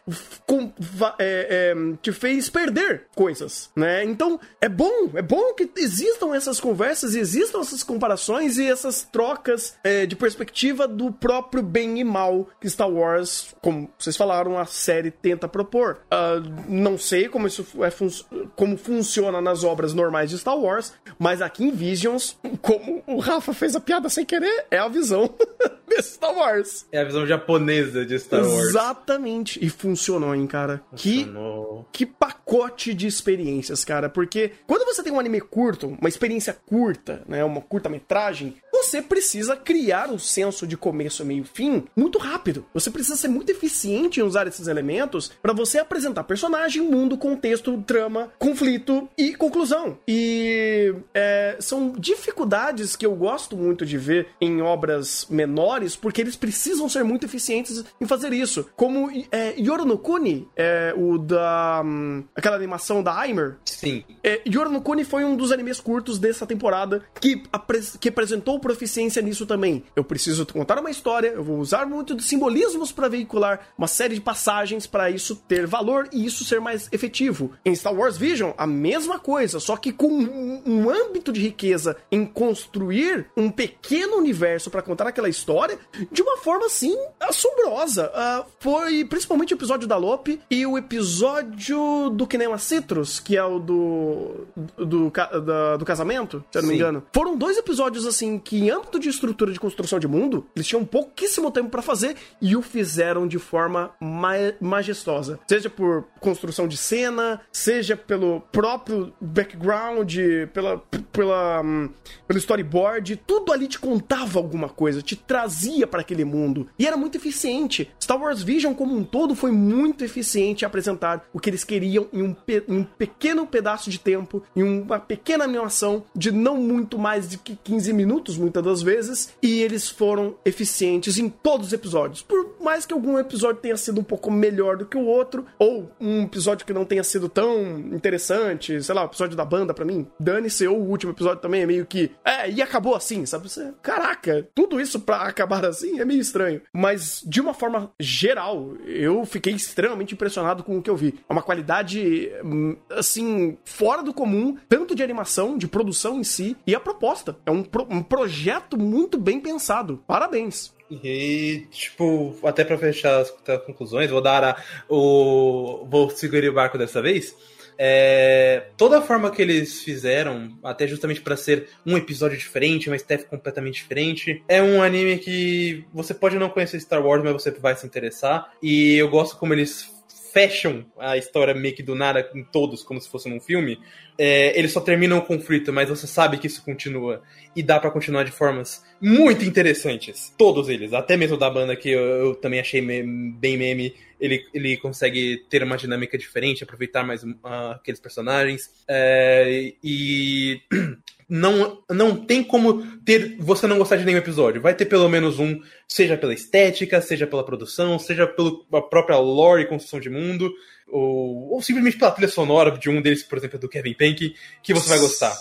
[0.45, 0.72] com-
[1.20, 4.03] é, é, te fez perder coisas, né?
[4.03, 9.76] Então é bom, é bom que existam essas conversas existam essas comparações e essas trocas
[9.84, 14.66] é, de perspectiva do próprio bem e mal que Star Wars, como vocês falaram, a
[14.66, 15.99] série tenta propor.
[16.12, 18.10] Ah, não sei como isso é fun-
[18.56, 23.53] como funciona nas obras normais de Star Wars, mas aqui em Visions, como o Rafa
[23.53, 25.34] fez a piada sem querer, é a visão
[25.88, 26.86] de Star Wars.
[26.91, 28.72] É a visão japonesa de Star Wars.
[28.76, 29.64] Exatamente.
[29.64, 30.81] E funcionou, hein, cara.
[30.95, 31.88] Que Funcionou.
[31.91, 34.10] que pacote de experiências, cara.
[34.10, 37.43] Porque quando você tem um anime curto, uma experiência curta, né?
[37.43, 38.56] Uma curta-metragem,
[38.86, 42.66] você precisa criar um senso de começo, meio e fim muito rápido.
[42.74, 47.82] Você precisa ser muito eficiente em usar esses elementos para você apresentar personagem, mundo, contexto,
[47.86, 49.98] trama, conflito e conclusão.
[50.07, 56.36] E é, são dificuldades que eu gosto muito de ver em obras menores, porque eles
[56.36, 58.68] precisam ser muito eficientes em fazer isso.
[58.76, 61.82] Como é, Yoro no Kuni, é, o da.
[61.84, 63.57] hum, aquela animação da Aimer.
[63.66, 64.03] Sim.
[64.24, 68.60] É, Yoro no Kuni foi um dos animes curtos dessa temporada que, apres- que apresentou
[68.76, 69.84] proficiência nisso também.
[69.95, 74.15] Eu preciso contar uma história, eu vou usar muito de simbolismos para veicular uma série
[74.15, 77.52] de passagens para isso ter valor e isso ser mais efetivo.
[77.64, 81.95] Em Star Wars Vision, a mesma coisa, só que com um, um âmbito de riqueza
[82.11, 85.80] em construir um pequeno universo para contar aquela história
[86.11, 88.11] de uma forma assim assombrosa.
[88.14, 93.43] Ah, foi principalmente o episódio da Lope e o episódio do Kinema Citrus, que é
[93.43, 94.45] o do
[94.77, 96.81] do, ca- da- do casamento, se eu não me Sim.
[96.81, 97.03] engano.
[97.14, 100.84] Foram dois episódios assim que em âmbito de estrutura de construção de mundo, eles tinham
[100.86, 105.40] pouquíssimo tempo para fazer e o fizeram de forma ma- majestosa.
[105.48, 110.14] Seja por construção de cena, seja pelo próprio background,
[110.53, 111.90] pela pela hum,
[112.27, 116.98] pelo storyboard, tudo ali te contava alguma coisa, te trazia para aquele mundo e era
[116.98, 117.90] muito eficiente.
[118.02, 122.07] Star Wars Vision como um todo foi muito eficiente em apresentar o que eles queriam
[122.11, 122.36] em um,
[122.68, 127.38] em um pequeno pedaço de tempo, em uma pequena animação de não muito mais de
[127.38, 132.22] que 15 minutos, muitas das vezes, e eles foram eficientes em todos os episódios.
[132.22, 135.89] Por mais que algum episódio tenha sido um pouco melhor do que o outro, ou
[136.01, 139.85] um episódio que não tenha sido tão interessante, sei lá, o episódio da banda pra
[139.85, 143.47] mim, dane-se, ou o último episódio também é meio que, é, e acabou assim, sabe?
[143.49, 146.61] Você, caraca, tudo isso pra acabar assim é meio estranho.
[146.73, 151.13] Mas, de uma forma geral, eu fiquei extremamente impressionado com o que eu vi.
[151.29, 156.57] É uma qualidade, hum, assim, fora do comum, tanto de animação, de produção em si,
[156.65, 157.37] e a proposta.
[157.45, 160.03] É um, pro- um projeto muito bem pensado.
[160.07, 160.73] Parabéns.
[160.90, 163.32] E, tipo, até pra fechar as
[163.66, 165.86] conclusões, vou dar a, o.
[165.90, 167.36] Vou segurar o barco dessa vez.
[167.78, 172.95] É, toda a forma que eles fizeram, até justamente pra ser um episódio diferente, uma
[172.95, 177.52] staff completamente diferente, é um anime que você pode não conhecer Star Wars, mas você
[177.52, 178.52] vai se interessar.
[178.62, 179.94] E eu gosto como eles
[180.36, 183.80] fecham a história meio que do nada em todos, como se fosse num filme.
[184.18, 187.24] É, eles só terminam o conflito, mas você sabe que isso continua.
[187.56, 190.34] E dá pra continuar de formas muito interessantes.
[190.38, 193.95] Todos eles, até mesmo da banda que eu, eu também achei bem meme.
[194.20, 198.70] Ele, ele consegue ter uma dinâmica diferente, aproveitar mais ah, aqueles personagens.
[198.90, 200.60] É, e
[201.27, 204.61] não, não tem como ter você não gostar de nenhum episódio.
[204.61, 209.64] Vai ter pelo menos um, seja pela estética, seja pela produção, seja pela própria lore
[209.64, 210.53] e construção de mundo,
[210.88, 214.73] ou, ou simplesmente pela trilha sonora de um deles, por exemplo, do Kevin Pink, que
[214.73, 215.35] você vai gostar.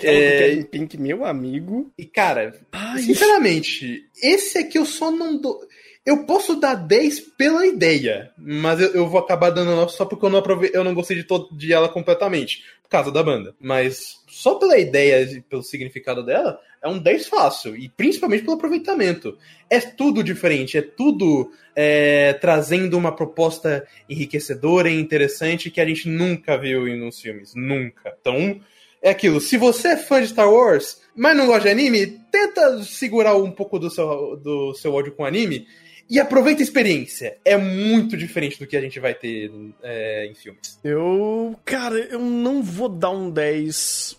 [0.00, 0.38] É...
[0.38, 1.92] Kevin Pink, meu amigo.
[1.98, 3.02] E, cara, Ai.
[3.02, 5.60] sinceramente, esse aqui eu só não dou.
[6.04, 10.24] Eu posso dar 10 pela ideia, mas eu, eu vou acabar dando 9 só porque
[10.24, 10.70] eu não, aprove...
[10.72, 11.54] eu não gostei de, todo...
[11.54, 13.54] de ela completamente, por causa da banda.
[13.60, 18.56] Mas só pela ideia e pelo significado dela, é um 10 fácil, e principalmente pelo
[18.56, 19.36] aproveitamento.
[19.68, 26.08] É tudo diferente, é tudo é, trazendo uma proposta enriquecedora e interessante que a gente
[26.08, 28.16] nunca viu em nos filmes, nunca.
[28.20, 28.60] Então,
[29.02, 32.82] é aquilo, se você é fã de Star Wars, mas não gosta de anime, tenta
[32.82, 35.66] segurar um pouco do seu, do seu ódio com anime
[36.08, 37.36] e aproveita a experiência.
[37.44, 39.50] É muito diferente do que a gente vai ter
[39.82, 40.78] é, em filmes.
[40.82, 44.16] Eu, cara, eu não vou dar um 10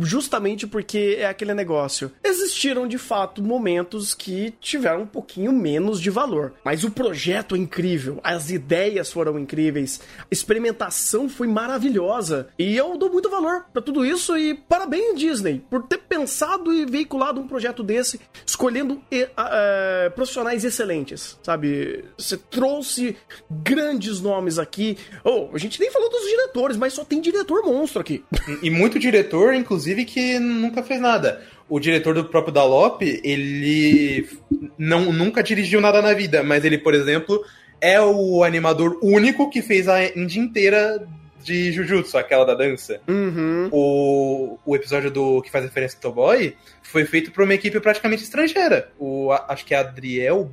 [0.00, 2.10] justamente porque é aquele negócio.
[2.24, 7.58] Existiram de fato momentos que tiveram um pouquinho menos de valor, mas o projeto é
[7.58, 13.82] incrível, as ideias foram incríveis, a experimentação foi maravilhosa e eu dou muito valor pra
[13.82, 20.10] tudo isso e parabéns Disney por ter pensado e veiculado um projeto desse, escolhendo eh,
[20.14, 22.04] profissionais excelentes sabe?
[22.16, 23.16] Você trouxe
[23.50, 24.96] grandes nomes aqui.
[25.24, 28.24] Oh, a gente nem falou dos diretores, mas só tem diretor monstro aqui.
[28.62, 31.42] E muito diretor, inclusive, que nunca fez nada.
[31.68, 34.28] O diretor do próprio Dalop, ele
[34.76, 37.44] não, nunca dirigiu nada na vida, mas ele, por exemplo,
[37.80, 41.06] é o animador único que fez a indie inteira
[41.42, 43.00] de Jujutsu, aquela da dança.
[43.08, 43.68] Uhum.
[43.72, 48.22] O, o episódio do que faz referência ao Toboy foi feito por uma equipe praticamente
[48.22, 48.90] estrangeira.
[48.98, 50.50] O, a- acho que é Adriel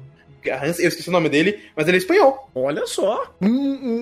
[0.50, 2.50] Hans, eu esqueci o nome dele, mas ele é espanhol.
[2.56, 3.48] Olha só, um,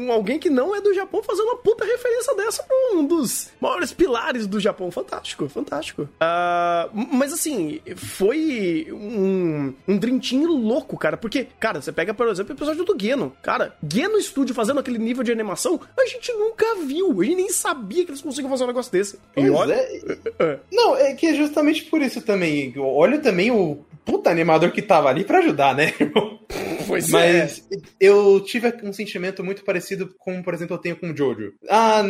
[0.08, 3.50] um- alguém que não é do Japão fazendo uma puta referência dessa pra um dos
[3.60, 4.92] maiores pilares do Japão.
[4.92, 6.08] Fantástico, fantástico.
[6.20, 11.18] Ah, mas assim, foi um, um Team louco, cara.
[11.18, 13.36] Porque, cara, você pega, por exemplo, o episódio do Geno.
[13.42, 17.20] Cara, Geno Studio fazendo aquele nível de animação, a gente nunca viu.
[17.22, 19.20] A gente nem sabia que eles conseguiam fazer um negócio desse.
[19.34, 19.74] Pois e olha.
[19.74, 20.60] é.
[20.72, 22.74] Não, é que é justamente por isso também.
[22.78, 26.40] Olha também o puta animador que tava ali pra ajudar, né, irmão?
[26.88, 27.12] Pois é.
[27.12, 27.68] Mas
[28.00, 31.54] eu tive um sentimento muito parecido com, por exemplo, eu tenho com o Jojo.
[31.68, 32.04] Ah,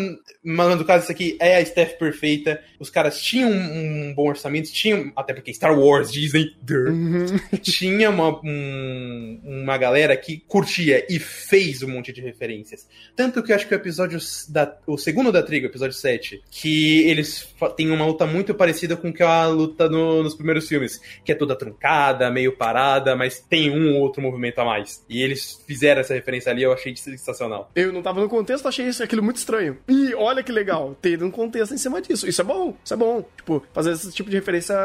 [0.44, 2.62] mas no caso, isso aqui é a staff perfeita.
[2.78, 5.14] Os caras tinham um bom orçamento, tinham.
[5.16, 6.54] Até porque Star Wars, Disney.
[6.62, 6.92] durr.
[7.64, 12.86] tinha uma, um- uma galera que curtia e fez um monte de referências.
[13.16, 14.20] Tanto que eu acho que o episódio.
[14.50, 17.48] Da, o segundo da Trigo, o episódio 7, que eles
[17.78, 21.32] têm uma luta muito parecida com que é a luta no- nos primeiros filmes, que
[21.32, 21.85] é toda truncada,
[22.32, 25.04] meio parada, mas tem um ou outro movimento a mais.
[25.10, 27.70] E eles fizeram essa referência ali, eu achei sensacional.
[27.76, 29.78] Eu não tava no contexto, achei isso, aquilo muito estranho.
[29.88, 32.28] E olha que legal, ter um contexto em cima disso.
[32.28, 33.24] Isso é bom, isso é bom.
[33.36, 34.76] Tipo, fazer esse tipo de referência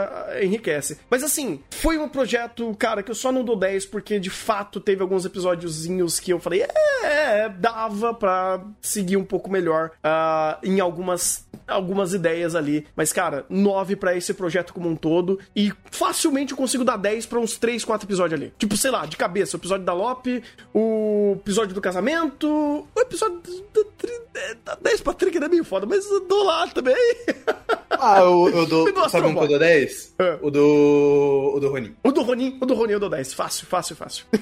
[0.43, 0.98] enriquece.
[1.09, 4.81] Mas assim, foi um projeto, cara, que eu só não dou 10 porque de fato
[4.81, 6.66] teve alguns episódiozinhos que eu falei,
[7.02, 12.86] é, dava pra seguir um pouco melhor ah, em algumas, algumas ideias ali.
[12.94, 15.39] Mas, cara, 9 pra esse projeto como um todo.
[15.55, 18.53] E facilmente eu consigo dar 10 pra uns 3, 4 episódios ali.
[18.59, 20.43] Tipo, sei lá, de cabeça, o episódio da Lope,
[20.75, 22.49] o episódio do casamento,
[22.95, 23.41] o episódio
[23.75, 26.97] da Tri- é, dá 10 pra Trick é meio foda, mas eu dou lá também.
[28.03, 28.89] Ah, eu, eu dou.
[28.89, 30.15] E do sabe um que eu dou 10?
[30.19, 30.39] É.
[30.41, 31.53] O do.
[31.57, 31.95] O do Ronin.
[32.03, 33.35] O do Ronin, o do Ronin eu dou 10.
[33.35, 34.25] Fácil, fácil, fácil.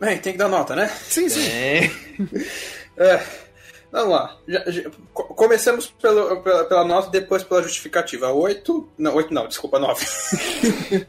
[0.00, 0.88] Bem, tem que dar nota, né?
[0.88, 1.46] Sim, sim.
[2.98, 3.22] É.
[3.92, 4.36] Vamos lá.
[4.48, 8.30] Já- já- co- começamos pelo- pela, pela nota, depois pela justificativa.
[8.32, 8.88] 8.
[8.98, 10.04] Não, 8 não, desculpa, 9.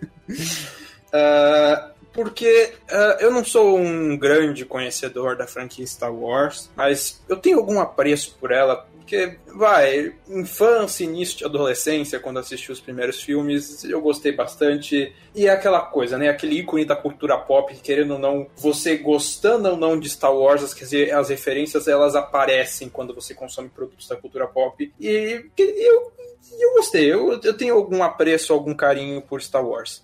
[1.14, 7.38] Ah, porque ah, eu não sou um grande conhecedor da franquia Star Wars, mas eu
[7.38, 8.86] tenho algum apreço por ela.
[9.08, 15.16] Porque, vai, infância, início de adolescência, quando assisti os primeiros filmes, eu gostei bastante.
[15.34, 16.28] E é aquela coisa, né?
[16.28, 20.36] Aquele ícone da cultura pop, que, querendo ou não, você gostando ou não de Star
[20.36, 24.94] Wars, as, quer dizer, as referências elas aparecem quando você consome produtos da cultura pop.
[25.00, 26.12] E, que- eu,
[26.60, 30.04] eu gostei, eu, eu tenho algum apreço, algum carinho por Star Wars.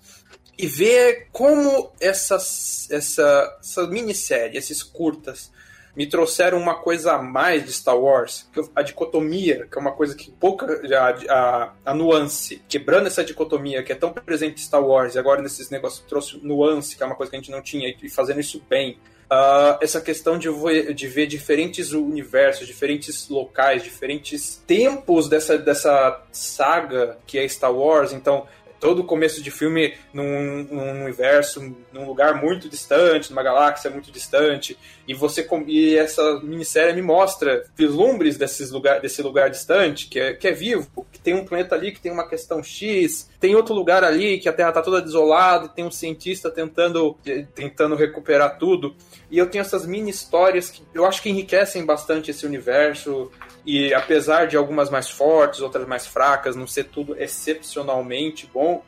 [0.56, 5.52] E ver como essas, essa, essa minissérie, esses curtas,
[5.96, 10.14] me trouxeram uma coisa a mais de Star Wars, a dicotomia, que é uma coisa
[10.16, 10.66] que pouca.
[10.96, 15.18] A, a, a nuance, quebrando essa dicotomia que é tão presente em Star Wars, e
[15.18, 18.08] agora nesses negócios trouxe nuance, que é uma coisa que a gente não tinha, e
[18.08, 18.98] fazendo isso bem.
[19.30, 26.22] Ah, essa questão de, vo- de ver diferentes universos, diferentes locais, diferentes tempos dessa, dessa
[26.30, 28.12] saga que é Star Wars.
[28.12, 28.46] Então,
[28.84, 34.76] todo começo de filme num, num universo, num lugar muito distante, numa galáxia muito distante,
[35.08, 40.34] e você e essa minissérie me mostra vislumbres desses lugar, desse lugar distante, que é,
[40.34, 43.74] que é vivo, que tem um planeta ali que tem uma questão X, tem outro
[43.74, 47.16] lugar ali que a Terra tá toda desolada, tem um cientista tentando,
[47.54, 48.94] tentando recuperar tudo.
[49.30, 53.32] E eu tenho essas mini histórias que eu acho que enriquecem bastante esse universo.
[53.66, 58.82] E apesar de algumas mais fortes, outras mais fracas, não ser tudo excepcionalmente bom,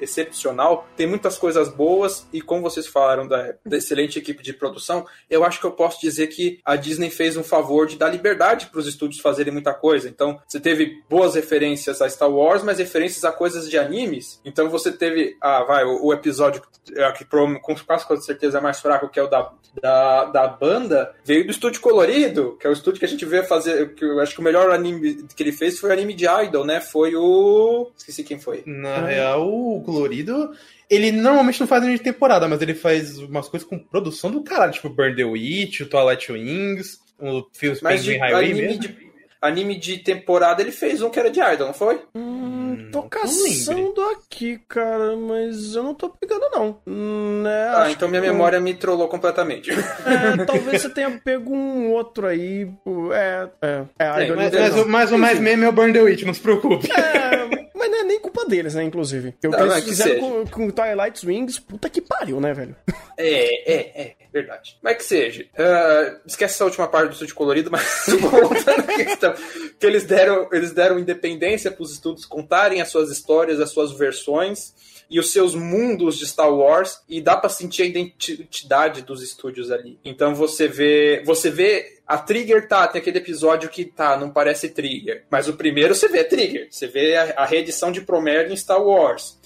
[0.00, 2.26] excepcional, tem muitas coisas boas.
[2.32, 6.00] E como vocês falaram da, da excelente equipe de produção, eu acho que eu posso
[6.00, 9.72] dizer que a Disney fez um favor de dar liberdade para os estúdios fazerem muita
[9.72, 10.08] coisa.
[10.08, 14.40] Então, você teve boas referências a Star Wars, mas referências a coisas de animes.
[14.44, 16.62] Então, você teve, ah, vai, o, o episódio
[16.94, 19.50] é, que pro- com quase com certeza é mais fraco, que é o da,
[19.80, 23.42] da, da banda, veio do estúdio colorido, que é o estúdio que a gente vê
[23.42, 23.94] fazer.
[23.94, 26.64] Que eu acho que o melhor anime que ele fez foi o anime de Idol,
[26.64, 26.80] né?
[26.80, 27.90] Foi o.
[27.96, 28.62] Esqueci quem foi.
[28.66, 30.52] Na real, o Colorido,
[30.88, 34.42] ele normalmente não faz anime de temporada, mas ele faz umas coisas com produção do
[34.42, 37.44] caralho, tipo Burn the Witch, o Twilight Wings, o
[37.82, 38.80] Mas Penguin de Highway anime mesmo.
[38.80, 38.96] de,
[39.40, 42.00] anime de temporada ele fez um que era de Idol, não foi?
[42.14, 42.57] Hum,
[42.90, 46.78] tô que eu caçando aqui, cara, mas eu não tô pegando, não.
[46.86, 49.70] Né, Ah, acho então minha que memória me trollou completamente.
[49.70, 52.68] É, talvez você tenha pego um outro aí.
[53.12, 53.84] É, é.
[53.98, 56.34] É, É, Mas, mas, o- mas o mais meme é o Burn the Witch, não
[56.34, 56.88] se preocupe.
[56.92, 59.32] É, mas não é nem culpa deles, né, inclusive.
[59.40, 62.74] Que Não, não, eles que fizeram com, com Twilight Wings, puta que pariu, né, velho?
[63.16, 64.78] É, é, é, verdade.
[64.82, 65.46] Mas que seja.
[65.56, 67.84] ah, esquece essa última parte do estúdio colorido, mas
[68.20, 69.34] voltando à questão.
[69.78, 73.92] Que eles deram, eles deram independência para os estudos contarem as suas histórias, as suas
[73.92, 74.74] versões
[75.10, 79.70] e os seus mundos de Star Wars e dá pra sentir a identidade dos estúdios
[79.70, 79.98] ali.
[80.04, 84.68] Então você vê, você vê a Trigger tá, tem aquele episódio que tá, não parece
[84.68, 88.56] Trigger, mas o primeiro você vê Trigger, você vê a, a reedição de Promare em
[88.56, 89.37] Star Wars.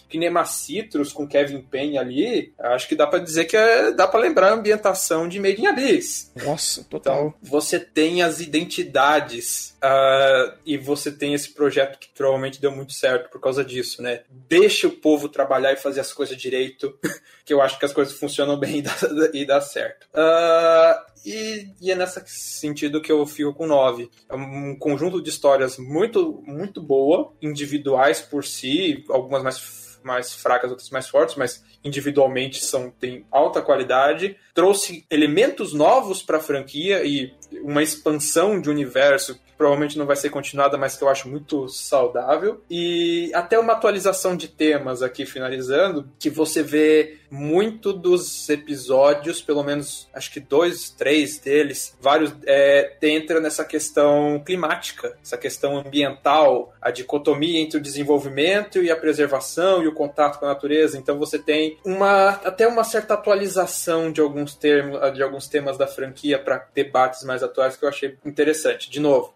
[0.45, 4.51] Citrus com Kevin Payne ali, acho que dá pra dizer que é, dá pra lembrar
[4.51, 6.33] a ambientação de Made in Abyss.
[6.45, 7.29] Nossa, total.
[7.29, 12.93] Então, você tem as identidades ah, e você tem esse projeto que provavelmente deu muito
[12.93, 14.23] certo por causa disso, né?
[14.49, 16.99] Deixa o povo trabalhar e fazer as coisas direito,
[17.45, 18.95] que eu acho que as coisas funcionam bem e dá,
[19.33, 20.07] e dá certo.
[20.15, 24.11] Ah, e, e é nesse sentido que eu fico com 9.
[24.29, 29.59] É um conjunto de histórias muito, muito boa, individuais por si, algumas mais
[30.05, 34.37] mais fracas, outras mais fortes, mas individualmente são tem alta qualidade.
[34.55, 40.17] Trouxe elementos novos para a franquia e uma expansão de universo que provavelmente não vai
[40.17, 42.63] ser continuada, mas que eu acho muito saudável.
[42.71, 49.65] E até uma atualização de temas aqui finalizando, que você vê muito dos episódios, pelo
[49.65, 56.75] menos acho que dois, três deles, vários é, entra nessa questão climática, essa questão ambiental,
[56.79, 60.99] a dicotomia entre o desenvolvimento e a preservação e o contato com a natureza.
[60.99, 65.87] Então você tem uma até uma certa atualização de alguns termos, de alguns temas da
[65.87, 68.91] franquia para debates mais atuais que eu achei interessante.
[68.91, 69.33] De novo,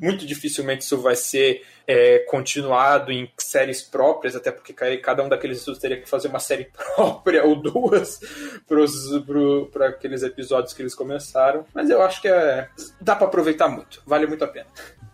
[0.00, 5.58] muito dificilmente isso vai ser é, continuado em séries próprias, até porque cada um daqueles
[5.58, 8.20] estudos teria que fazer uma série própria ou duas
[9.72, 11.64] para aqueles episódios que eles começaram.
[11.72, 12.68] Mas eu acho que é,
[13.00, 14.66] dá para aproveitar muito, vale muito a pena.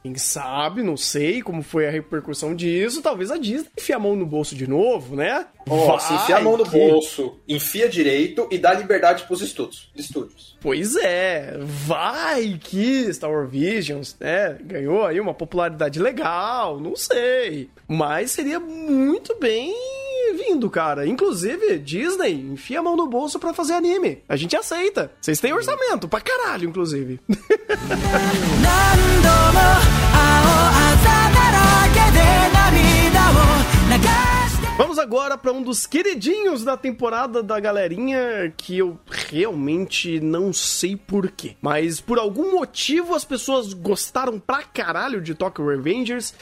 [0.05, 3.01] Quem sabe, não sei como foi a repercussão disso.
[3.01, 5.47] Talvez a Disney enfie a mão no bolso de novo, né?
[5.67, 9.91] Oh, se enfia a mão no que- bolso, enfia direito e dá liberdade pros estudos,
[9.97, 10.59] estúdios.
[10.61, 17.71] Pois é, vai que Star Wars Visions, né, ganhou aí uma popularidade legal, não sei.
[17.89, 19.75] Mas seria muito bem
[20.33, 21.07] vindo, cara.
[21.07, 24.23] Inclusive, Disney, enfia a mão no bolso pra fazer anime.
[24.29, 25.13] A gente aceita.
[25.21, 27.21] Vocês têm orçamento, pra caralho, inclusive.
[34.77, 40.97] Vamos agora pra um dos queridinhos da temporada da galerinha que eu realmente não sei
[40.97, 41.55] porquê.
[41.63, 46.35] Mas por algum motivo as pessoas gostaram pra caralho de Tokyo Revengers.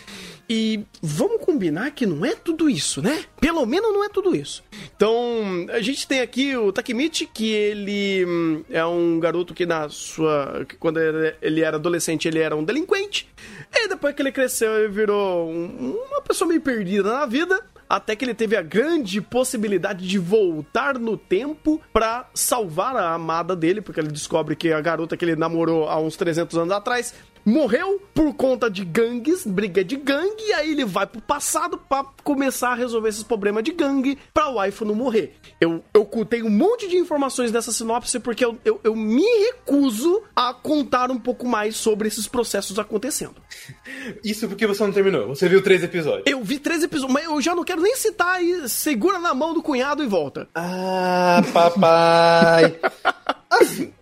[0.49, 3.25] E vamos combinar que não é tudo isso, né?
[3.41, 4.63] Pelo menos não é tudo isso.
[4.97, 9.89] Então, a gente tem aqui o Takemichi, que ele hum, é um garoto que na
[9.91, 10.65] sua.
[10.69, 13.29] que quando ele- ele era adolescente, ele era um delinquente.
[13.75, 17.65] E depois que ele cresceu, ele virou um- uma pessoa meio perdida na vida.
[17.93, 23.55] Até que ele teve a grande possibilidade de voltar no tempo pra salvar a amada
[23.55, 27.12] dele, porque ele descobre que a garota que ele namorou há uns 300 anos atrás
[27.44, 32.05] morreu por conta de gangues, briga de gangue, e aí ele vai pro passado pra
[32.23, 35.35] começar a resolver esses problemas de gangue pra waifu não morrer.
[35.60, 40.23] Eu, eu ocultei um monte de informações dessa sinopse porque eu, eu, eu me recuso
[40.35, 43.36] a contar um pouco mais sobre esses processos acontecendo.
[44.24, 45.28] Isso porque você não terminou.
[45.28, 46.24] Você viu três episódios.
[46.27, 48.69] Eu vi três episódios, mas eu já não quero nem citar aí.
[48.69, 50.48] Segura na mão do cunhado e volta.
[50.55, 52.78] Ah, papai.
[53.51, 53.93] assim,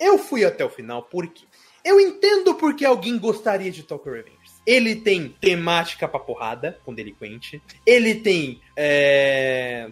[0.00, 1.44] eu fui até o final porque
[1.86, 4.60] eu entendo porque alguém gostaria de Tokyo Revengers.
[4.66, 7.62] Ele tem temática pra porrada, com delinquente.
[7.86, 9.88] Ele tem é,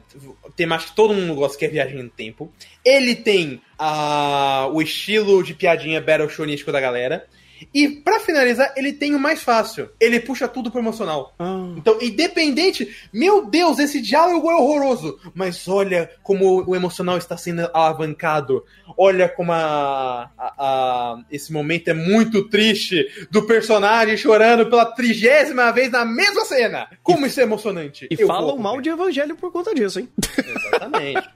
[0.57, 2.53] temática que todo mundo gosta, que é viagem no tempo.
[2.85, 7.29] Ele tem ah, o estilo de piadinha battle shonístico da galera.
[7.73, 9.89] E pra finalizar, ele tem o mais fácil.
[10.01, 11.35] Ele puxa tudo pro emocional.
[11.77, 15.19] Então, independente, meu Deus, esse diálogo é horroroso.
[15.35, 18.65] Mas olha como o emocional está sendo alavancado.
[18.97, 25.70] Olha como a, a- a- esse momento é muito triste do personagem chorando pela trigésima
[25.73, 26.89] vez na mesma cena.
[27.03, 28.07] Como isso é emocionante.
[28.11, 30.09] E Eu falam mal de evangelho por conta disso, hein?
[30.39, 31.28] Exatamente.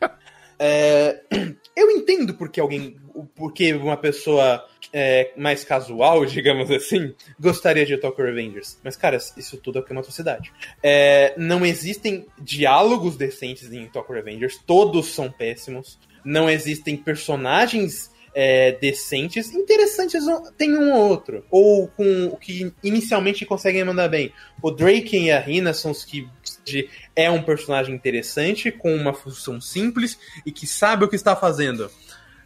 [0.59, 1.21] É,
[1.77, 2.97] eu entendo porque alguém.
[3.35, 8.79] Porque uma pessoa é, mais casual, digamos assim, gostaria de Tokyo Revengers.
[8.83, 10.53] Mas, cara, isso tudo é é uma atrocidade.
[10.83, 15.99] É, não existem diálogos decentes em Tokyo Revengers, todos são péssimos.
[16.25, 20.23] Não existem personagens é, decentes, interessantes
[20.57, 21.45] tem um ou outro.
[21.51, 24.33] Ou com o que inicialmente conseguem mandar bem.
[24.63, 26.29] O Drake e a Rina são os que
[26.65, 31.35] de- é um personagem interessante, com uma função simples e que sabe o que está
[31.35, 31.91] fazendo.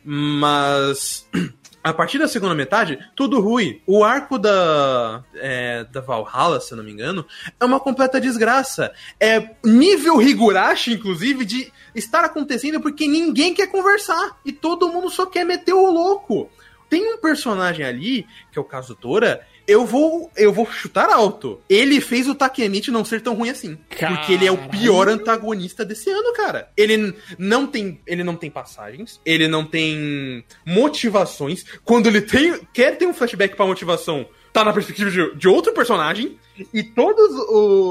[0.05, 1.27] Mas
[1.83, 3.81] a partir da segunda metade, tudo ruim.
[3.87, 7.27] O arco da, é, da Valhalla, se eu não me engano,
[7.59, 8.93] é uma completa desgraça.
[9.19, 14.39] É nível Higurashi, inclusive, de estar acontecendo porque ninguém quer conversar.
[14.45, 16.49] E todo mundo só quer meter o louco.
[16.89, 21.61] Tem um personagem ali, que é o Kazutora, eu vou, eu vou chutar alto.
[21.69, 23.77] Ele fez o Takemichi não ser tão ruim assim.
[23.89, 26.69] Porque ele é o pior antagonista desse ano, cara.
[26.77, 31.65] Ele não tem, ele não tem passagens, ele não tem motivações.
[31.85, 35.73] Quando ele tem, quer ter um flashback pra motivação, tá na perspectiva de, de outro
[35.73, 36.39] personagem.
[36.73, 37.23] E toda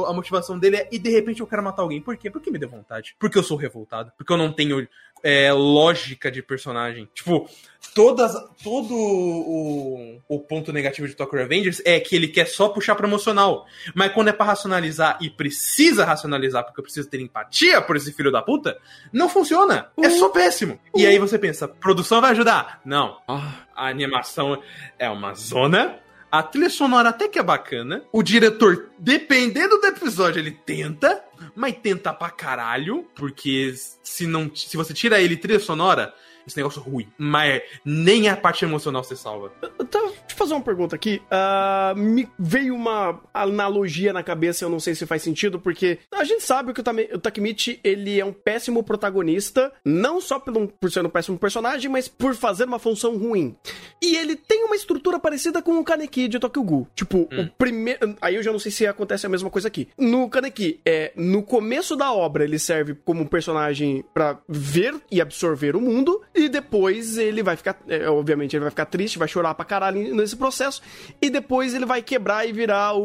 [0.07, 1.99] a motivação dele é, e de repente eu quero matar alguém.
[1.99, 2.29] Por quê?
[2.29, 3.15] Porque me deu vontade.
[3.17, 4.11] Porque eu sou revoltado.
[4.17, 4.87] Porque eu não tenho
[5.23, 7.09] é, lógica de personagem.
[7.13, 7.49] Tipo,
[7.93, 12.95] todas, todo o, o ponto negativo de Tokyo Revengers é que ele quer só puxar
[12.95, 13.65] pro emocional.
[13.93, 18.11] Mas quando é pra racionalizar e precisa racionalizar porque eu preciso ter empatia por esse
[18.13, 18.77] filho da puta,
[19.11, 19.89] não funciona.
[20.01, 20.79] É só péssimo.
[20.95, 22.81] E aí você pensa, produção vai ajudar?
[22.85, 23.17] Não.
[23.27, 24.61] Ah, A animação
[24.97, 25.99] é uma zona.
[26.31, 28.03] A trilha sonora até que é bacana.
[28.09, 31.21] O diretor, dependendo do episódio, ele tenta,
[31.53, 36.13] mas tenta pra caralho, porque se não, se você tira ele trilha sonora,
[36.51, 37.07] esse negócio é ruim.
[37.17, 39.49] Mas nem a parte emocional você salva.
[39.59, 41.21] Tá, deixa eu fazer uma pergunta aqui.
[41.29, 46.23] Ah, me veio uma analogia na cabeça, eu não sei se faz sentido, porque a
[46.23, 51.09] gente sabe que o, Takemichi, ele é um péssimo protagonista, não só por ser um
[51.09, 53.55] péssimo personagem, mas por fazer uma função ruim.
[54.01, 56.87] E ele tem uma estrutura parecida com o Kaneki de Tokyo.
[56.95, 58.15] Tipo, o primeiro...
[58.21, 59.87] Aí eu já não sei se acontece a mesma coisa aqui.
[59.97, 65.21] No Kaneki, é, no começo da obra, ele serve como um personagem pra ver e
[65.21, 69.27] absorver o mundo, e depois ele vai ficar, é, obviamente, ele vai ficar triste, vai
[69.27, 70.81] chorar pra caralho nesse processo,
[71.21, 73.01] e depois ele vai quebrar e virar o,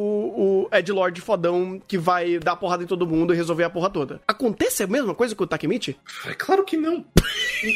[0.65, 3.91] o Ed Lord fodão que vai dar porrada em todo mundo e resolver a porra
[3.91, 4.21] toda.
[4.27, 5.97] Acontece a mesma coisa com o Takemichi?
[6.27, 7.05] É claro que não.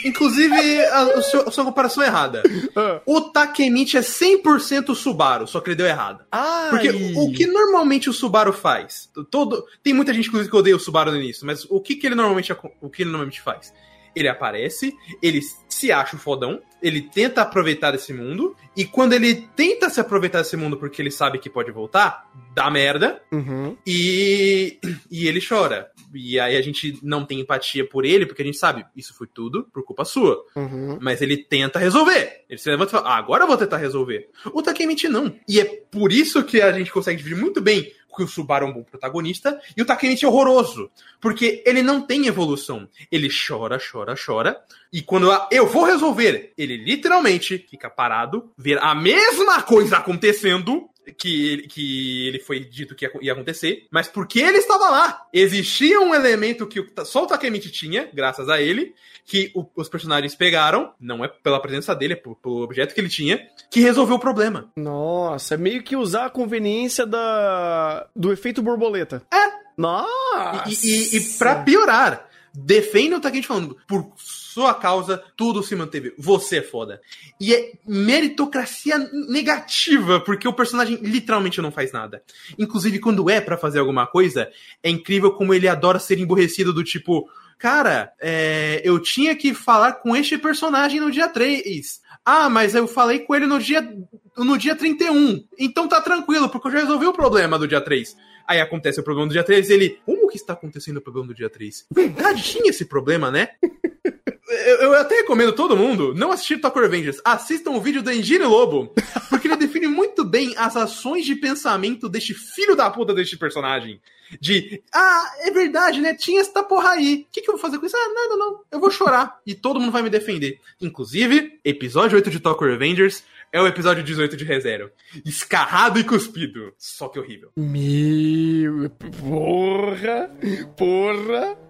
[0.04, 2.42] Inclusive, a, o seu- a sua comparação é errada.
[2.76, 3.00] Ah.
[3.06, 6.24] O Takemichi é 100% Subaru, só que ele deu errado.
[6.30, 9.10] Ah, Porque o, o que normalmente o Subaru faz?
[9.30, 12.06] Todo, tem muita gente inclusive que odeia o Subaru no início, mas o que, que
[12.06, 13.72] ele normalmente o que ele normalmente faz?
[14.14, 19.48] Ele aparece, ele se acha o fodão, ele tenta aproveitar desse mundo, e quando ele
[19.54, 23.76] tenta se aproveitar desse mundo porque ele sabe que pode voltar, dá merda, Uhum.
[23.86, 24.78] e,
[25.10, 25.90] e ele chora.
[26.12, 29.26] E aí a gente não tem empatia por ele, porque a gente sabe, isso foi
[29.28, 30.44] tudo por culpa sua.
[30.56, 30.98] Uhum.
[31.00, 32.44] Mas ele tenta resolver.
[32.48, 34.28] Ele se levanta e fala, ah, agora eu vou tentar resolver.
[34.52, 35.32] O Takemichi não.
[35.48, 38.68] E é por isso que a gente consegue dividir muito bem que o Subaru é
[38.68, 40.90] um bom protagonista e o Takemichi é horroroso.
[41.20, 42.88] Porque ele não tem evolução.
[43.10, 44.60] Ele chora, chora, chora.
[44.92, 51.48] E quando eu vou resolver, ele literalmente fica parado, ver a mesma coisa acontecendo que
[51.52, 55.26] ele, que ele foi dito que ia, acontecer, mas porque ele estava lá.
[55.32, 58.94] Existia um elemento que só o Takemichi tinha, graças a ele,
[59.24, 63.08] que o- os personagens pegaram, não é pela presença dele, é pelo objeto que ele
[63.08, 63.40] tinha,
[63.70, 64.70] que resolveu o problema.
[64.76, 69.22] Nossa, é meio que usar a conveniência da, do efeito borboleta.
[69.32, 69.60] É.
[69.76, 70.64] Nossa!
[70.68, 74.12] E, e, e pra piorar, defendem o Takemichi falando, por
[74.52, 76.12] sua causa, tudo se manteve.
[76.18, 77.00] Você é foda.
[77.40, 78.98] E é meritocracia
[79.28, 82.22] negativa, porque o personagem literalmente não faz nada.
[82.58, 84.50] Inclusive, quando é pra fazer alguma coisa,
[84.82, 87.28] é incrível como ele adora ser emborrecido do tipo.
[87.58, 92.00] Cara, é, eu tinha que falar com este personagem no dia 3.
[92.24, 93.88] Ah, mas eu falei com ele no dia,
[94.36, 95.44] no dia 31.
[95.58, 98.16] Então tá tranquilo, porque eu já resolvi o problema do dia 3.
[98.48, 100.00] Aí acontece o problema do dia 3 e ele.
[100.04, 101.86] Como que está acontecendo o problema do dia 3?
[101.88, 103.50] Verdade, tinha esse problema, né?
[104.50, 107.20] Eu, eu até recomendo todo mundo não assistir Tokyo Revengers.
[107.24, 108.92] Assistam o vídeo do Engine Lobo,
[109.30, 114.00] porque ele define muito bem as ações de pensamento deste filho da puta deste personagem.
[114.40, 116.14] De, ah, é verdade, né?
[116.14, 117.26] Tinha essa porra aí.
[117.28, 117.96] O que, que eu vou fazer com isso?
[117.96, 118.60] Ah, nada, não.
[118.70, 119.38] Eu vou chorar.
[119.46, 120.60] E todo mundo vai me defender.
[120.80, 124.90] Inclusive, episódio 8 de Tokyo Revengers é o episódio 18 de ReZero.
[125.24, 126.72] Escarrado e cuspido.
[126.78, 127.50] Só que horrível.
[127.56, 128.90] Meu,
[129.20, 130.30] porra,
[130.76, 131.69] porra.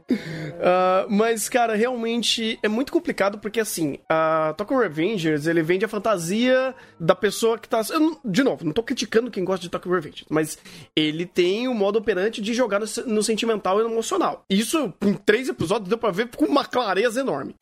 [0.62, 5.88] Ah, mas, cara, realmente é muito complicado porque, assim, a Tokyo Revengers, ele vende a
[5.88, 7.80] fantasia da pessoa que tá...
[7.98, 10.58] não- de novo, não tô criticando quem gosta de Tokyo Revengers, mas
[10.94, 14.44] ele tem o modo operante de jogar no, no sentimental e no emocional.
[14.50, 17.54] Isso, em três episódios, deu pra ver com uma clareza enorme.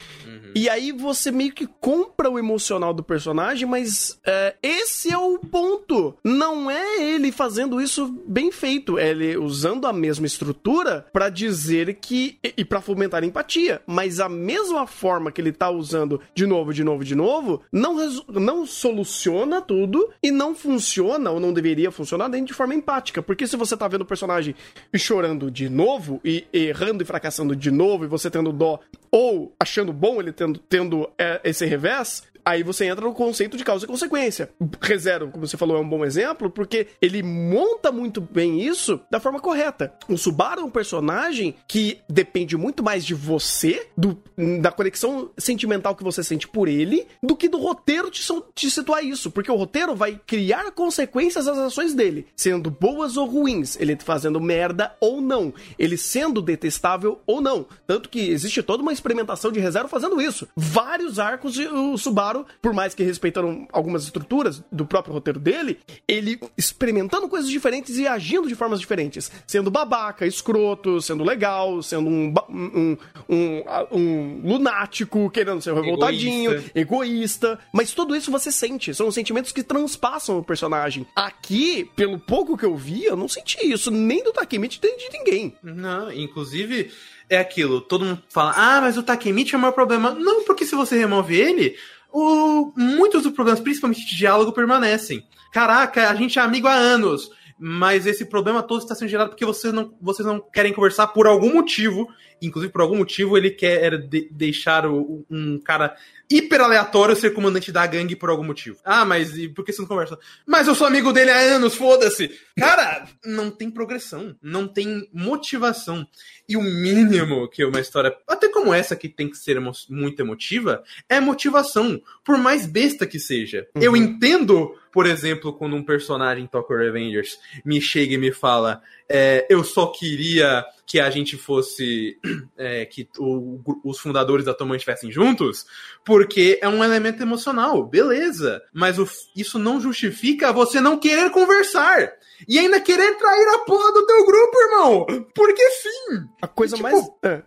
[0.54, 5.38] E aí você meio que compra o emocional do personagem, mas é, esse é o
[5.38, 6.16] ponto.
[6.24, 11.94] Não é ele fazendo isso bem feito, é ele usando a mesma estrutura pra dizer
[12.00, 16.20] que e, e para fomentar a empatia, mas a mesma forma que ele tá usando
[16.34, 17.98] de novo, de novo, de novo, não
[18.28, 23.46] não soluciona tudo e não funciona ou não deveria funcionar nem de forma empática, porque
[23.46, 24.54] se você tá vendo o personagem
[24.96, 29.92] chorando de novo e errando e fracassando de novo e você tendo dó ou achando
[29.92, 33.88] bom ele tendo, tendo é, esse revés, aí você entra no conceito de causa e
[33.88, 34.50] consequência.
[34.80, 39.20] ReZero, como você falou, é um bom exemplo, porque ele monta muito bem isso da
[39.20, 39.92] forma correta.
[40.08, 44.18] O Subaru é um personagem que depende muito mais de você, do-
[44.60, 49.04] da conexão sentimental que você sente por ele, do que do roteiro te, te situar
[49.04, 49.30] isso.
[49.30, 54.40] Porque o roteiro vai criar consequências às ações dele, sendo boas ou ruins, ele fazendo
[54.40, 57.66] merda ou não, ele sendo detestável ou não.
[57.86, 60.48] Tanto que existe toda uma experimentação de ReZero fazendo isso.
[60.56, 66.40] Vários arcos o Subaru, por mais que respeitando algumas estruturas do próprio roteiro dele, ele
[66.56, 69.30] experimentando coisas diferentes e agindo de formas diferentes.
[69.46, 72.96] Sendo babaca, escroto, sendo legal, sendo um, um,
[73.28, 73.62] um,
[73.92, 76.78] um lunático, querendo ser revoltadinho, Egoísta.
[76.78, 77.58] egoísta.
[77.72, 78.94] Mas tudo isso você sente.
[78.94, 81.06] São sentimentos que transpassam o personagem.
[81.14, 85.08] Aqui, pelo pouco que eu vi, eu não senti isso nem do Takemichi nem de
[85.18, 85.56] ninguém.
[85.62, 86.90] Não, inclusive
[87.30, 90.12] é aquilo, todo mundo fala, ah, mas o Takemichi é o maior problema.
[90.12, 91.76] Não, porque se você remove ele,
[92.12, 92.72] o...
[92.76, 95.26] muitos dos problemas, principalmente de diálogo, permanecem.
[95.52, 99.44] Caraca, a gente é amigo há anos, mas esse problema todo está sendo gerado porque
[99.44, 102.08] vocês não, vocês não querem conversar por algum motivo.
[102.40, 105.96] Inclusive, por algum motivo, ele quer de- deixar o- um cara
[106.30, 108.76] hiper aleatório ser comandante da gangue por algum motivo.
[108.84, 110.18] Ah, mas e por que você não conversa?
[110.46, 112.30] Mas eu sou amigo dele há anos, foda-se!
[112.58, 116.06] Cara, não tem progressão, não tem motivação.
[116.48, 120.20] E o mínimo que uma história, até como essa que tem que ser emo- muito
[120.20, 123.66] emotiva, é motivação, por mais besta que seja.
[123.74, 128.82] Eu entendo, por exemplo, quando um personagem em Tokyo Revengers me chega e me fala:
[129.08, 132.18] é, eu só queria que a gente fosse.
[132.56, 135.66] é, que o- os fundadores da Toman estivessem juntos,
[136.04, 138.62] porque é um elemento emocional, beleza.
[138.72, 142.12] Mas o- isso não justifica você não querer conversar.
[142.48, 145.06] E ainda querer trair a porra do teu grupo, irmão!
[145.34, 146.24] Porque sim!
[146.40, 147.08] A coisa Tipo, mais.
[147.22, 147.42] é.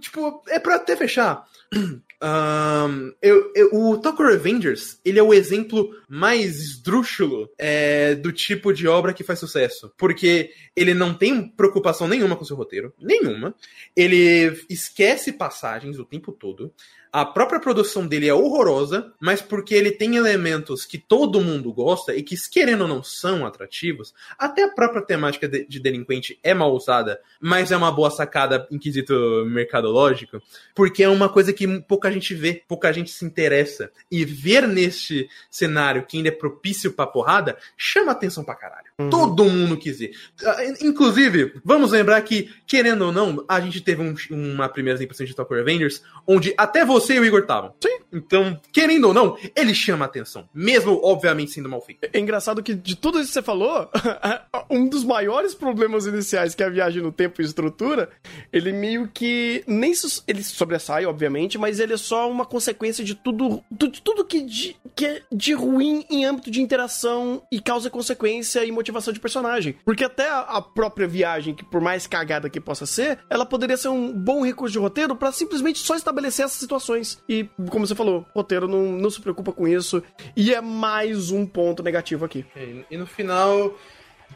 [0.00, 1.44] Tipo, é pra até fechar.
[2.20, 8.72] Ahn, eu, eu- o Tokyo Revengers, ele é o exemplo mais esdrúxulo é, do tipo
[8.72, 9.92] de obra que faz sucesso.
[9.96, 12.92] Porque ele não tem preocupação nenhuma com seu roteiro.
[12.98, 13.54] Nenhuma.
[13.94, 16.72] Ele esquece passagens o tempo todo.
[17.18, 22.14] A própria produção dele é horrorosa, mas porque ele tem elementos que todo mundo gosta
[22.14, 24.12] e que, querendo ou não, são atrativos.
[24.38, 28.66] Até a própria temática de, de delinquente é mal usada, mas é uma boa sacada
[28.70, 29.14] em quesito
[29.46, 30.42] mercadológico,
[30.74, 33.90] porque é uma coisa que pouca gente vê, pouca gente se interessa.
[34.10, 38.86] E ver neste cenário que ainda é propício pra porrada, chama atenção pra caralho.
[39.10, 40.10] Todo mundo quis ver.
[40.44, 45.24] Ah, Inclusive, vamos lembrar que, querendo ou não, a gente teve um- uma primeira impressão
[45.24, 47.72] de Tokyo Revengers, onde até você você e o Igor estavam.
[47.80, 47.98] Sim.
[48.12, 50.48] Então, querendo ou não, ele chama atenção.
[50.54, 52.08] Mesmo, obviamente, sendo mal feito.
[52.12, 53.90] É engraçado que de tudo isso que você falou,
[54.70, 58.10] um dos maiores problemas iniciais que é a viagem no tempo e estrutura,
[58.52, 59.92] ele meio que nem
[60.26, 64.76] ele sobressai, obviamente, mas ele é só uma consequência de tudo, de tudo que, de,
[64.94, 69.76] que é de ruim em âmbito de interação e causa consequência e motivação de personagem.
[69.84, 73.76] Porque até a, a própria viagem, que por mais cagada que possa ser, ela poderia
[73.76, 76.85] ser um bom recurso de roteiro pra simplesmente só estabelecer essas situações.
[77.28, 80.02] E, como você falou, o roteiro não, não se preocupa com isso.
[80.36, 82.44] E é mais um ponto negativo aqui.
[82.90, 83.76] E, no final,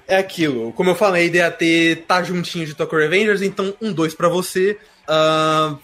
[0.08, 0.72] é aquilo.
[0.72, 1.60] Como eu falei, DAT
[2.08, 4.78] tá juntinho de Tokyo Revengers, então um dois pra você.
[5.06, 5.76] Ah,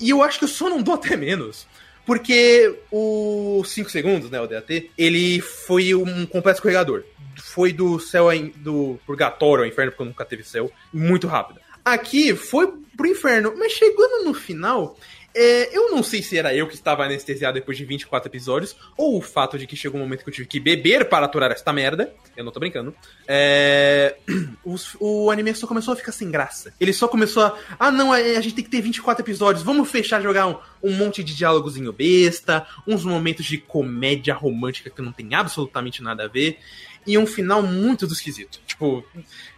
[0.00, 1.66] e eu acho que eu só não dou até menos.
[2.04, 7.02] Porque o 5 segundos, né, o DAT, ele foi um completo escorregador.
[7.42, 11.60] Foi do céu in- do purgatório ao inferno, porque nunca teve céu, muito rápido.
[11.84, 14.96] Aqui foi pro inferno, mas chegando no final,
[15.36, 19.18] é, eu não sei se era eu que estava anestesiado depois de 24 episódios, ou
[19.18, 21.72] o fato de que chegou um momento que eu tive que beber para aturar esta
[21.72, 22.12] merda.
[22.36, 22.94] Eu não tô brincando.
[23.28, 24.16] É,
[24.64, 26.72] os- o anime só começou a ficar sem graça.
[26.80, 27.58] Ele só começou a.
[27.78, 29.62] Ah, não, a, a gente tem que ter 24 episódios.
[29.64, 35.02] Vamos fechar, jogar um, um monte de diálogozinho besta, uns momentos de comédia romântica que
[35.02, 36.58] não tem absolutamente nada a ver.
[37.06, 38.58] E um final muito do esquisito.
[38.66, 39.04] Tipo,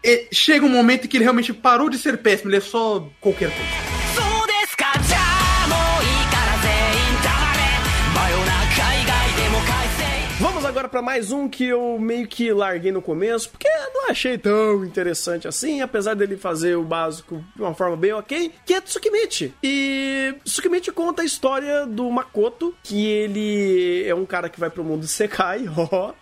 [0.05, 3.51] e- chega um momento que ele realmente parou de ser péssimo, ele é só qualquer
[3.51, 4.38] coisa.
[10.79, 14.85] Agora pra mais um que eu meio que larguei no começo, porque não achei tão
[14.85, 19.53] interessante assim, apesar dele fazer o básico de uma forma bem ok, que é Tsukimichi.
[19.61, 24.85] E Tsukimichi conta a história do Makoto, que ele é um cara que vai pro
[24.85, 26.13] mundo Sekai, ó.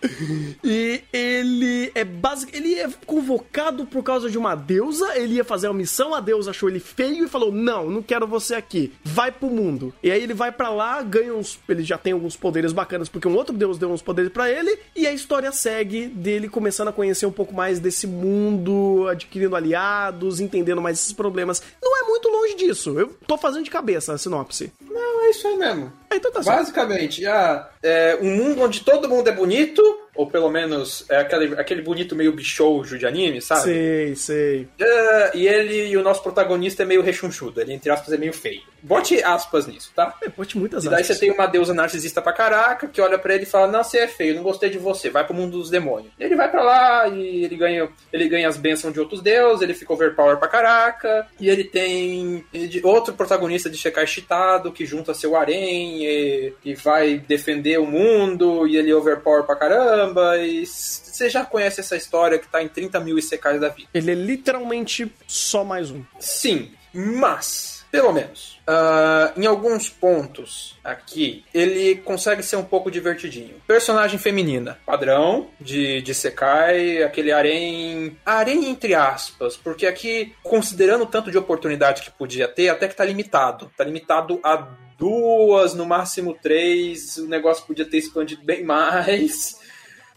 [0.64, 5.68] e ele é basic, ele é convocado por causa de uma deusa, ele ia fazer
[5.68, 8.94] uma missão, a deusa achou ele feio e falou: "Não, não quero você aqui.
[9.04, 9.92] Vai pro mundo".
[10.02, 13.28] E aí ele vai pra lá, ganha uns, ele já tem alguns poderes bacanas porque
[13.28, 17.26] um outro deus deu uns poderes ele e a história segue dele começando a conhecer
[17.26, 21.62] um pouco mais desse mundo, adquirindo aliados, entendendo mais esses problemas.
[21.82, 22.98] Não é muito longe disso.
[22.98, 24.72] Eu tô fazendo de cabeça a sinopse.
[24.88, 25.92] Não, é isso aí mesmo.
[26.10, 26.56] Ah, Então tá certo.
[26.56, 29.82] Basicamente, ah, é um mundo onde todo mundo é bonito,
[30.14, 33.62] ou pelo menos é aquele, aquele bonito meio bichoujo de anime, sabe?
[33.62, 34.68] Sei, sei.
[34.80, 38.32] É, e ele e o nosso protagonista é meio rechonchudo, ele entre aspas é meio
[38.32, 38.62] feio.
[38.86, 40.14] Bote aspas nisso, tá?
[40.22, 41.16] É, bote muitas E daí aspas.
[41.16, 43.98] você tem uma deusa narcisista pra caraca que olha pra ele e fala: Não, você
[43.98, 46.12] é feio, não gostei de você, vai pro mundo dos demônios.
[46.18, 49.74] Ele vai pra lá e ele ganha, ele ganha as bênçãos de outros deuses, ele
[49.74, 51.26] fica overpower pra caraca.
[51.40, 56.74] E ele tem ele outro protagonista de Shekai Shitado que junta seu harém e, e
[56.74, 58.66] vai defender o mundo.
[58.66, 60.38] E ele overpower pra caramba.
[60.38, 63.88] E você já conhece essa história que tá em 30 mil Isekais da vida.
[63.92, 66.02] Ele é literalmente só mais um.
[66.20, 73.54] Sim, mas, pelo menos, ah, em alguns pontos aqui, ele consegue ser um pouco divertidinho.
[73.66, 78.16] Personagem feminina, padrão de, de Sekai, aquele harém.
[78.24, 82.96] Harém entre aspas, porque aqui, considerando o tanto de oportunidade que podia ter, até que
[82.96, 83.70] tá limitado.
[83.76, 84.68] Tá limitado a
[84.98, 87.16] duas, no máximo três.
[87.18, 89.56] O negócio podia ter expandido bem mais.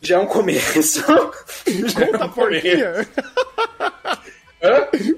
[0.02, 1.04] Já é um começo.
[1.68, 3.10] Já é um começo.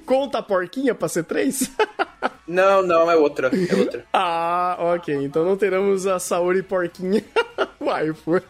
[0.05, 1.71] Conta a porquinha pra ser três?
[2.47, 3.49] Não, não, é outra.
[3.49, 4.05] É outra.
[4.11, 5.15] ah, ok.
[5.15, 7.23] Então não teremos a Saori porquinha.
[7.79, 8.41] Waifu.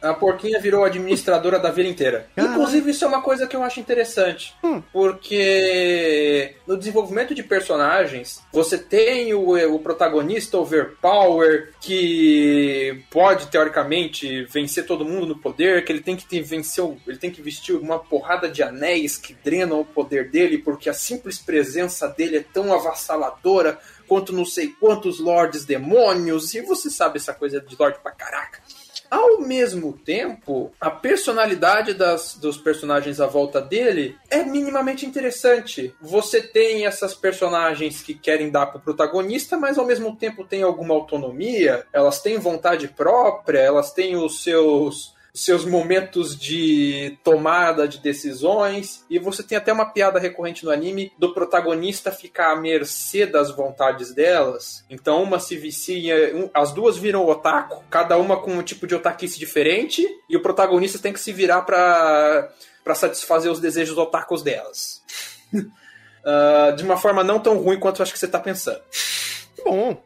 [0.00, 2.28] A porquinha virou administradora da vida inteira.
[2.36, 4.54] Inclusive, isso é uma coisa que eu acho interessante.
[4.92, 14.86] Porque no desenvolvimento de personagens, você tem o, o protagonista overpower que pode, teoricamente, vencer
[14.86, 17.98] todo mundo no poder, que ele tem que ter, vencer, ele tem que vestir uma
[17.98, 22.72] porrada de anéis que drenam o poder dele, porque a simples presença dele é tão
[22.72, 28.12] avassaladora quanto não sei quantos lords demônios, e você sabe essa coisa de lord pra
[28.12, 28.60] caraca.
[29.10, 35.94] Ao mesmo tempo, a personalidade das, dos personagens à volta dele é minimamente interessante.
[36.00, 40.94] Você tem essas personagens que querem dar pro protagonista, mas ao mesmo tempo tem alguma
[40.94, 49.04] autonomia, elas têm vontade própria, elas têm os seus seus momentos de tomada de decisões
[49.08, 53.50] e você tem até uma piada recorrente no anime do protagonista ficar à mercê das
[53.50, 54.84] vontades delas.
[54.90, 58.94] Então uma se vicia, um- as duas viram otaku, cada uma com um tipo de
[58.94, 62.50] otaquice diferente e o protagonista tem que se virar pra
[62.82, 65.02] para satisfazer os desejos otakus delas.
[66.24, 68.80] Ah, de uma forma não tão ruim quanto eu acho que você tá pensando.
[69.64, 70.02] Bom,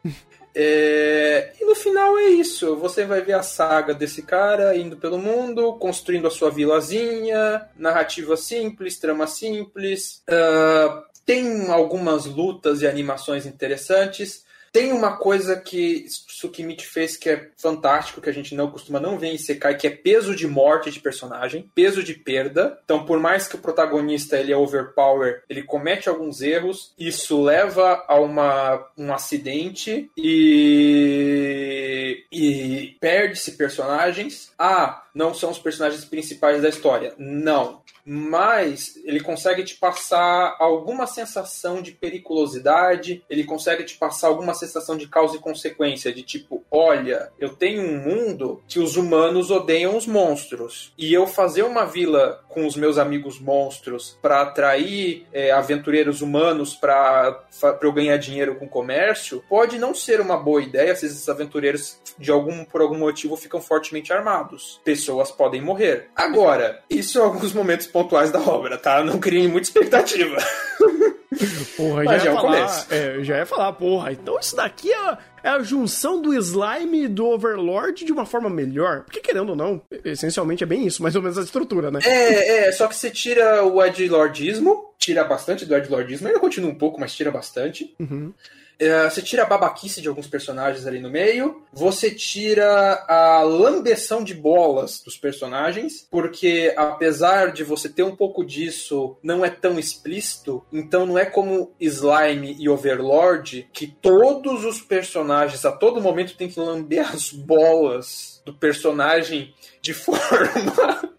[0.55, 2.77] É, E no final é isso.
[2.77, 8.37] Você vai ver a saga desse cara indo pelo mundo, construindo a sua vilazinha, narrativa
[8.37, 10.23] simples, trama simples.
[10.29, 14.45] Ah, tem algumas lutas e animações interessantes.
[14.73, 19.19] Tem uma coisa que Tsukimichi fez que é fantástico, que a gente não costuma não
[19.19, 22.78] ver em Sekai, que é peso de morte de personagem, peso de perda.
[22.82, 28.03] Então, por mais que o protagonista ele é overpower, ele comete alguns erros, isso leva
[28.09, 34.53] a uma, um acidente e, e perde-se personagens.
[34.59, 37.15] Ah, não são os personagens principais da história.
[37.19, 37.83] Não.
[38.05, 44.97] Mas ele consegue te passar alguma sensação de periculosidade, ele consegue te passar alguma sensação
[44.97, 49.97] de causa e consequência, de tipo, olha, eu tenho um mundo que os humanos odeiam
[49.97, 50.93] os monstros.
[50.99, 56.75] E eu fazer uma vila com os meus amigos monstros para atrair é, aventureiros humanos
[56.75, 57.45] para
[57.81, 62.31] eu ganhar dinheiro com comércio, pode não ser uma boa ideia se esses aventureiros, de
[62.31, 64.81] algum, por algum motivo, ficam fortemente armados.
[65.03, 66.09] Pessoas podem morrer.
[66.15, 69.03] Agora, isso em alguns momentos pontuais da obra, tá?
[69.03, 70.37] Não criem muita expectativa.
[71.77, 72.87] Porra, Mas já é falar, começo.
[72.91, 77.09] é, já ia falar, porra, então isso daqui é, é a junção do slime e
[77.09, 79.05] do overlord de uma forma melhor.
[79.05, 82.01] Porque querendo ou não, essencialmente é bem isso, mais ou menos a estrutura, né?
[82.05, 86.74] É, é, só que você tira o edgelordismo, tira bastante do edgelordismo, ainda continua um
[86.77, 87.95] pouco, mas tira bastante.
[87.99, 88.33] Uhum.
[88.78, 94.24] É, você tira a babaquice de alguns personagens ali no meio, você tira a lambeção
[94.24, 99.78] de bolas dos personagens, porque apesar de você ter um pouco disso, não é tão
[99.78, 106.36] explícito, então não é como Slime e Overlord, que todos os personagens a todo momento
[106.36, 111.12] tem que lamber as bolas do personagem de forma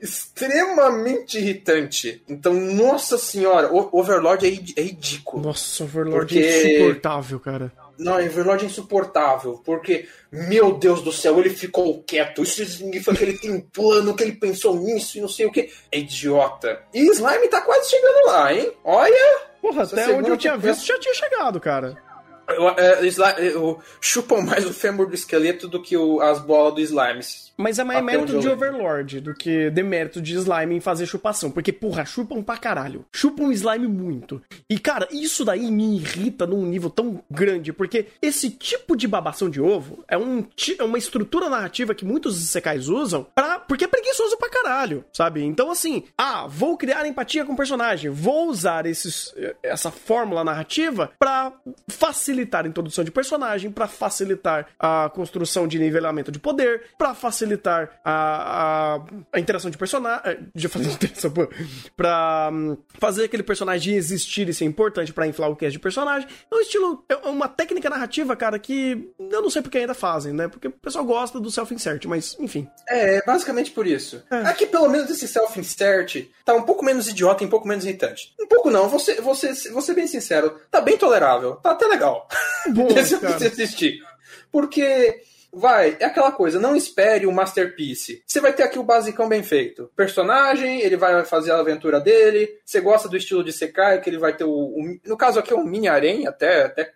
[0.00, 2.22] extremamente irritante.
[2.28, 5.42] Então, nossa senhora, o Overlord é, é ridículo.
[5.42, 7.72] Nossa, overlord Porque- é insuportável, cara.
[7.98, 12.42] Não, Overlord é insuportável, porque, meu Deus do céu, ele ficou quieto.
[12.42, 15.50] Isso significa que ele tem um plano, que ele pensou nisso e não sei o
[15.50, 15.70] que.
[15.90, 16.82] É idiota.
[16.92, 18.70] E Slime tá quase chegando lá, hein?
[18.84, 21.96] Olha, Porra, até onde eu tinha visto já tinha chegado, cara.
[22.50, 26.74] eu, é, Slime, eu, chupam mais o fêmur do esqueleto do que o- as bolas
[26.74, 27.20] do Slime.
[27.56, 31.50] Mas é mais Até mérito de Overlord do que demérito de slime em fazer chupação.
[31.50, 33.04] Porque, porra, chupam pra caralho.
[33.12, 34.42] Chupam slime muito.
[34.68, 37.72] E, cara, isso daí me irrita num nível tão grande.
[37.72, 40.44] Porque esse tipo de babação de ovo é, um,
[40.78, 45.42] é uma estrutura narrativa que muitos secais usam pra, porque é preguiçoso pra caralho, sabe?
[45.42, 48.10] Então, assim, ah, vou criar empatia com o personagem.
[48.10, 51.52] Vou usar esses, essa fórmula narrativa pra
[51.88, 57.45] facilitar a introdução de personagem, pra facilitar a construção de nivelamento de poder, pra facilitar
[58.04, 59.00] a, a,
[59.32, 60.48] a interação de personagem.
[60.54, 61.48] De fazer interação, pô,
[61.96, 66.28] pra hum, fazer aquele personagem existir e ser importante pra inflar o cast de personagem.
[66.50, 70.32] É um estilo, é uma técnica narrativa, cara, que eu não sei porque ainda fazem,
[70.32, 70.48] né?
[70.48, 72.68] Porque o pessoal gosta do self-insert, mas enfim.
[72.88, 74.22] É, basicamente por isso.
[74.44, 78.34] Aqui, pelo menos, esse self-insert tá um pouco menos idiota e um pouco menos irritante.
[78.40, 82.28] Um pouco não, você, você, vou ser bem sincero, tá bem tolerável, tá até legal.
[82.74, 83.38] Você cara.
[84.50, 85.22] Porque,
[85.58, 88.22] vai, é aquela coisa, não espere o masterpiece.
[88.26, 89.90] Você vai ter aqui o basicão bem feito.
[89.96, 92.48] Personagem, ele vai fazer a aventura dele.
[92.64, 94.50] Você gosta do estilo de Sekai, que ele vai ter o.
[94.50, 95.86] o- no caso aqui é um mini
[96.26, 96.92] até, até.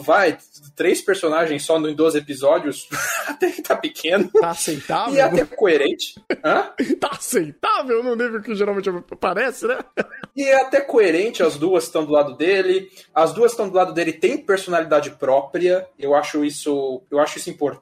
[0.00, 0.38] Vai,
[0.76, 2.88] três personagens só em 12 episódios.
[3.26, 4.30] até que tá pequeno.
[4.40, 5.14] Tá aceitável?
[5.14, 6.14] E é até coerente.
[6.44, 6.72] Hã?
[7.00, 9.78] Tá aceitável no nível que geralmente aparece, né?
[10.36, 12.90] E é até coerente, as duas estão do lado dele.
[13.14, 15.86] As duas estão do lado dele, têm personalidade própria.
[15.98, 17.81] Eu acho isso, eu acho isso importante.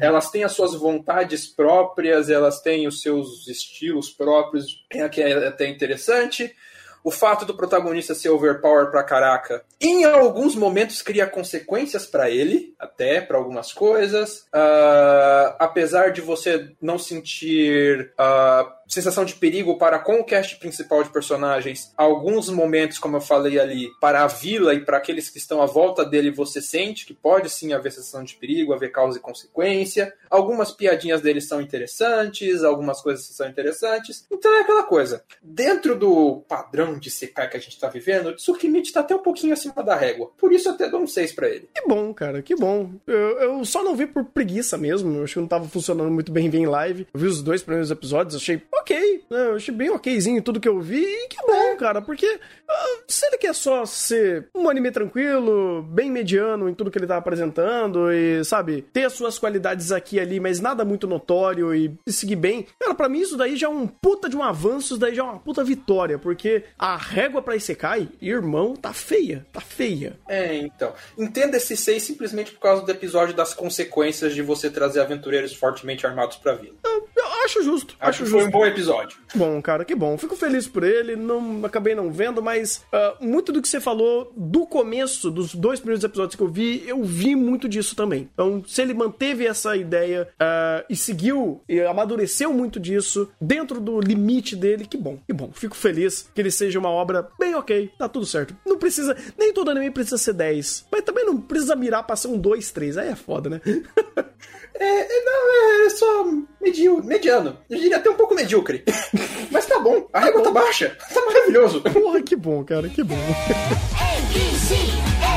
[0.00, 5.48] Elas têm as suas vontades próprias, elas têm os seus estilos próprios, é que é
[5.48, 6.54] até interessante.
[7.02, 12.74] O fato do protagonista ser overpower pra caraca, em alguns momentos cria consequências pra ele,
[12.78, 14.46] até pra algumas coisas.
[14.52, 21.02] Ah, apesar de você não sentir ah, sensação de perigo para com o cast principal
[21.02, 25.38] de personagens, alguns momentos, como eu falei ali, para a vila e para aqueles que
[25.38, 29.18] estão à volta dele, você sente que pode sim haver sensação de perigo, haver causa
[29.18, 30.12] e consequência.
[30.28, 34.26] Algumas piadinhas dele são interessantes, algumas coisas são interessantes.
[34.30, 35.22] Então é aquela coisa.
[35.42, 39.52] Dentro do padrão de Sekai que a gente tá vivendo, Tsukimichi tá até um pouquinho
[39.52, 40.30] acima da régua.
[40.36, 41.68] Por isso eu até dou um 6 pra ele.
[41.74, 42.90] Que bom, cara, que bom.
[43.06, 45.16] Eu, eu só não vi por preguiça mesmo.
[45.16, 47.06] Eu acho que não tava funcionando muito bem ver em live.
[47.12, 49.24] Eu vi os dois primeiros episódios, achei ok.
[49.30, 49.46] né?
[49.46, 51.04] Eu achei bem okzinho tudo que eu vi.
[51.04, 56.10] E que bom, cara, porque ah, se ele quer só ser um anime tranquilo, bem
[56.10, 60.20] mediano em tudo que ele tá apresentando e, sabe, ter as suas qualidades aqui e
[60.20, 63.70] ali, mas nada muito notório e seguir bem, cara, pra mim isso daí já é
[63.70, 67.42] um puta de um avanço, isso daí já é uma puta vitória, porque a régua
[67.42, 70.16] pra Isekai, irmão, tá feia, tá feia.
[70.28, 70.92] É, então.
[71.18, 76.06] Entenda esse 6 simplesmente por causa do episódio das consequências de você trazer aventureiros fortemente
[76.06, 76.74] armados pra vila.
[76.84, 77.96] Eu, eu Acho justo.
[77.98, 78.48] Acho Acho que foi justo.
[78.56, 79.18] um bom episódio.
[79.34, 80.16] Bom, cara, que bom.
[80.18, 81.16] Fico feliz por ele.
[81.16, 85.80] Não acabei não vendo, mas ah, muito do que você falou do começo, dos dois
[85.80, 88.28] primeiros episódios que eu vi, eu vi muito disso também.
[88.32, 94.00] Então, se ele manteve essa ideia ah, e seguiu e amadureceu muito disso dentro do
[94.00, 95.50] limite dele, que bom, que bom.
[95.52, 98.56] Fico feliz que ele seja uma obra bem ok, tá tudo certo.
[98.66, 102.28] Não precisa, nem todo anime precisa ser 10, mas também não precisa mirar pra ser
[102.28, 102.98] um 2, 3.
[102.98, 103.60] Aí é foda, né?
[104.80, 106.24] É, é, não, é, é só
[106.58, 107.58] medio, mediano.
[107.68, 108.82] Eu diria até um pouco medíocre.
[109.52, 110.96] Mas tá bom, a tá régua tá baixa.
[111.12, 111.82] Tá maravilhoso.
[111.82, 113.14] Porra, que bom, cara, que bom.
[113.14, 114.74] ABC,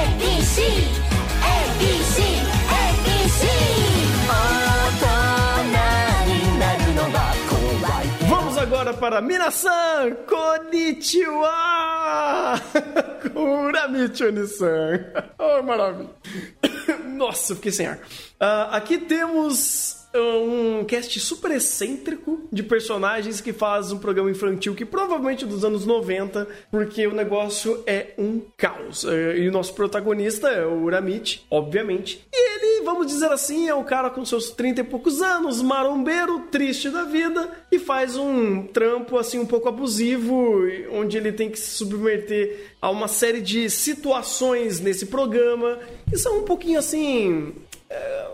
[0.08, 0.62] ABC,
[1.44, 2.24] ABC,
[8.30, 11.52] Vamos agora para Minasan Konnichiwa!
[13.36, 15.06] Uramichi Onisan.
[15.38, 16.10] Oh, maravilha.
[17.24, 18.02] Nossa, fiquei sem ar.
[18.38, 24.86] Ah, aqui temos um cast super excêntrico de personagens que faz um programa infantil que
[24.86, 29.06] provavelmente é dos anos 90, porque o negócio é um caos.
[29.06, 32.26] Eh, E o nosso protagonista é o Uramichi, obviamente.
[32.32, 36.48] E ele, vamos dizer assim, é um cara com seus 30 e poucos anos, marombeiro,
[36.52, 40.62] triste da vida, e faz um trampo assim um pouco abusivo,
[40.92, 45.80] onde ele tem que se submeter a uma série de situações nesse programa
[46.10, 47.54] que são um pouquinho assim é,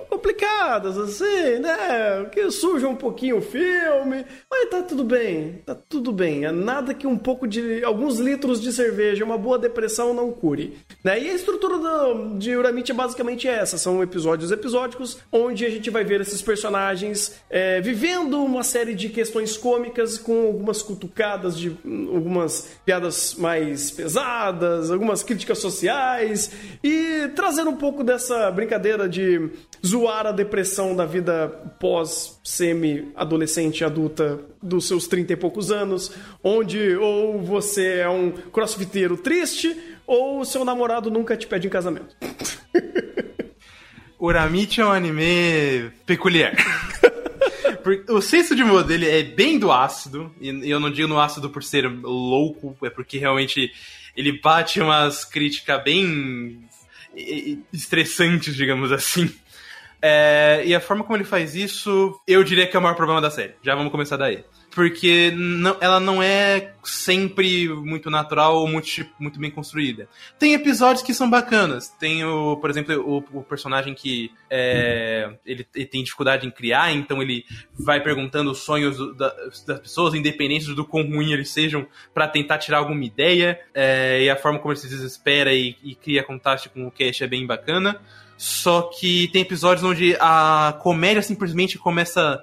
[0.10, 2.26] complicadas, assim, né?
[2.32, 6.46] Que suja um pouquinho o filme, mas tá tudo bem, tá tudo bem.
[6.46, 7.84] É nada que um pouco de.
[7.84, 10.78] alguns litros de cerveja, uma boa depressão não cure.
[11.04, 11.22] Né?
[11.22, 15.90] E a estrutura do, de Uramichi é basicamente essa: são episódios episódicos, onde a gente
[15.90, 21.76] vai ver esses personagens é, vivendo uma série de questões cômicas com algumas cutucadas de
[22.14, 26.52] algumas piadas mais pesadas, algumas críticas sociais
[26.84, 29.49] e trazendo um pouco dessa brincadeira de
[29.86, 31.48] zoar a depressão da vida
[31.80, 36.12] pós semi-adolescente adulta dos seus 30 e poucos anos,
[36.44, 41.70] onde ou você é um crossfiteiro triste ou o seu namorado nunca te pede em
[41.70, 42.16] casamento.
[44.20, 46.54] Uramichi é um anime peculiar.
[48.10, 51.50] O senso de humor dele é bem do ácido, e eu não digo no ácido
[51.50, 53.72] por ser louco, é porque realmente
[54.16, 56.62] ele bate umas críticas bem
[57.72, 59.34] estressantes, digamos assim.
[60.02, 63.20] É, e a forma como ele faz isso, eu diria que é o maior problema
[63.22, 63.54] da série.
[63.62, 64.44] Já vamos começar daí.
[64.74, 68.88] Porque não- ela não é sempre muito natural ou muito,
[69.20, 70.08] muito bem construída.
[70.38, 71.90] Tem episódios que são bacanas.
[71.90, 76.94] Tem, o, por exemplo, o, o personagem que é, ele, ele tem dificuldade em criar,
[76.94, 77.44] então ele
[77.78, 79.36] vai perguntando os sonhos do- da-
[79.68, 83.60] das pessoas, independente do quão ruim eles sejam, pra tentar tirar alguma ideia.
[83.74, 87.22] É, e a forma como ele se desespera e, e cria contato com o Cash
[87.22, 88.00] é bem bacana.
[88.40, 92.42] Só que tem episódios onde a comédia simplesmente começa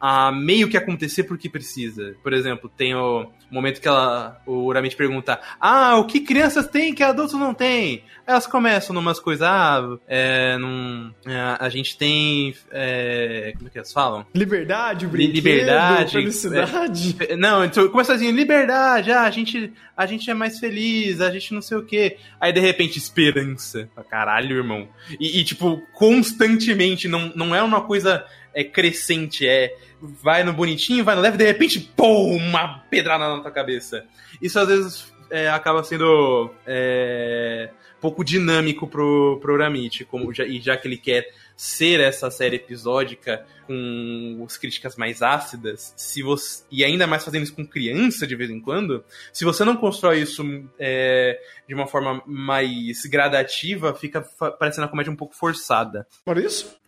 [0.00, 2.14] a meio que acontecer porque precisa.
[2.22, 6.94] Por exemplo, tem o momento que ela, o Uramente pergunta: Ah, o que crianças têm
[6.94, 8.02] que adultos não têm?
[8.26, 12.54] Aí elas começam numas coisas, ah, é, num, é, a gente tem.
[12.70, 14.26] é, como é que elas falam?
[14.34, 17.16] Liberdade, brinquedo, liberdade, felicidade.
[17.36, 21.54] Não, então começa assim, liberdade, ah, a gente, a gente é mais feliz, a gente
[21.54, 22.18] não sei o quê.
[22.40, 23.88] Aí de repente, esperança.
[24.10, 24.88] Caralho, irmão.
[25.18, 28.24] E, e, tipo, constantemente, não, não é uma coisa
[28.56, 33.42] é, crescente, é vai no bonitinho, vai no leve, de repente, pô, uma pedrada na
[33.42, 34.06] tua cabeça.
[34.40, 37.68] Isso às vezes é, acaba sendo é,
[38.00, 42.56] pouco dinâmico pro, pro Uramichi, como já, e já que ele quer ser essa série
[42.56, 48.26] episódica com as críticas mais ácidas, se você e ainda mais fazendo isso com criança
[48.26, 50.42] de vez em quando, se você não constrói isso
[50.78, 51.38] é,
[51.68, 54.22] de uma forma mais gradativa, fica
[54.58, 56.06] parecendo a comédia um pouco forçada.
[56.24, 56.78] Olha isso?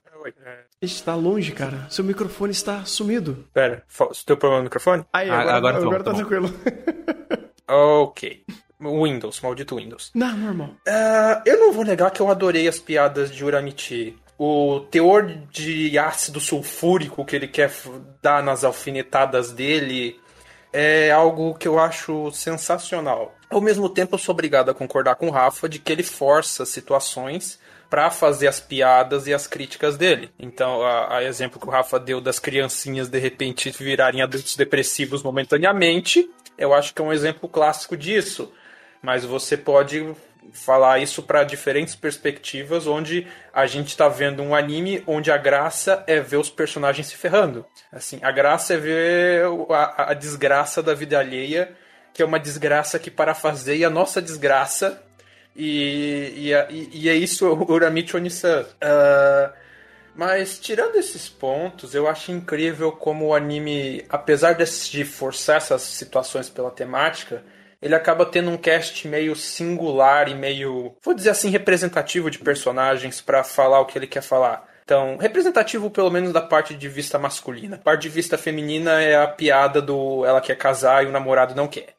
[0.81, 1.87] Está longe, cara.
[1.91, 3.47] Seu microfone está sumido.
[3.53, 5.05] Pera, você tem problema no microfone?
[5.13, 6.51] Aí, Ah, agora, agora agora, tá tá tá tranquilo.
[7.71, 8.45] Ok.
[8.81, 10.11] Windows, maldito Windows.
[10.15, 10.71] Não, normal.
[10.87, 14.17] Ah, eu não vou negar que eu adorei as piadas de Uramichi.
[14.39, 17.71] O teor de ácido sulfúrico que ele quer
[18.23, 20.19] dar nas alfinetadas dele
[20.73, 23.35] é algo que eu acho sensacional.
[23.51, 26.65] Ao mesmo tempo, eu sou obrigado a concordar com o Rafa de que ele força
[26.65, 27.59] situações
[27.89, 30.31] pra fazer as piadas e as críticas dele.
[30.39, 35.23] Então, a, a exemplo que o Rafa deu das criancinhas de repente virarem adultos depressivos
[35.23, 38.53] momentaneamente, eu acho que é um exemplo clássico disso.
[39.01, 40.15] Mas você pode
[40.53, 46.03] falar isso para diferentes perspectivas, onde a gente tá vendo um anime onde a graça
[46.07, 47.65] é ver os personagens se ferrando.
[47.93, 51.73] Assim, a graça é ver a, a desgraça da vida alheia,
[52.13, 55.03] que é uma desgraça que parafaseia a nossa desgraça.
[55.59, 58.65] E, e, e- é isso Uramichi Onisan.
[58.81, 59.53] Ah,
[60.15, 66.49] Mas tirando esses pontos, eu acho incrível como o anime, apesar de forçar essas situações
[66.51, 67.43] pela temática,
[67.81, 73.21] ele acaba tendo um cast meio singular e meio, vou dizer assim, representativo de personagens
[73.21, 74.67] pra falar o que ele quer falar.
[74.85, 77.77] Então, representativo pelo menos da parte de vista masculina.
[77.77, 81.55] A parte de vista feminina é a piada do ela quer casar e o namorado
[81.55, 81.95] não quer.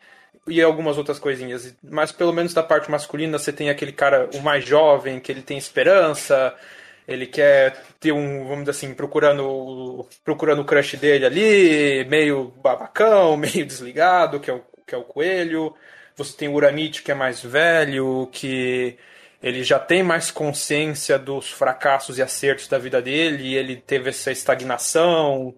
[0.50, 1.76] E algumas outras coisinhas.
[1.84, 5.42] Mas pelo menos da parte masculina você tem aquele cara, o mais jovem, que ele
[5.42, 6.56] tem esperança,
[7.08, 13.36] ele quer ter um, vamos dizer assim, procurando, procurando o crush dele ali, meio babacão,
[13.38, 15.76] meio desligado, que é o, que é o coelho.
[16.16, 18.98] Você tem o Uranite, que é mais velho, que
[19.42, 24.32] ele já tem mais consciência dos fracassos e acertos da vida dele, ele teve essa
[24.32, 25.56] estagnação.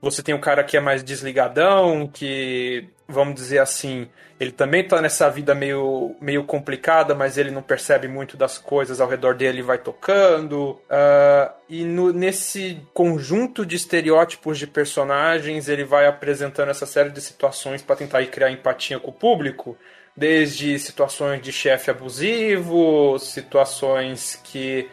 [0.00, 4.08] Você tem o cara que é mais desligadão, que, vamos dizer assim,
[4.38, 8.98] ele também tá nessa vida meio, meio complicada, mas ele não percebe muito das coisas
[8.98, 10.80] ao redor dele e vai tocando.
[10.88, 17.20] Ah, e no- nesse conjunto de estereótipos de personagens, ele vai apresentando essa série de
[17.20, 19.76] situações para tentar criar empatia com o público.
[20.16, 24.88] Desde situações de chefe abusivo, situações que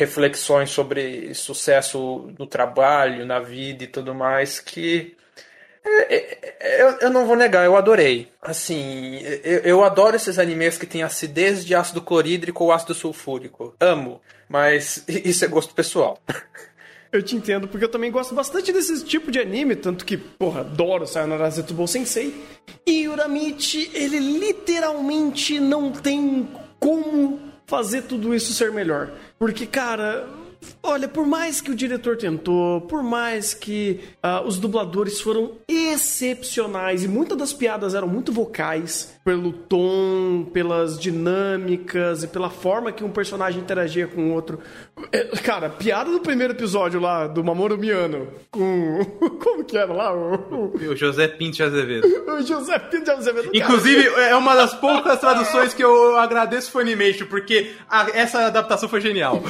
[0.00, 5.14] reflexões sobre sucesso no trabalho, na vida e tudo mais, que
[5.84, 8.28] é, é, é, eu, não vou negar, eu adorei.
[8.40, 13.74] Assim, eu, adoro esses animes que tem acidez de ácido clorídrico ou ácido sulfúrico.
[13.80, 16.18] Amo, mas isso é gosto pessoal.
[17.12, 20.60] Eu te entendo, porque eu também gosto bastante desse tipo de anime, tanto que, porra,
[20.60, 22.32] adoro Sayonara Zetsubou Sensei.
[22.86, 26.48] E Uramichi, ele literalmente não tem
[26.78, 29.10] como fazer tudo isso ser melhor.
[29.40, 30.28] Porque, cara,
[30.82, 37.04] olha, por mais que o diretor tentou, por mais que ah, os dubladores foram excepcionais
[37.04, 43.04] e muitas das piadas eram muito vocais, pelo tom, pelas dinâmicas e pela forma que
[43.04, 44.58] um personagem interagia com o outro.
[45.12, 49.00] É, Cara, piada do primeiro episódio lá do Mamoru Miano com.
[49.42, 50.14] Como que era lá?
[50.14, 52.06] O, O José Pinto de Azevedo.
[52.06, 53.50] o José Pinto de Azevedo.
[53.54, 59.00] Inclusive, é uma das poucas traduções que eu agradeço Funimation, porque a- essa adaptação foi
[59.00, 59.42] genial.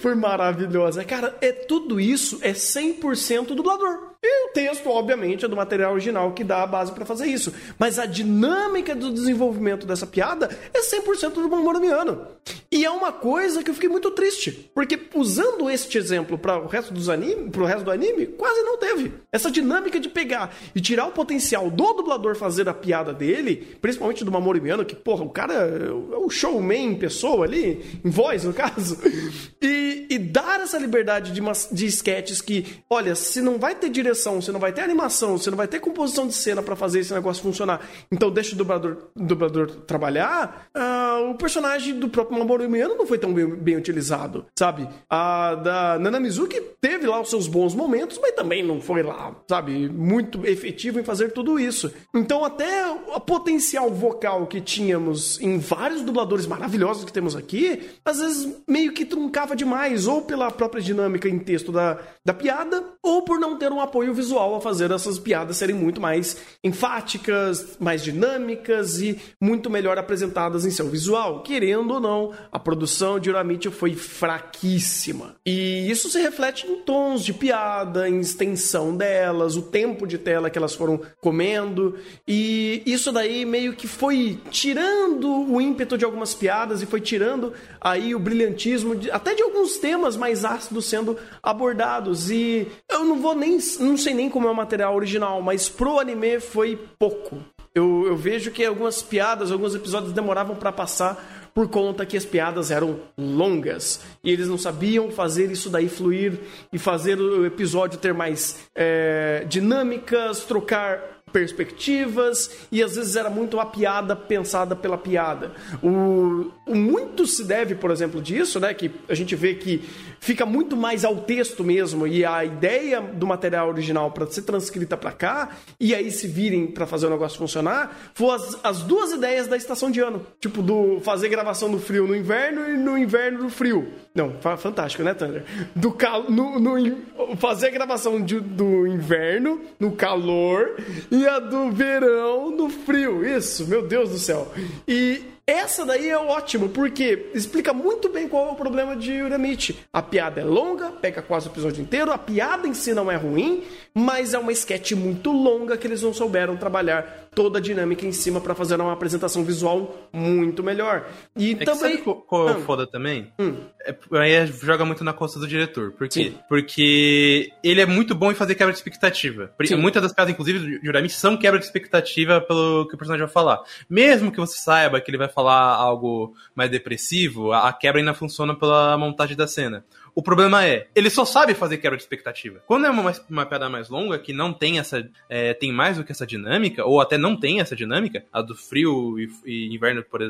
[0.00, 0.14] Foi
[0.54, 1.04] maravilhosa.
[1.04, 4.13] Cara, é tudo isso é 100% dublador.
[4.26, 7.52] E o texto, obviamente, é do material original que dá a base pra fazer isso.
[7.78, 12.26] Mas a dinâmica do desenvolvimento dessa piada é 100% do Mamoru Miano.
[12.72, 14.70] E é uma coisa que eu fiquei muito triste.
[14.74, 18.78] Porque usando este exemplo para o resto dos anime, pro resto do anime, quase não
[18.78, 19.12] teve.
[19.30, 24.24] Essa dinâmica de pegar e tirar o potencial do dublador fazer a piada dele, principalmente
[24.24, 28.44] do Mamoru Miano, que, porra, o cara é o showman em pessoa ali, em voz,
[28.44, 28.98] no caso.
[29.62, 31.40] E, e dar essa liberdade de,
[31.72, 35.50] de sketches que, olha, se não vai ter direção, se não vai ter animação, se
[35.50, 37.80] não vai ter composição de cena pra fazer esse negócio funcionar,
[38.10, 43.18] então deixa o dublador, dublador trabalhar, ah, o personagem do próprio Mamoru Miano não foi
[43.18, 44.88] tão bem, bem utilizado, sabe?
[45.08, 49.34] A da Nana Mizuki teve lá os seus bons momentos, mas também não foi lá,
[49.48, 51.92] sabe, muito efetivo em fazer tudo isso.
[52.14, 58.18] Então até o potencial vocal que tínhamos em vários dubladores maravilhosos que temos aqui, às
[58.18, 63.22] vezes meio que truncava demais, ou pela própria dinâmica em texto da, da piada, ou
[63.22, 68.02] por não ter um apoio visual a fazer essas piadas serem muito mais enfáticas, mais
[68.02, 71.42] dinâmicas e muito melhor apresentadas em seu visual.
[71.42, 75.36] Querendo ou não, a produção de Uramichi foi fraquíssima.
[75.44, 80.48] E isso se reflete em tons de piada, em extensão delas, o tempo de tela
[80.48, 81.96] que elas foram comendo.
[82.26, 87.52] E isso daí meio que foi tirando o ímpeto de algumas piadas e foi tirando
[87.80, 92.30] aí o brilhantismo de- até de alguns temas mais ácidos sendo abordados.
[92.30, 93.58] E eu não vou nem.
[93.80, 97.38] não sei nem como é o material original, mas pro anime foi pouco.
[97.74, 102.24] Eu, eu vejo que algumas piadas, alguns episódios demoravam pra passar por conta que as
[102.24, 106.38] piadas eram longas e eles não sabiam fazer isso daí fluir
[106.72, 113.58] e fazer o episódio ter mais é, dinâmicas, trocar perspectivas e às vezes era muito
[113.58, 115.52] a piada pensada pela piada.
[115.82, 119.82] O, o muito se deve, por exemplo, disso, né, que a gente vê que
[120.24, 124.96] fica muito mais ao texto mesmo e a ideia do material original para ser transcrita
[124.96, 129.12] para cá e aí se virem para fazer o negócio funcionar, foi as, as duas
[129.12, 132.96] ideias da estação de ano, tipo do fazer gravação no frio no inverno e no
[132.96, 133.88] inverno no frio.
[134.14, 135.44] Não, fa- fantástico, né, Thunder?
[135.76, 140.76] Do cal no, no fazer a gravação de- do inverno no calor
[141.10, 143.26] e a do verão no frio.
[143.26, 144.50] Isso, meu Deus do céu.
[144.88, 149.78] E essa daí é ótimo, porque explica muito bem qual é o problema de Uramichi.
[149.92, 153.16] A piada é longa, pega quase o episódio inteiro, a piada em si não é
[153.16, 153.62] ruim,
[153.94, 158.12] mas é uma sketch muito longa que eles não souberam trabalhar toda a dinâmica em
[158.12, 161.06] cima pra fazer uma apresentação visual muito melhor.
[161.36, 161.98] E É que também.
[161.98, 162.60] sabe qual- é o Ah.
[162.60, 163.32] foda também?
[163.38, 163.54] Hum.
[163.84, 165.92] É, aí é- joga muito na costa do diretor.
[165.92, 166.24] Por quê?
[166.30, 166.34] Sim.
[166.48, 169.50] Porque ele é muito bom em fazer quebra de expectativa.
[169.64, 169.76] Sim.
[169.76, 173.32] Muitas das piadas, inclusive, do Jurami, são quebra de expectativa pelo que o personagem vai
[173.32, 173.60] falar.
[173.88, 178.14] Mesmo que você saiba que ele vai falar algo mais depressivo, a a quebra ainda
[178.14, 179.84] funciona pela montagem da cena.
[180.14, 182.62] O problema é, ele só sabe fazer quebra de expectativa.
[182.66, 185.08] Quando é uma, uma piada mais longa, que não tem essa.
[185.28, 188.54] é, tem mais do que essa dinâmica, ou até não tem essa dinâmica, a do
[188.54, 190.20] frio e, e inverno, por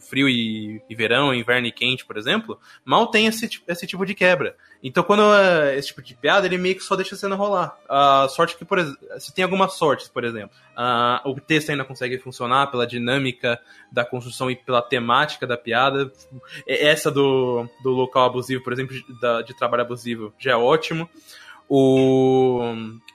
[0.00, 4.14] frio e, e verão, inverno e quente, por exemplo, mal tem esse, esse tipo de
[4.14, 4.56] quebra.
[4.82, 7.76] Então, quando é esse tipo de piada, ele meio que só deixa a cena rolar.
[7.88, 10.56] A sorte que, por exemplo, se tem algumas sortes, por exemplo,
[11.26, 13.60] o texto ainda consegue funcionar pela dinâmica
[13.92, 16.10] da construção e pela temática da piada.
[16.66, 21.08] Essa do, do local abusivo, por exemplo, da- de trabalho abusivo, já é ótimo.
[21.72, 22.60] O,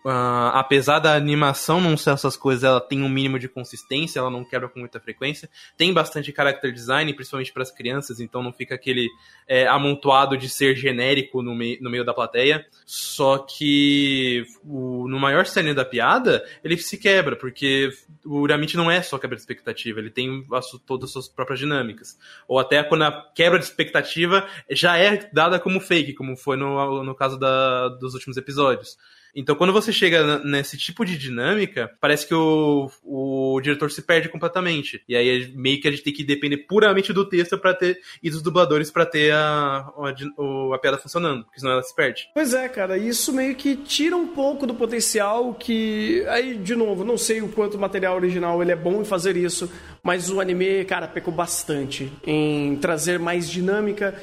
[0.06, 4.30] ah, apesar da animação não ser essas coisas, ela tem um mínimo de consistência, ela
[4.30, 5.50] não quebra com muita frequência.
[5.76, 9.10] Tem bastante character design, principalmente para as crianças, então não fica aquele
[9.48, 12.66] é, amontoado de ser genérico no, mei- no meio da plateia.
[12.86, 17.90] Só que o- no maior cena da piada, ele se quebra, porque
[18.24, 21.60] o Uramite não é só quebra de expectativa, ele tem su- todas as suas próprias
[21.60, 22.18] dinâmicas.
[22.48, 27.04] Ou até quando a quebra de expectativa já é dada como fake, como foi no,
[27.04, 28.98] no caso da- dos últimos episódios episódios.
[29.36, 34.30] Então, quando você chega nesse tipo de dinâmica, parece que o, o diretor se perde
[34.30, 35.04] completamente.
[35.10, 38.00] E aí, é meio que a gente tem que depender puramente do texto para ter
[38.24, 42.30] e dos dubladores para ter a, a, a piada funcionando, porque senão ela se perde.
[42.34, 46.24] Pois é, cara, isso meio que tira um pouco do potencial que.
[46.30, 49.36] Aí, de novo, não sei o quanto o material original ele é bom em fazer
[49.36, 49.70] isso,
[50.02, 54.16] mas o anime, cara, pecou bastante em trazer mais dinâmica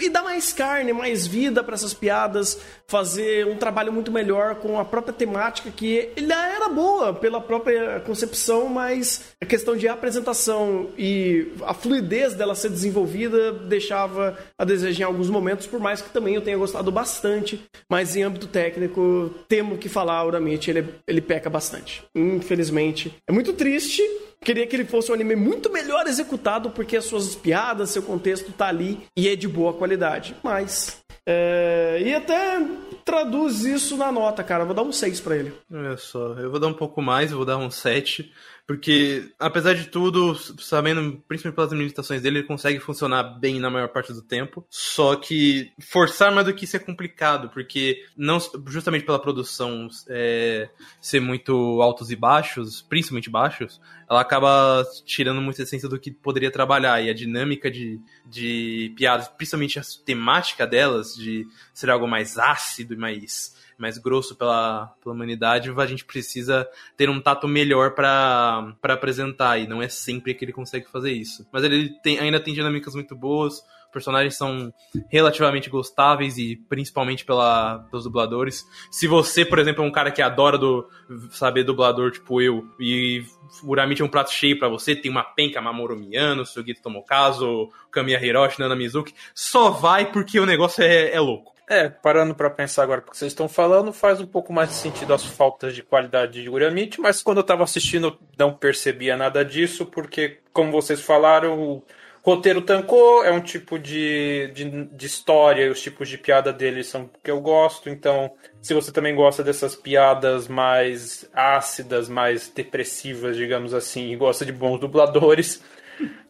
[0.00, 4.78] e dar mais carne, mais vida para essas piadas, fazer um trabalho muito melhor com
[4.78, 10.90] a própria temática que já era boa pela própria concepção, mas a questão de apresentação
[10.98, 16.10] e a fluidez dela ser desenvolvida deixava a desejar em alguns momentos, por mais que
[16.10, 20.88] também eu tenha gostado bastante, mas em âmbito técnico, temo que falar, o Uramite, ele,
[21.06, 22.02] ele peca bastante.
[22.14, 23.14] Infelizmente.
[23.28, 24.02] É muito triste,
[24.40, 28.52] Queria que ele fosse um anime muito melhor executado, porque as suas piadas, seu contexto
[28.52, 30.36] tá ali e é de boa qualidade.
[30.42, 30.98] Mas.
[31.26, 32.60] É, E até
[33.04, 34.64] traduz isso na nota, cara.
[34.64, 35.52] Vou dar um 6 pra ele.
[35.72, 38.32] Olha só, eu vou dar um pouco mais, eu vou dar um 7,
[38.66, 43.88] porque apesar de tudo, sabendo, principalmente pelas limitações dele, ele consegue funcionar bem na maior
[43.88, 44.66] parte do tempo.
[44.68, 50.68] Só que forçar mais do que isso é complicado, porque não justamente pela produção é,
[51.00, 53.80] ser muito altos e baixos, principalmente baixos,
[54.10, 57.00] ela acaba tirando muita essência do que poderia trabalhar.
[57.00, 62.94] E a dinâmica de, de piadas, principalmente a temática delas, de ser algo mais ácido
[62.94, 68.74] e mais mais grosso pela, pela humanidade, a gente precisa ter um tato melhor para
[68.82, 71.46] apresentar, e não é sempre que ele consegue fazer isso.
[71.52, 73.62] Mas ele tem, ainda tem dinâmicas muito boas,
[73.96, 74.70] personagens são
[75.08, 78.62] relativamente gostáveis e principalmente pela, pelos dubladores.
[78.90, 80.86] Se você, por exemplo, é um cara que adora do,
[81.30, 83.24] saber dublador, tipo eu, e
[83.64, 88.22] Uramite é um prato cheio para você, tem uma penca Mamoru Miyano, Sugito Tomokazu, Kamiya
[88.22, 91.55] Hiroshi, Nana Mizuki, só vai porque o negócio é, é louco.
[91.68, 95.12] É, parando pra pensar agora porque vocês estão falando, faz um pouco mais de sentido
[95.12, 99.84] as faltas de qualidade de Uramite, mas quando eu tava assistindo não percebia nada disso,
[99.84, 101.82] porque, como vocês falaram, o
[102.22, 107.10] roteiro tancou, é um tipo de, de, de história, os tipos de piada dele são
[107.22, 108.30] que eu gosto, então,
[108.62, 114.52] se você também gosta dessas piadas mais ácidas, mais depressivas, digamos assim, e gosta de
[114.52, 115.60] bons dubladores,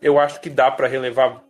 [0.01, 1.43] eu acho que dá pra relevar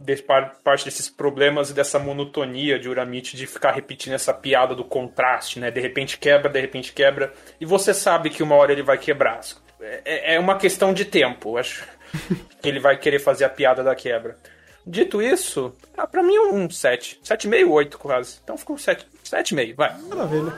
[0.63, 5.59] parte desses problemas e dessa monotonia de Uramite de ficar repetindo essa piada do contraste,
[5.61, 5.71] né?
[5.71, 9.41] De repente quebra, de repente quebra, e você sabe que uma hora ele vai quebrar.
[9.81, 11.85] É, é uma questão de tempo, eu acho
[12.63, 14.37] que ele vai querer fazer a piada da quebra.
[14.87, 17.19] Dito isso, ah, pra mim é um 7.
[17.25, 18.39] 7,5, 8 quase.
[18.45, 19.93] Então ficou 7, 7,5, vai.
[20.03, 20.53] Maravilha.